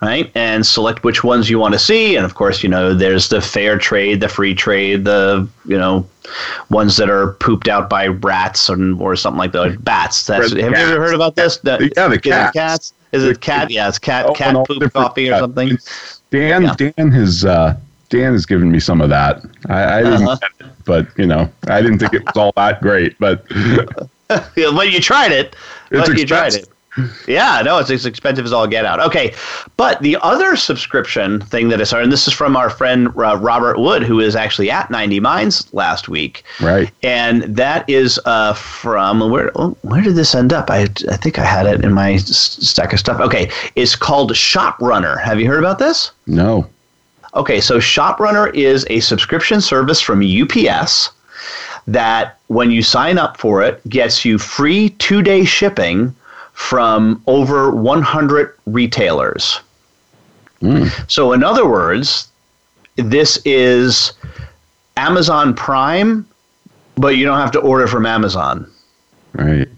right? 0.00 0.30
And 0.34 0.66
select 0.66 1.04
which 1.04 1.22
ones 1.24 1.50
you 1.50 1.58
want 1.58 1.74
to 1.74 1.78
see. 1.78 2.16
And 2.16 2.24
of 2.24 2.34
course, 2.34 2.62
you 2.62 2.68
know, 2.68 2.94
there's 2.94 3.28
the 3.28 3.40
fair 3.40 3.78
trade, 3.78 4.20
the 4.20 4.28
free 4.28 4.54
trade, 4.54 5.04
the 5.04 5.46
you 5.66 5.76
know, 5.76 6.06
ones 6.70 6.96
that 6.96 7.10
are 7.10 7.32
pooped 7.34 7.68
out 7.68 7.90
by 7.90 8.06
rats 8.06 8.70
or, 8.70 8.98
or 9.00 9.14
something 9.16 9.38
like 9.38 9.52
that. 9.52 9.82
Bats. 9.84 10.26
That's, 10.26 10.52
have 10.52 10.58
you 10.58 10.74
ever 10.74 11.00
heard 11.00 11.14
about 11.14 11.36
this? 11.36 11.58
The, 11.58 11.90
yeah, 11.96 12.08
the 12.08 12.18
cats. 12.18 12.52
cats. 12.52 12.92
Is 13.14 13.24
it 13.24 13.40
cat? 13.40 13.70
Yeah, 13.70 13.88
it's 13.88 13.98
cat. 13.98 14.26
Oh, 14.26 14.32
cat 14.32 14.54
poop 14.66 14.92
coffee 14.92 15.30
or 15.30 15.38
something. 15.38 15.78
Dan, 16.30 16.64
yeah. 16.64 16.74
Dan 16.74 17.12
has 17.12 17.44
uh, 17.44 17.76
Dan 18.08 18.32
has 18.32 18.44
given 18.44 18.70
me 18.70 18.80
some 18.80 19.00
of 19.00 19.08
that. 19.10 19.42
I, 19.68 19.98
I 19.98 20.02
didn't, 20.02 20.26
uh-huh. 20.26 20.38
it, 20.60 20.66
but 20.84 21.06
you 21.16 21.26
know, 21.26 21.48
I 21.68 21.80
didn't 21.80 22.00
think 22.00 22.14
it 22.14 22.24
was 22.26 22.36
all 22.36 22.52
that 22.56 22.82
great. 22.82 23.16
But 23.20 23.44
yeah, 24.56 24.74
when 24.74 24.90
you 24.90 25.00
tried 25.00 25.30
it, 25.30 25.54
it's 25.92 26.08
you 26.08 26.26
tried 26.26 26.54
it. 26.54 26.68
Yeah, 27.26 27.60
no, 27.64 27.78
it's 27.78 27.90
as 27.90 28.06
expensive 28.06 28.44
as 28.44 28.52
all 28.52 28.66
get 28.66 28.84
out. 28.84 29.00
Okay, 29.00 29.34
but 29.76 30.00
the 30.00 30.16
other 30.22 30.54
subscription 30.54 31.40
thing 31.40 31.68
that 31.70 31.80
I 31.80 31.84
saw, 31.84 31.98
and 31.98 32.12
this 32.12 32.28
is 32.28 32.32
from 32.32 32.56
our 32.56 32.70
friend 32.70 33.08
uh, 33.08 33.36
Robert 33.36 33.78
Wood, 33.78 34.04
who 34.04 34.20
is 34.20 34.36
actually 34.36 34.70
at 34.70 34.90
90 34.90 35.18
Minds 35.20 35.72
last 35.74 36.08
week. 36.08 36.44
Right. 36.60 36.90
And 37.02 37.42
that 37.56 37.88
is 37.90 38.20
uh, 38.26 38.54
from 38.54 39.28
where? 39.30 39.50
Oh, 39.56 39.76
where 39.82 40.02
did 40.02 40.14
this 40.14 40.34
end 40.34 40.52
up? 40.52 40.70
I 40.70 40.82
I 41.10 41.16
think 41.16 41.38
I 41.38 41.44
had 41.44 41.66
it 41.66 41.84
in 41.84 41.92
my 41.92 42.16
stack 42.16 42.92
of 42.92 43.00
stuff. 43.00 43.20
Okay, 43.20 43.50
it's 43.74 43.96
called 43.96 44.36
Shop 44.36 44.80
Runner. 44.80 45.16
Have 45.16 45.40
you 45.40 45.48
heard 45.48 45.58
about 45.58 45.78
this? 45.78 46.12
No. 46.26 46.68
Okay, 47.34 47.60
so 47.60 47.80
Shop 47.80 48.20
Runner 48.20 48.48
is 48.48 48.86
a 48.88 49.00
subscription 49.00 49.60
service 49.60 50.00
from 50.00 50.22
UPS 50.22 51.10
that, 51.88 52.38
when 52.46 52.70
you 52.70 52.82
sign 52.82 53.18
up 53.18 53.36
for 53.36 53.62
it, 53.62 53.86
gets 53.88 54.24
you 54.24 54.38
free 54.38 54.90
two 54.90 55.22
day 55.22 55.44
shipping 55.44 56.14
from 56.54 57.22
over 57.26 57.70
100 57.70 58.56
retailers. 58.66 59.60
Mm. 60.62 61.10
So, 61.10 61.32
in 61.32 61.44
other 61.44 61.68
words, 61.68 62.28
this 62.96 63.38
is 63.44 64.12
Amazon 64.96 65.54
Prime, 65.54 66.26
but 66.96 67.16
you 67.16 67.24
don't 67.24 67.38
have 67.38 67.50
to 67.52 67.60
order 67.60 67.86
from 67.86 68.06
Amazon. 68.06 68.70
Right. 69.34 69.68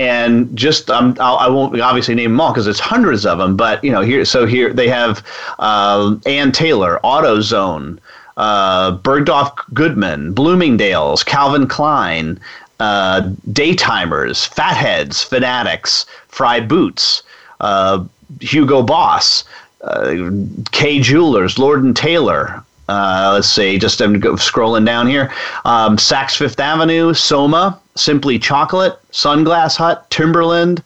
And 0.00 0.56
just 0.56 0.90
um, 0.90 1.16
I'll, 1.20 1.36
I 1.36 1.46
will 1.46 1.70
not 1.70 1.80
obviously 1.80 2.14
name 2.16 2.32
them 2.32 2.40
all 2.40 2.52
because 2.52 2.66
it's 2.66 2.80
hundreds 2.80 3.24
of 3.24 3.38
them. 3.38 3.56
But 3.56 3.82
you 3.82 3.92
know 3.92 4.00
here, 4.00 4.24
so 4.24 4.46
here 4.46 4.72
they 4.72 4.88
have 4.88 5.24
uh, 5.60 6.16
Ann 6.26 6.50
Taylor, 6.50 7.00
AutoZone, 7.04 7.98
uh, 8.36 8.98
Bergdorf 8.98 9.52
Goodman, 9.74 10.32
Bloomingdale's, 10.32 11.22
Calvin 11.22 11.68
Klein, 11.68 12.40
uh, 12.80 13.30
daytimers, 13.50 14.46
fatheads, 14.48 15.22
fanatics, 15.22 16.06
Frye 16.28 16.60
boots, 16.60 17.22
uh, 17.60 18.04
Hugo 18.40 18.82
Boss, 18.82 19.44
uh, 19.82 20.30
Kay 20.70 21.00
Jewelers, 21.00 21.58
Lord 21.58 21.82
and 21.82 21.96
Taylor. 21.96 22.62
Uh, 22.88 23.32
let's 23.34 23.48
see, 23.48 23.78
just 23.78 24.00
I'm 24.00 24.20
scrolling 24.22 24.86
down 24.86 25.06
here. 25.06 25.32
Um, 25.64 25.96
Saks 25.96 26.36
Fifth 26.36 26.58
Avenue, 26.58 27.12
Soma, 27.12 27.78
Simply 27.96 28.38
Chocolate, 28.38 28.98
Sunglass 29.12 29.76
Hut, 29.76 30.08
Timberland, 30.10 30.82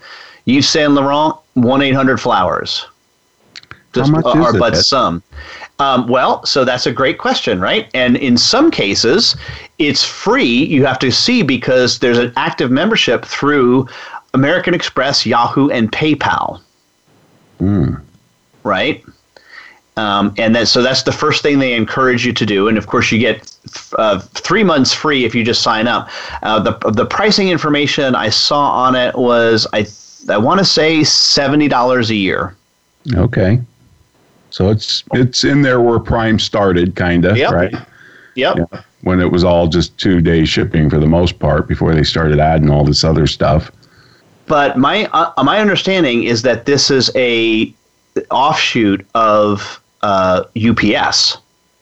Yves 0.46 0.68
Saint 0.68 0.92
Laurent, 0.92 1.36
1 1.54 1.82
800 1.82 2.20
Flowers. 2.20 2.86
Just 3.92 4.10
much 4.10 4.24
is 4.24 4.34
are 4.34 4.56
it, 4.56 4.58
but 4.58 4.76
some. 4.76 5.22
Um, 5.82 6.06
well, 6.06 6.46
so 6.46 6.64
that's 6.64 6.86
a 6.86 6.92
great 6.92 7.18
question, 7.18 7.60
right? 7.60 7.90
And 7.92 8.16
in 8.16 8.38
some 8.38 8.70
cases, 8.70 9.34
it's 9.78 10.04
free. 10.04 10.64
You 10.64 10.86
have 10.86 11.00
to 11.00 11.10
see 11.10 11.42
because 11.42 11.98
there's 11.98 12.18
an 12.18 12.32
active 12.36 12.70
membership 12.70 13.24
through 13.24 13.88
American 14.32 14.74
Express, 14.74 15.26
Yahoo, 15.26 15.70
and 15.70 15.90
PayPal. 15.90 16.60
Right? 18.62 19.04
Um, 19.96 20.32
and 20.38 20.54
that, 20.54 20.68
so 20.68 20.82
that's 20.82 21.02
the 21.02 21.10
first 21.10 21.42
thing 21.42 21.58
they 21.58 21.74
encourage 21.74 22.24
you 22.24 22.32
to 22.32 22.46
do. 22.46 22.68
And 22.68 22.78
of 22.78 22.86
course, 22.86 23.10
you 23.10 23.18
get 23.18 23.52
uh, 23.98 24.20
three 24.20 24.62
months 24.62 24.94
free 24.94 25.24
if 25.24 25.34
you 25.34 25.42
just 25.42 25.62
sign 25.62 25.88
up. 25.88 26.08
Uh, 26.44 26.60
the, 26.60 26.78
the 26.92 27.06
pricing 27.06 27.48
information 27.48 28.14
I 28.14 28.28
saw 28.28 28.70
on 28.70 28.94
it 28.94 29.16
was, 29.16 29.66
I, 29.72 29.88
I 30.32 30.38
want 30.38 30.60
to 30.60 30.64
say 30.64 31.00
$70 31.00 32.08
a 32.08 32.14
year. 32.14 32.54
Okay. 33.16 33.60
So 34.52 34.68
it's 34.68 35.02
it's 35.14 35.44
in 35.44 35.62
there 35.62 35.80
where 35.80 35.98
Prime 35.98 36.38
started, 36.38 36.94
kind 36.94 37.24
of, 37.24 37.36
Yep. 37.38 37.50
right? 37.52 37.74
Yep. 38.34 38.56
Yeah. 38.58 38.80
When 39.00 39.18
it 39.18 39.32
was 39.32 39.42
all 39.44 39.66
just 39.66 39.96
two 39.98 40.20
day 40.20 40.44
shipping 40.44 40.88
for 40.90 40.98
the 41.00 41.06
most 41.06 41.38
part 41.38 41.66
before 41.66 41.94
they 41.94 42.02
started 42.04 42.38
adding 42.38 42.70
all 42.70 42.84
this 42.84 43.02
other 43.02 43.26
stuff. 43.26 43.72
But 44.46 44.76
my 44.76 45.06
uh, 45.12 45.42
my 45.42 45.58
understanding 45.58 46.24
is 46.24 46.42
that 46.42 46.66
this 46.66 46.90
is 46.90 47.10
a 47.16 47.72
offshoot 48.30 49.06
of 49.14 49.80
uh, 50.02 50.44
UPS 50.54 51.38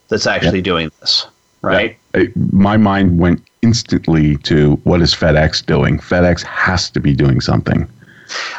that's 0.09 0.27
actually 0.29 0.63
doing 0.63 0.91
this, 1.01 1.27
right? 1.63 1.97
It- 2.15 2.33
my 2.53 2.77
mind 2.77 3.19
went 3.19 3.43
instantly 3.63 4.37
to 4.39 4.77
what 4.85 5.01
is 5.03 5.13
FedEx 5.15 5.67
doing? 5.67 5.99
FedEx 5.99 6.43
has 6.43 6.89
to 6.91 7.01
be 7.01 7.15
doing 7.15 7.41
something. 7.41 7.89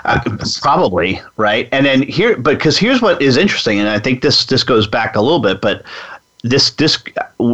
Uh, 0.05 0.19
probably, 0.61 1.21
right? 1.37 1.69
And 1.71 1.85
then 1.85 2.01
here, 2.03 2.37
but 2.37 2.57
because 2.57 2.77
here's 2.77 3.01
what 3.01 3.21
is 3.21 3.37
interesting, 3.37 3.79
and 3.79 3.89
I 3.89 3.99
think 3.99 4.21
this 4.21 4.45
this 4.45 4.63
goes 4.63 4.87
back 4.87 5.15
a 5.15 5.21
little 5.21 5.39
bit, 5.39 5.61
but 5.61 5.83
this 6.43 6.71
this 6.71 7.01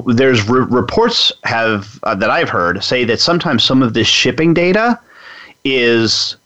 there's 0.08 0.48
re- 0.50 0.66
reports 0.70 1.32
have 1.44 2.00
uh, 2.04 2.16
that 2.16 2.30
I've 2.30 2.50
heard 2.50 2.84
say 2.84 3.04
that 3.06 3.20
sometimes 3.20 3.64
some 3.64 3.84
of 3.84 3.94
this 3.94 4.08
shipping 4.08 4.54
data 4.54 5.00
is 5.64 6.38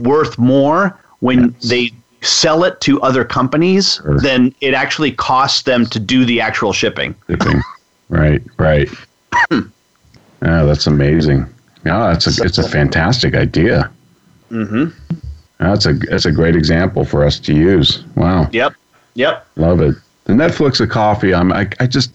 worth 0.00 0.38
more 0.38 0.98
when 1.20 1.54
they 1.68 1.90
sell 2.22 2.64
it 2.64 2.80
to 2.80 3.00
other 3.02 3.24
companies 3.24 3.96
Sure. 3.96 4.18
than 4.18 4.54
it 4.60 4.74
actually 4.74 5.12
costs 5.12 5.62
them 5.62 5.86
to 5.86 6.00
do 6.00 6.24
the 6.24 6.40
actual 6.40 6.72
shipping. 6.72 7.14
Shipping. 7.28 7.60
right, 8.08 8.42
right. 8.58 8.88
yeah, 9.50 9.60
that's 10.40 10.86
amazing. 10.86 11.46
Yeah, 11.84 12.12
that's 12.12 12.26
a 12.38 12.42
it's 12.42 12.58
a 12.58 12.68
fantastic 12.68 13.34
idea. 13.34 13.90
Mm-hmm. 14.50 15.16
That's 15.58 15.86
a 15.86 15.94
that's 15.94 16.26
a 16.26 16.32
great 16.32 16.54
example 16.54 17.04
for 17.04 17.24
us 17.24 17.38
to 17.40 17.54
use. 17.54 18.04
Wow. 18.14 18.48
Yep. 18.52 18.74
Yep. 19.14 19.46
Love 19.56 19.80
it. 19.80 19.94
The 20.24 20.32
Netflix 20.34 20.80
of 20.80 20.90
coffee. 20.90 21.34
I'm. 21.34 21.52
I, 21.52 21.68
I 21.80 21.86
just. 21.86 22.12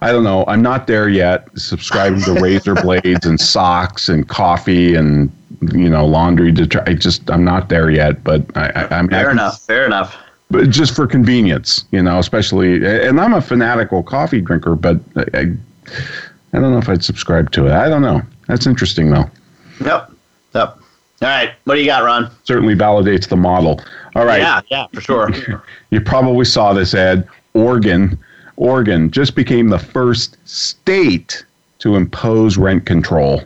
I 0.00 0.12
don't 0.12 0.24
know. 0.24 0.44
I'm 0.46 0.62
not 0.62 0.86
there 0.86 1.08
yet. 1.08 1.48
Subscribing 1.58 2.22
to 2.22 2.34
razor 2.34 2.74
blades 2.82 3.26
and 3.26 3.38
socks 3.38 4.08
and 4.08 4.28
coffee 4.28 4.94
and 4.94 5.30
you 5.72 5.90
know 5.90 6.06
laundry. 6.06 6.52
To 6.52 6.84
I 6.88 6.94
just. 6.94 7.30
I'm 7.30 7.44
not 7.44 7.68
there 7.68 7.90
yet. 7.90 8.24
But 8.24 8.44
I, 8.56 8.70
I, 8.70 8.96
I'm. 8.96 9.08
Fair 9.08 9.30
enough. 9.30 9.60
Fair 9.60 9.84
enough. 9.84 10.16
But 10.50 10.70
just 10.70 10.96
for 10.96 11.06
convenience, 11.06 11.84
you 11.90 12.02
know, 12.02 12.18
especially. 12.18 12.86
And 12.86 13.20
I'm 13.20 13.34
a 13.34 13.42
fanatical 13.42 14.02
coffee 14.02 14.40
drinker, 14.40 14.74
but 14.74 14.98
I. 15.16 15.24
I, 15.34 15.46
I 16.52 16.60
don't 16.60 16.72
know 16.72 16.78
if 16.78 16.88
I'd 16.88 17.04
subscribe 17.04 17.50
to 17.52 17.66
it. 17.66 17.72
I 17.72 17.88
don't 17.88 18.02
know. 18.02 18.22
That's 18.46 18.66
interesting 18.66 19.10
though. 19.10 19.30
Yep. 19.84 20.12
Yep. 20.54 20.78
All 21.20 21.28
right. 21.28 21.52
What 21.64 21.74
do 21.74 21.80
you 21.80 21.86
got, 21.86 22.04
Ron? 22.04 22.30
Certainly 22.44 22.76
validates 22.76 23.28
the 23.28 23.36
model. 23.36 23.80
All 24.14 24.24
right. 24.24 24.40
Yeah. 24.40 24.60
Yeah. 24.68 24.86
For 24.92 25.00
sure. 25.00 25.30
You 25.90 26.02
probably 26.02 26.44
saw 26.44 26.74
this 26.74 26.94
ad. 26.94 27.26
Oregon, 27.54 28.18
Oregon 28.56 29.10
just 29.10 29.34
became 29.34 29.68
the 29.68 29.78
first 29.78 30.36
state 30.46 31.44
to 31.78 31.96
impose 31.96 32.58
rent 32.58 32.84
control. 32.84 33.42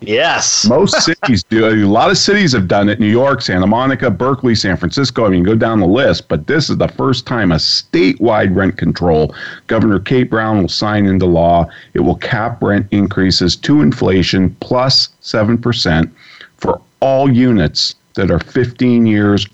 yes. 0.00 0.64
Most 0.68 1.02
cities 1.04 1.42
do. 1.42 1.66
A 1.66 1.74
lot 1.86 2.10
of 2.10 2.18
cities 2.18 2.52
have 2.52 2.68
done 2.68 2.88
it. 2.88 3.00
New 3.00 3.08
York, 3.10 3.42
Santa 3.42 3.66
Monica, 3.66 4.10
Berkeley, 4.10 4.54
San 4.54 4.76
Francisco. 4.76 5.26
I 5.26 5.30
mean, 5.30 5.42
go 5.42 5.56
down 5.56 5.80
the 5.80 5.86
list. 5.88 6.28
But 6.28 6.46
this 6.46 6.70
is 6.70 6.76
the 6.78 6.86
first 6.88 7.26
time 7.26 7.50
a 7.50 7.56
statewide 7.56 8.54
rent 8.54 8.78
control. 8.78 9.34
Governor 9.66 9.98
Kate 9.98 10.30
Brown 10.30 10.60
will 10.62 10.68
sign 10.68 11.06
into 11.06 11.26
law. 11.26 11.68
It 11.94 12.00
will 12.00 12.16
cap 12.16 12.62
rent 12.62 12.86
increases 12.92 13.56
to 13.56 13.82
inflation 13.82 14.54
plus 14.60 15.08
plus 15.08 15.10
seven 15.20 15.58
percent 15.58 16.10
for 16.58 16.80
all 17.02 17.30
units 17.30 17.94
that 18.14 18.30
are 18.30 18.38
15 18.38 19.06
years 19.06 19.46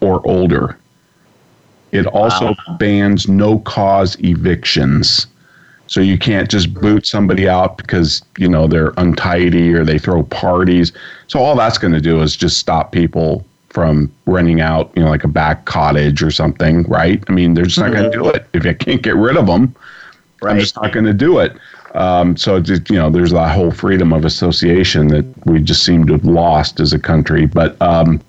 or 0.00 0.24
older. 0.26 0.78
It 1.92 2.06
also 2.06 2.54
bans 2.78 3.28
no 3.28 3.60
cause 3.60 4.16
evictions. 4.22 5.26
So 5.86 6.00
you 6.00 6.18
can't 6.18 6.50
just 6.50 6.74
boot 6.74 7.06
somebody 7.06 7.48
out 7.48 7.76
because, 7.76 8.22
you 8.38 8.48
know, 8.48 8.66
they're 8.66 8.92
untidy 8.96 9.72
or 9.72 9.84
they 9.84 9.98
throw 9.98 10.24
parties. 10.24 10.92
So 11.28 11.38
all 11.38 11.56
that's 11.56 11.78
going 11.78 11.94
to 11.94 12.00
do 12.00 12.20
is 12.20 12.36
just 12.36 12.58
stop 12.58 12.90
people 12.92 13.44
from 13.68 14.12
renting 14.26 14.60
out, 14.60 14.92
you 14.96 15.02
know, 15.02 15.10
like 15.10 15.24
a 15.24 15.28
back 15.28 15.64
cottage 15.64 16.22
or 16.22 16.30
something, 16.30 16.82
right? 16.84 17.22
I 17.28 17.32
mean, 17.32 17.54
they're 17.54 17.64
just 17.64 17.78
not 17.78 17.92
going 17.92 18.10
to 18.10 18.16
mm-hmm. 18.16 18.22
do 18.22 18.30
it. 18.30 18.46
If 18.52 18.64
you 18.64 18.74
can't 18.74 19.02
get 19.02 19.16
rid 19.16 19.36
of 19.36 19.46
them, 19.46 19.74
I'm 20.42 20.58
just 20.58 20.76
not 20.76 20.92
going 20.92 21.06
to 21.06 21.14
do 21.14 21.38
it. 21.38 21.56
Um, 21.94 22.36
so, 22.36 22.60
just, 22.60 22.90
you 22.90 22.96
know, 22.96 23.08
there's 23.08 23.30
that 23.30 23.54
whole 23.54 23.70
freedom 23.70 24.12
of 24.12 24.24
association 24.24 25.08
that 25.08 25.24
we 25.46 25.60
just 25.60 25.84
seem 25.84 26.06
to 26.06 26.12
have 26.14 26.24
lost 26.24 26.80
as 26.80 26.92
a 26.92 26.98
country. 26.98 27.46
But 27.46 27.80
um, 27.80 28.20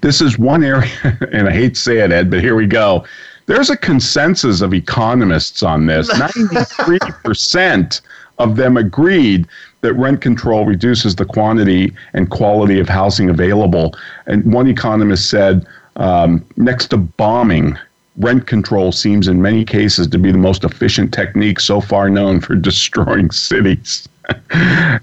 this 0.00 0.20
is 0.20 0.38
one 0.38 0.64
area, 0.64 0.90
and 1.32 1.48
I 1.48 1.52
hate 1.52 1.74
to 1.74 1.80
say 1.80 1.98
it, 1.98 2.12
Ed, 2.12 2.30
but 2.30 2.40
here 2.40 2.56
we 2.56 2.66
go. 2.66 3.04
There's 3.46 3.70
a 3.70 3.76
consensus 3.76 4.60
of 4.60 4.74
economists 4.74 5.62
on 5.62 5.86
this. 5.86 6.10
93% 6.14 8.00
of 8.38 8.56
them 8.56 8.76
agreed 8.76 9.46
that 9.82 9.94
rent 9.94 10.20
control 10.20 10.66
reduces 10.66 11.14
the 11.14 11.24
quantity 11.24 11.94
and 12.12 12.28
quality 12.30 12.80
of 12.80 12.88
housing 12.88 13.30
available. 13.30 13.94
And 14.26 14.52
one 14.52 14.66
economist 14.66 15.30
said, 15.30 15.66
um, 15.96 16.44
next 16.56 16.88
to 16.88 16.96
bombing, 16.96 17.78
rent 18.18 18.46
control 18.46 18.92
seems 18.92 19.28
in 19.28 19.40
many 19.40 19.64
cases 19.64 20.06
to 20.08 20.18
be 20.18 20.32
the 20.32 20.38
most 20.38 20.64
efficient 20.64 21.12
technique 21.12 21.60
so 21.60 21.80
far 21.80 22.08
known 22.08 22.40
for 22.40 22.54
destroying 22.70 23.30
cities. 23.30 24.08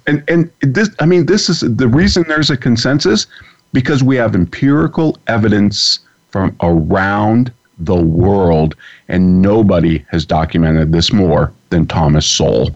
and 0.08 0.24
and 0.28 0.52
this 0.62 0.90
I 1.00 1.06
mean 1.06 1.26
this 1.26 1.50
is 1.50 1.62
the 1.62 1.88
reason 1.88 2.26
there's 2.28 2.50
a 2.50 2.58
consensus 2.58 3.28
because 3.72 4.04
we 4.04 4.16
have 4.18 4.36
empirical 4.36 5.18
evidence 5.28 6.00
from 6.30 6.56
around 6.62 7.52
the 7.80 7.96
world 7.96 8.76
and 9.08 9.42
nobody 9.42 10.06
has 10.10 10.26
documented 10.26 10.92
this 10.92 11.14
more 11.14 11.54
than 11.70 11.88
Thomas 11.88 12.28
Sowell 12.28 12.72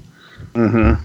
mm-hmm. 0.54 1.04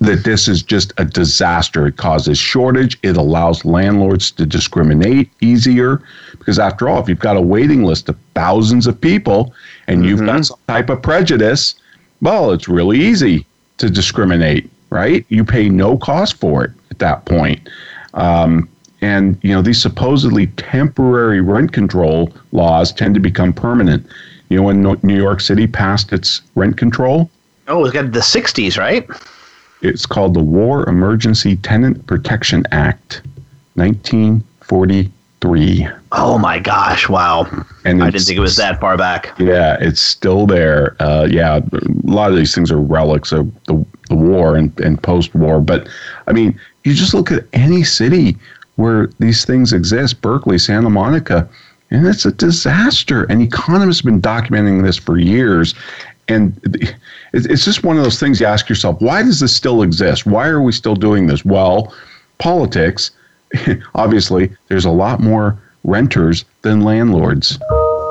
That 0.00 0.24
this 0.24 0.48
is 0.48 0.62
just 0.62 0.92
a 0.98 1.04
disaster. 1.04 1.86
It 1.86 1.96
causes 1.96 2.38
shortage. 2.38 2.98
It 3.02 3.16
allows 3.16 3.64
landlords 3.64 4.30
to 4.32 4.46
discriminate 4.46 5.30
easier 5.40 6.02
because, 6.38 6.58
after 6.58 6.88
all, 6.88 7.00
if 7.00 7.08
you've 7.08 7.18
got 7.18 7.36
a 7.36 7.40
waiting 7.40 7.82
list 7.84 8.08
of 8.08 8.16
thousands 8.34 8.86
of 8.86 9.00
people 9.00 9.54
and 9.86 10.04
you've 10.04 10.24
got 10.24 10.46
some 10.46 10.58
type 10.68 10.90
of 10.90 11.02
prejudice, 11.02 11.74
well, 12.20 12.52
it's 12.52 12.68
really 12.68 12.98
easy 12.98 13.46
to 13.78 13.90
discriminate, 13.90 14.70
right? 14.90 15.24
You 15.28 15.44
pay 15.44 15.68
no 15.68 15.96
cost 15.96 16.34
for 16.34 16.64
it 16.64 16.72
at 16.90 16.98
that 16.98 17.24
point. 17.24 17.68
Um, 18.14 18.68
and 19.02 19.38
you 19.42 19.52
know 19.52 19.60
these 19.60 19.80
supposedly 19.80 20.46
temporary 20.48 21.40
rent 21.40 21.72
control 21.72 22.32
laws 22.52 22.92
tend 22.92 23.14
to 23.14 23.20
become 23.20 23.52
permanent. 23.52 24.06
You 24.48 24.58
know 24.58 24.62
when 24.64 24.82
New 25.02 25.16
York 25.16 25.40
City 25.40 25.66
passed 25.66 26.12
its 26.12 26.40
rent 26.54 26.76
control, 26.78 27.30
Oh, 27.68 27.84
it's 27.84 27.92
got 27.92 28.12
the 28.12 28.20
'60s, 28.20 28.78
right? 28.78 29.06
It's 29.82 30.06
called 30.06 30.34
the 30.34 30.40
War 30.40 30.88
Emergency 30.88 31.56
Tenant 31.56 32.06
Protection 32.06 32.64
Act, 32.72 33.20
1943. 33.74 35.88
Oh 36.12 36.38
my 36.38 36.58
gosh! 36.58 37.08
Wow. 37.08 37.46
And 37.84 38.02
I 38.02 38.10
didn't 38.10 38.24
think 38.24 38.38
it 38.38 38.40
was 38.40 38.56
that 38.56 38.80
far 38.80 38.96
back. 38.96 39.34
Yeah, 39.38 39.76
it's 39.80 40.00
still 40.00 40.46
there. 40.46 40.96
Uh, 40.98 41.28
yeah, 41.30 41.58
a 41.58 41.62
lot 42.04 42.30
of 42.30 42.36
these 42.36 42.54
things 42.54 42.72
are 42.72 42.80
relics 42.80 43.32
of 43.32 43.52
the, 43.64 43.84
the 44.08 44.16
war 44.16 44.56
and, 44.56 44.78
and 44.80 45.02
post 45.02 45.34
war. 45.34 45.60
But 45.60 45.88
I 46.26 46.32
mean, 46.32 46.58
you 46.84 46.94
just 46.94 47.12
look 47.12 47.30
at 47.30 47.44
any 47.52 47.84
city 47.84 48.36
where 48.76 49.08
these 49.18 49.44
things 49.44 49.72
exist 49.72 50.22
Berkeley, 50.22 50.58
Santa 50.58 50.90
Monica, 50.90 51.48
and 51.90 52.06
it's 52.06 52.24
a 52.24 52.32
disaster. 52.32 53.24
And 53.24 53.42
economists 53.42 54.00
have 54.00 54.06
been 54.06 54.22
documenting 54.22 54.82
this 54.82 54.96
for 54.96 55.18
years. 55.18 55.74
And 56.28 56.60
it's 57.32 57.64
just 57.64 57.84
one 57.84 57.96
of 57.96 58.02
those 58.02 58.18
things 58.18 58.40
you 58.40 58.46
ask 58.46 58.68
yourself: 58.68 59.00
Why 59.00 59.22
does 59.22 59.40
this 59.40 59.54
still 59.54 59.82
exist? 59.82 60.26
Why 60.26 60.48
are 60.48 60.62
we 60.62 60.72
still 60.72 60.96
doing 60.96 61.26
this? 61.26 61.44
Well, 61.44 61.94
politics. 62.38 63.10
Obviously, 63.94 64.50
there's 64.68 64.84
a 64.84 64.90
lot 64.90 65.20
more 65.20 65.58
renters 65.84 66.44
than 66.62 66.80
landlords. 66.80 67.58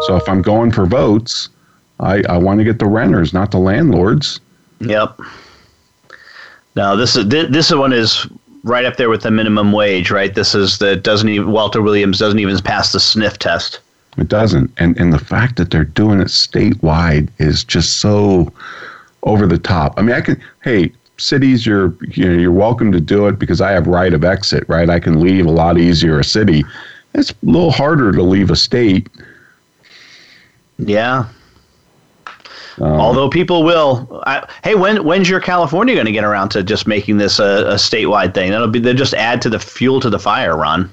So 0.07 0.15
if 0.15 0.27
I'm 0.29 0.41
going 0.41 0.71
for 0.71 0.85
votes, 0.85 1.49
I, 1.99 2.23
I 2.29 2.37
want 2.37 2.59
to 2.59 2.63
get 2.63 2.79
the 2.79 2.85
renters, 2.85 3.33
not 3.33 3.51
the 3.51 3.57
landlords. 3.57 4.39
Yep. 4.79 5.19
Now 6.75 6.95
this 6.95 7.15
is 7.15 7.27
this 7.27 7.73
one 7.73 7.93
is 7.93 8.27
right 8.63 8.85
up 8.85 8.97
there 8.97 9.09
with 9.09 9.21
the 9.21 9.31
minimum 9.31 9.71
wage, 9.71 10.11
right? 10.11 10.33
This 10.33 10.55
is 10.55 10.77
the 10.77 10.95
doesn't 10.95 11.29
even 11.29 11.51
Walter 11.51 11.81
Williams 11.81 12.19
doesn't 12.19 12.39
even 12.39 12.57
pass 12.59 12.91
the 12.91 12.99
sniff 12.99 13.39
test. 13.39 13.79
It 14.17 14.29
doesn't, 14.29 14.71
and 14.77 14.97
and 14.97 15.11
the 15.11 15.19
fact 15.19 15.57
that 15.57 15.71
they're 15.71 15.83
doing 15.83 16.21
it 16.21 16.27
statewide 16.27 17.29
is 17.37 17.63
just 17.63 17.97
so 17.97 18.51
over 19.23 19.45
the 19.45 19.57
top. 19.57 19.93
I 19.97 20.01
mean, 20.01 20.15
I 20.15 20.21
can 20.21 20.41
hey 20.63 20.93
cities, 21.17 21.65
you're 21.65 21.95
you 22.11 22.25
know 22.25 22.37
you're 22.39 22.51
welcome 22.51 22.91
to 22.91 22.99
do 22.99 23.27
it 23.27 23.39
because 23.39 23.61
I 23.61 23.71
have 23.71 23.87
right 23.87 24.13
of 24.13 24.23
exit, 24.23 24.63
right? 24.67 24.89
I 24.89 24.99
can 24.99 25.19
leave 25.19 25.45
a 25.45 25.51
lot 25.51 25.77
easier 25.77 26.19
a 26.19 26.23
city. 26.23 26.63
It's 27.13 27.31
a 27.31 27.35
little 27.43 27.71
harder 27.71 28.11
to 28.11 28.23
leave 28.23 28.51
a 28.51 28.55
state. 28.55 29.09
Yeah. 30.77 31.27
Um, 32.77 32.91
Although 32.91 33.29
people 33.29 33.63
will, 33.63 34.21
I, 34.25 34.45
hey, 34.63 34.75
when 34.75 35.05
when's 35.05 35.29
your 35.29 35.39
California 35.39 35.93
going 35.93 36.07
to 36.07 36.11
get 36.11 36.25
around 36.25 36.49
to 36.49 36.63
just 36.63 36.87
making 36.87 37.17
this 37.17 37.39
a, 37.39 37.67
a 37.67 37.75
statewide 37.75 38.33
thing? 38.33 38.51
That'll 38.51 38.67
be 38.67 38.79
they 38.79 38.93
just 38.93 39.13
add 39.13 39.41
to 39.43 39.49
the 39.49 39.59
fuel 39.59 39.99
to 40.01 40.09
the 40.09 40.19
fire, 40.19 40.57
Ron. 40.57 40.91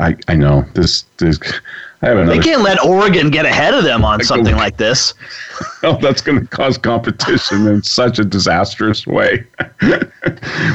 I, 0.00 0.16
I 0.28 0.34
know 0.34 0.64
this 0.74 1.04
this 1.18 1.38
I 1.40 1.50
have 1.50 1.52
another. 1.52 1.60
They 2.02 2.40
can't 2.40 2.62
let 2.62 2.84
Oregon 2.84 3.30
get 3.30 3.46
ahead 3.46 3.74
of 3.74 3.84
them 3.84 4.04
on 4.04 4.24
something 4.24 4.56
like 4.56 4.76
this. 4.76 5.14
oh, 5.84 5.96
that's 6.02 6.20
going 6.20 6.40
to 6.40 6.46
cause 6.48 6.76
competition 6.76 7.68
in 7.68 7.80
such 7.84 8.18
a 8.18 8.24
disastrous 8.24 9.06
way. 9.06 9.46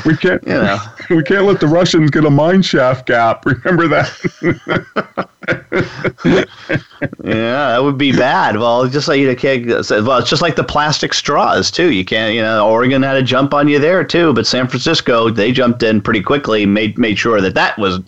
we 0.06 0.16
can't. 0.16 0.42
You 0.48 0.54
know. 0.54 0.80
We 1.10 1.24
can't 1.24 1.46
let 1.46 1.62
the 1.62 1.68
Russians 1.68 2.12
get 2.12 2.26
a 2.26 2.30
mine 2.30 2.62
shaft 2.62 3.08
gap. 3.08 3.46
Remember 3.46 3.88
that? 3.88 4.12
yeah, 7.24 7.68
that 7.72 7.80
would 7.82 7.98
be 7.98 8.12
bad. 8.12 8.58
Well, 8.58 8.90
just 8.90 9.08
like 9.08 9.22
you 9.22 9.34
can't. 9.38 9.66
Well, 9.68 10.18
it's 10.18 10.30
just 10.30 10.42
like 10.42 10.58
the 10.58 10.66
plastic 10.66 11.14
straws 11.14 11.72
too. 11.72 11.94
You 11.94 12.04
can't. 12.04 12.34
You 12.34 12.42
know, 12.42 12.70
Oregon 12.70 13.04
had 13.04 13.16
a 13.16 13.24
jump 13.24 13.54
on 13.54 13.70
you 13.70 13.80
there 13.80 14.04
too, 14.04 14.34
but 14.34 14.46
San 14.46 14.68
Francisco 14.68 15.30
they 15.30 15.54
jumped 15.54 15.82
in 15.82 16.02
pretty 16.02 16.22
quickly. 16.22 16.66
Made 16.66 16.98
made 16.98 17.18
sure 17.18 17.40
that 17.40 17.54
that 17.54 17.78
was 17.78 18.02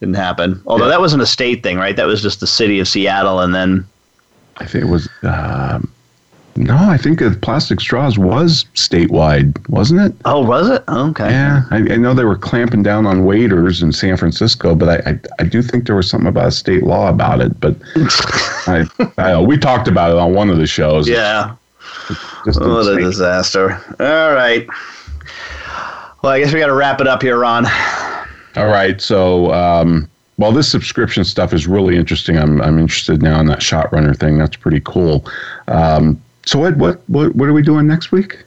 didn't 0.00 0.16
happen. 0.16 0.62
Although 0.66 0.84
yeah. 0.84 0.90
that 0.90 1.00
wasn't 1.00 1.22
a 1.22 1.26
state 1.26 1.62
thing, 1.62 1.76
right? 1.78 1.96
That 1.96 2.06
was 2.06 2.22
just 2.22 2.40
the 2.40 2.46
city 2.46 2.78
of 2.80 2.88
Seattle, 2.88 3.40
and 3.40 3.54
then 3.54 3.86
I 4.58 4.66
think 4.66 4.84
it 4.84 4.88
was. 4.88 5.08
Um, 5.22 5.90
no, 6.56 6.74
I 6.74 6.96
think 6.96 7.18
the 7.18 7.38
plastic 7.42 7.80
straws 7.80 8.18
was 8.18 8.64
statewide, 8.74 9.68
wasn't 9.68 10.00
it? 10.00 10.14
Oh, 10.24 10.42
was 10.42 10.70
it? 10.70 10.82
Okay. 10.88 11.30
Yeah, 11.30 11.64
I, 11.70 11.76
I 11.76 11.96
know 11.96 12.14
they 12.14 12.24
were 12.24 12.38
clamping 12.38 12.82
down 12.82 13.04
on 13.04 13.26
waiters 13.26 13.82
in 13.82 13.92
San 13.92 14.16
Francisco, 14.16 14.74
but 14.74 14.88
I, 14.88 15.10
I, 15.10 15.20
I 15.40 15.44
do 15.44 15.60
think 15.60 15.86
there 15.86 15.96
was 15.96 16.08
something 16.08 16.28
about 16.28 16.46
a 16.46 16.52
state 16.52 16.82
law 16.82 17.10
about 17.10 17.42
it. 17.42 17.60
But 17.60 17.76
I, 18.66 18.86
I, 19.18 19.38
we 19.38 19.58
talked 19.58 19.86
about 19.86 20.12
it 20.12 20.16
on 20.16 20.32
one 20.32 20.48
of 20.48 20.56
the 20.56 20.66
shows. 20.66 21.06
Yeah. 21.06 21.56
Just 22.46 22.60
what 22.60 22.86
a 22.86 22.96
disaster. 22.96 23.72
All 24.00 24.32
right. 24.32 24.66
Well, 26.22 26.32
I 26.32 26.40
guess 26.40 26.54
we 26.54 26.60
got 26.60 26.66
to 26.68 26.74
wrap 26.74 27.00
it 27.00 27.06
up 27.06 27.20
here, 27.20 27.38
Ron. 27.38 27.66
All 28.56 28.66
right. 28.66 29.00
So, 29.00 29.52
um, 29.52 30.08
well, 30.38 30.52
this 30.52 30.70
subscription 30.70 31.24
stuff 31.24 31.52
is 31.52 31.66
really 31.66 31.96
interesting. 31.96 32.36
I'm, 32.38 32.60
I'm 32.60 32.78
interested 32.78 33.22
now 33.22 33.40
in 33.40 33.46
that 33.46 33.62
Shop 33.62 33.92
Runner 33.92 34.14
thing. 34.14 34.38
That's 34.38 34.56
pretty 34.56 34.80
cool. 34.80 35.26
Um, 35.68 36.20
so 36.46 36.62
Ed, 36.62 36.78
what, 36.78 37.00
what 37.08 37.34
what 37.34 37.48
are 37.48 37.52
we 37.52 37.60
doing 37.60 37.88
next 37.88 38.12
week? 38.12 38.38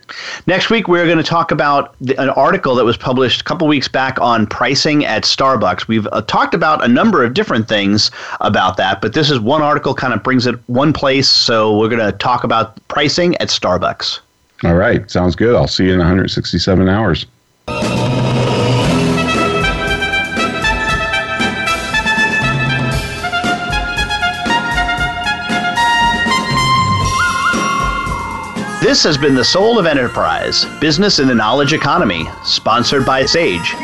Next 0.48 0.70
week 0.70 0.88
we're 0.88 1.06
going 1.06 1.18
to 1.18 1.24
talk 1.24 1.52
about 1.52 1.96
the, 2.00 2.20
an 2.20 2.30
article 2.30 2.74
that 2.76 2.86
was 2.86 2.96
published 2.96 3.42
a 3.42 3.44
couple 3.44 3.68
weeks 3.68 3.90
back 3.90 4.20
on 4.22 4.48
pricing 4.48 5.04
at 5.04 5.24
Starbucks. 5.24 5.90
We've 5.90 6.08
uh, 6.14 6.22
talked 6.22 6.54
about 6.54 6.82
a 6.84 6.88
number 6.88 7.26
of 7.26 7.34
different 7.34 7.68
things 7.68 8.10
about 8.40 8.78
that, 8.78 9.02
but 9.02 9.14
this 9.14 9.30
is 9.30 9.42
one 9.42 9.62
article 9.62 9.94
kind 9.94 10.14
of 10.14 10.24
brings 10.24 10.48
it 10.48 10.56
one 10.68 10.94
place. 10.94 11.30
So 11.30 11.78
we're 11.78 11.90
going 11.90 12.00
to 12.00 12.18
talk 12.18 12.46
about 12.46 12.80
pricing 12.88 13.36
at 13.38 13.50
Starbucks. 13.50 14.20
All 14.64 14.76
right, 14.76 15.10
sounds 15.12 15.36
good. 15.36 15.54
I'll 15.54 15.68
see 15.68 15.86
you 15.86 15.92
in 15.92 16.00
167 16.00 16.88
hours. 16.88 17.26
This 28.90 29.04
has 29.04 29.20
been 29.20 29.36
The 29.36 29.46
Soul 29.46 29.78
of 29.78 29.86
Enterprise 29.86 30.66
Business 30.82 31.20
in 31.20 31.28
the 31.28 31.36
Knowledge 31.36 31.74
Economy, 31.74 32.26
sponsored 32.44 33.06
by 33.06 33.24
Sage, 33.24 33.76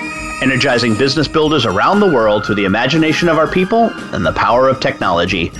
energizing 0.41 0.97
business 0.97 1.27
builders 1.27 1.67
around 1.67 1.99
the 1.99 2.11
world 2.11 2.43
through 2.43 2.55
the 2.55 2.65
imagination 2.65 3.29
of 3.29 3.37
our 3.37 3.45
people 3.45 3.91
and 4.15 4.25
the 4.25 4.33
power 4.33 4.67
of 4.67 4.79
technology. 4.79 5.51